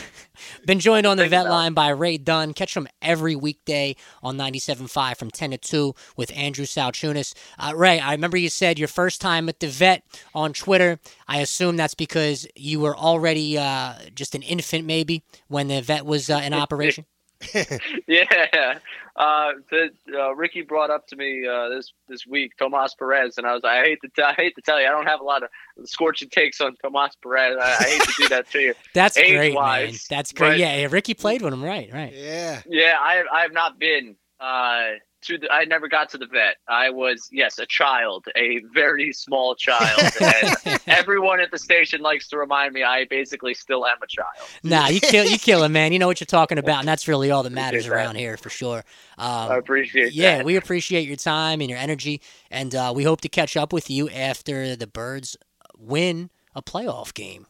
Been 0.66 0.80
joined 0.80 1.06
on 1.06 1.18
the 1.18 1.28
vet 1.28 1.50
line 1.50 1.74
by 1.74 1.90
Ray 1.90 2.18
Dunne. 2.18 2.54
Catch 2.54 2.76
him 2.76 2.88
every 3.02 3.36
weekday 3.36 3.96
on 4.24 4.38
97.5 4.38 5.18
from 5.18 5.30
10 5.32 5.52
to 5.52 5.58
2 5.58 5.96
with 6.16 6.32
Andrew 6.36 6.66
Salchunas. 6.66 7.34
Uh, 7.58 7.74
Ray, 7.76 8.00
I 8.00 8.12
remember 8.12 8.38
you 8.38 8.50
said 8.50 8.80
your 8.80 8.88
first 8.88 9.22
time 9.22 9.50
at 9.50 9.60
the 9.60 9.68
vet 9.68 10.04
on 10.34 10.54
Twitter. 10.54 11.00
I 11.28 11.40
assume 11.40 11.78
that's 11.78 11.94
because 11.96 12.48
you 12.56 12.80
were 12.80 12.96
already 12.96 13.58
uh, 13.58 13.94
just 14.16 14.36
an 14.36 14.42
infant, 14.44 14.86
maybe, 14.86 15.24
when 15.48 15.68
the 15.68 15.82
vet 15.82 16.06
was 16.06 16.30
uh, 16.30 16.42
in 16.44 16.54
operation. 16.54 17.06
Yeah. 18.08 18.80
Uh, 19.16 19.52
the, 19.70 19.90
uh, 20.18 20.34
Ricky 20.36 20.62
brought 20.62 20.90
up 20.90 21.06
to 21.08 21.16
me 21.18 21.46
uh, 21.46 21.68
this 21.70 21.92
this 22.08 22.26
week 22.26 22.54
Tomas 22.58 22.96
Perez, 22.96 23.38
and 23.38 23.46
I 23.46 23.54
was 23.54 23.62
like, 23.64 23.74
I 23.80 23.84
hate 23.84 24.00
to 24.04 24.10
tell, 24.10 24.26
I 24.28 24.34
hate 24.34 24.56
to 24.56 24.62
tell 24.62 24.80
you, 24.80 24.88
I 24.88 24.92
don't 24.92 25.06
have 25.06 25.20
a 25.20 25.24
lot 25.24 25.44
of 25.44 25.50
scorching 25.86 26.30
takes 26.30 26.62
on 26.62 26.76
Tomas 26.82 27.16
Perez. 27.22 27.58
I, 27.62 27.72
I 27.80 27.84
hate 27.90 28.02
to 28.04 28.14
do 28.18 28.28
that 28.30 28.50
to 28.52 28.60
you. 28.60 28.74
That's 28.94 29.18
great, 29.36 29.54
man. 29.54 29.94
That's 30.10 30.32
great. 30.32 30.50
but- 30.52 30.60
Yeah, 30.60 30.76
yeah, 30.78 30.88
Ricky 30.90 31.14
played 31.14 31.42
with 31.42 31.54
him, 31.54 31.64
right? 31.64 31.92
Right. 31.94 32.14
Yeah. 32.16 32.62
Yeah, 32.68 32.96
I 33.00 33.24
I 33.32 33.42
have 33.42 33.54
not 33.54 33.78
been 33.80 34.16
uh, 34.40 34.92
to 35.24 35.38
the. 35.38 35.52
I 35.52 35.66
never 35.66 35.88
got 35.88 36.10
to 36.10 36.18
the 36.18 36.26
vet. 36.26 36.58
I 36.68 36.90
was 36.90 37.30
yes 37.32 37.60
a 37.60 37.66
child, 37.66 38.26
a 38.36 38.60
very 38.74 39.14
small 39.14 39.56
child. 39.56 40.02
And 40.22 40.80
everyone 40.88 41.40
at 41.40 41.52
the 41.52 41.58
station 41.58 42.02
likes 42.02 42.28
to 42.30 42.38
remind 42.38 42.74
me 42.74 42.84
I 42.84 43.06
basically 43.06 43.54
still 43.54 43.86
am 43.86 43.98
a 44.02 44.08
child. 44.08 44.28
Nah, 44.64 44.88
you 44.88 45.00
kill 45.00 45.26
you 45.26 45.38
kill 45.38 45.64
him, 45.64 45.72
man. 45.74 45.94
You 45.94 46.00
know 46.00 46.08
what 46.08 46.20
you're 46.20 46.26
talking 46.26 46.58
about, 46.58 46.80
and 46.80 46.88
that's 46.88 47.08
really 47.08 47.32
all 47.32 47.44
that 47.44 47.52
matters 47.52 47.86
that. 47.86 47.94
around 47.94 48.16
here 48.16 48.38
for 48.38 48.50
sure. 48.50 48.84
Um, 49.18 49.52
I 49.52 49.58
appreciate 49.58 50.14
yeah, 50.14 50.38
that. 50.38 50.46
we 50.46 50.56
appreciate 50.56 51.08
your 51.08 51.18
time 51.18 51.62
and 51.62 51.70
your 51.70 51.80
energy, 51.80 52.22
and 52.50 52.74
uh, 52.74 52.94
we 52.96 53.04
hope 53.04 53.22
to 53.22 53.30
catch 53.30 53.58
up 53.58 53.74
with 53.74 53.90
you 53.90 54.10
after 54.10 54.76
the 54.76 54.88
Birds 54.88 55.38
win 55.78 56.30
a 56.56 56.62
playoff 56.62 57.14
game. 57.14 57.48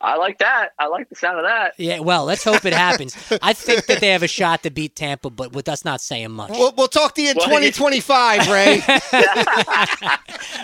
I 0.00 0.16
like 0.16 0.38
that. 0.38 0.70
I 0.78 0.86
like 0.88 1.08
the 1.08 1.14
sound 1.14 1.38
of 1.38 1.44
that. 1.44 1.74
Yeah, 1.78 2.00
well, 2.00 2.24
let's 2.24 2.44
hope 2.44 2.64
it 2.64 2.72
happens. 2.72 3.16
I 3.42 3.52
think 3.52 3.86
that 3.86 4.00
they 4.00 4.08
have 4.10 4.22
a 4.22 4.28
shot 4.28 4.62
to 4.64 4.70
beat 4.70 4.96
Tampa, 4.96 5.30
but 5.30 5.52
with 5.52 5.68
us 5.68 5.84
not 5.84 6.00
saying 6.00 6.30
much. 6.32 6.50
We'll, 6.50 6.72
we'll 6.76 6.88
talk 6.88 7.14
to 7.16 7.22
you 7.22 7.30
in 7.30 7.36
Well, 7.36 7.46
2025, 7.60 8.48
Ray. 8.48 8.82
That's 8.86 9.12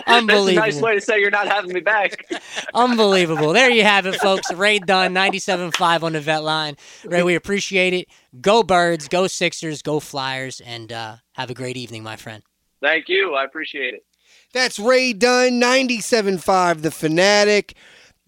a 0.07 0.11
Unbelievable. 0.11 0.53
nice 0.65 0.81
way 0.81 0.95
to 0.95 1.01
say 1.01 1.19
you're 1.19 1.31
not 1.31 1.47
having 1.47 1.73
me 1.73 1.79
back. 1.79 2.25
Unbelievable. 2.73 3.53
There 3.53 3.69
you 3.69 3.83
have 3.83 4.05
it, 4.05 4.15
folks. 4.15 4.51
Ray 4.53 4.79
Dunne, 4.79 5.13
97.5 5.13 6.03
on 6.03 6.13
the 6.13 6.21
vet 6.21 6.43
line. 6.43 6.75
Ray, 7.05 7.23
we 7.23 7.35
appreciate 7.35 7.93
it. 7.93 8.07
Go 8.39 8.63
Birds, 8.63 9.07
go 9.07 9.27
Sixers, 9.27 9.81
go 9.81 9.99
Flyers, 9.99 10.61
and 10.61 10.91
uh, 10.91 11.15
have 11.33 11.49
a 11.49 11.53
great 11.53 11.77
evening, 11.77 12.03
my 12.03 12.15
friend. 12.15 12.43
Thank 12.81 13.09
you. 13.09 13.35
I 13.35 13.43
appreciate 13.43 13.93
it. 13.93 14.05
That's 14.53 14.79
Ray 14.79 15.13
Dunne, 15.13 15.61
97.5, 15.61 16.81
The 16.81 16.91
Fanatic. 16.91 17.75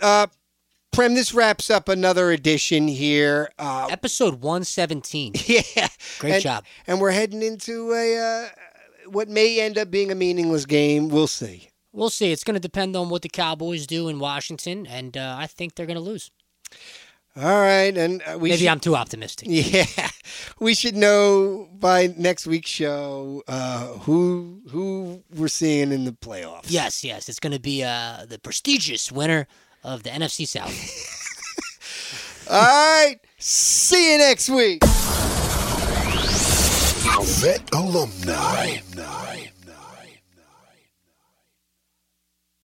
Uh, 0.02 0.28
Prem, 0.94 1.16
this 1.16 1.34
wraps 1.34 1.72
up 1.72 1.90
another 1.90 2.30
edition 2.30 2.88
here. 2.88 3.52
Uh, 3.58 3.88
Episode 3.90 4.36
117. 4.36 5.34
yeah. 5.48 5.88
Great 6.20 6.34
and, 6.34 6.44
job. 6.44 6.66
And 6.86 7.02
we're 7.02 7.12
heading 7.12 7.42
into 7.42 7.92
a 7.94 8.18
uh, 8.18 8.50
what 9.08 9.28
may 9.28 9.60
end 9.60 9.80
up 9.80 9.90
being 9.90 10.12
a 10.12 10.16
meaningless 10.16 10.68
game. 10.68 11.10
We'll 11.10 11.26
see. 11.26 11.70
We'll 11.94 12.12
see. 12.12 12.32
It's 12.32 12.44
going 12.44 12.54
to 12.54 12.60
depend 12.60 12.96
on 12.96 13.10
what 13.10 13.24
the 13.24 13.30
Cowboys 13.30 13.88
do 13.88 14.08
in 14.08 14.20
Washington, 14.20 14.86
and 14.86 15.18
uh, 15.18 15.36
I 15.38 15.48
think 15.48 15.74
they're 15.74 15.88
going 15.88 15.98
to 15.98 16.02
lose. 16.02 16.30
All 17.36 17.44
right, 17.44 17.98
and 17.98 18.22
uh, 18.22 18.38
we 18.38 18.50
Maybe 18.50 18.60
should, 18.60 18.68
I'm 18.68 18.80
too 18.80 18.96
optimistic. 18.96 19.48
Yeah, 19.52 20.10
we 20.60 20.76
should 20.76 20.96
know 20.96 21.70
by 21.74 22.14
next 22.16 22.46
week's 22.46 22.70
show 22.70 23.44
uh, 23.48 23.88
who 24.00 24.62
who 24.70 25.24
we're 25.34 25.48
seeing 25.48 25.92
in 25.92 26.06
the 26.06 26.12
playoffs. 26.12 26.66
Yes, 26.68 27.04
yes. 27.04 27.30
It's 27.30 27.40
going 27.40 27.54
to 27.54 27.60
be 27.60 27.84
uh, 27.84 28.26
the 28.28 28.38
prestigious 28.38 29.12
winner 29.12 29.48
of 29.84 30.04
the 30.04 30.10
NFC 30.10 30.48
South. 30.48 30.74
All 32.50 32.62
right. 32.62 33.20
See 33.38 34.14
you 34.14 34.18
next 34.18 34.50
week. 34.50 34.84
Vet 37.42 37.62
alumni. 37.74 38.80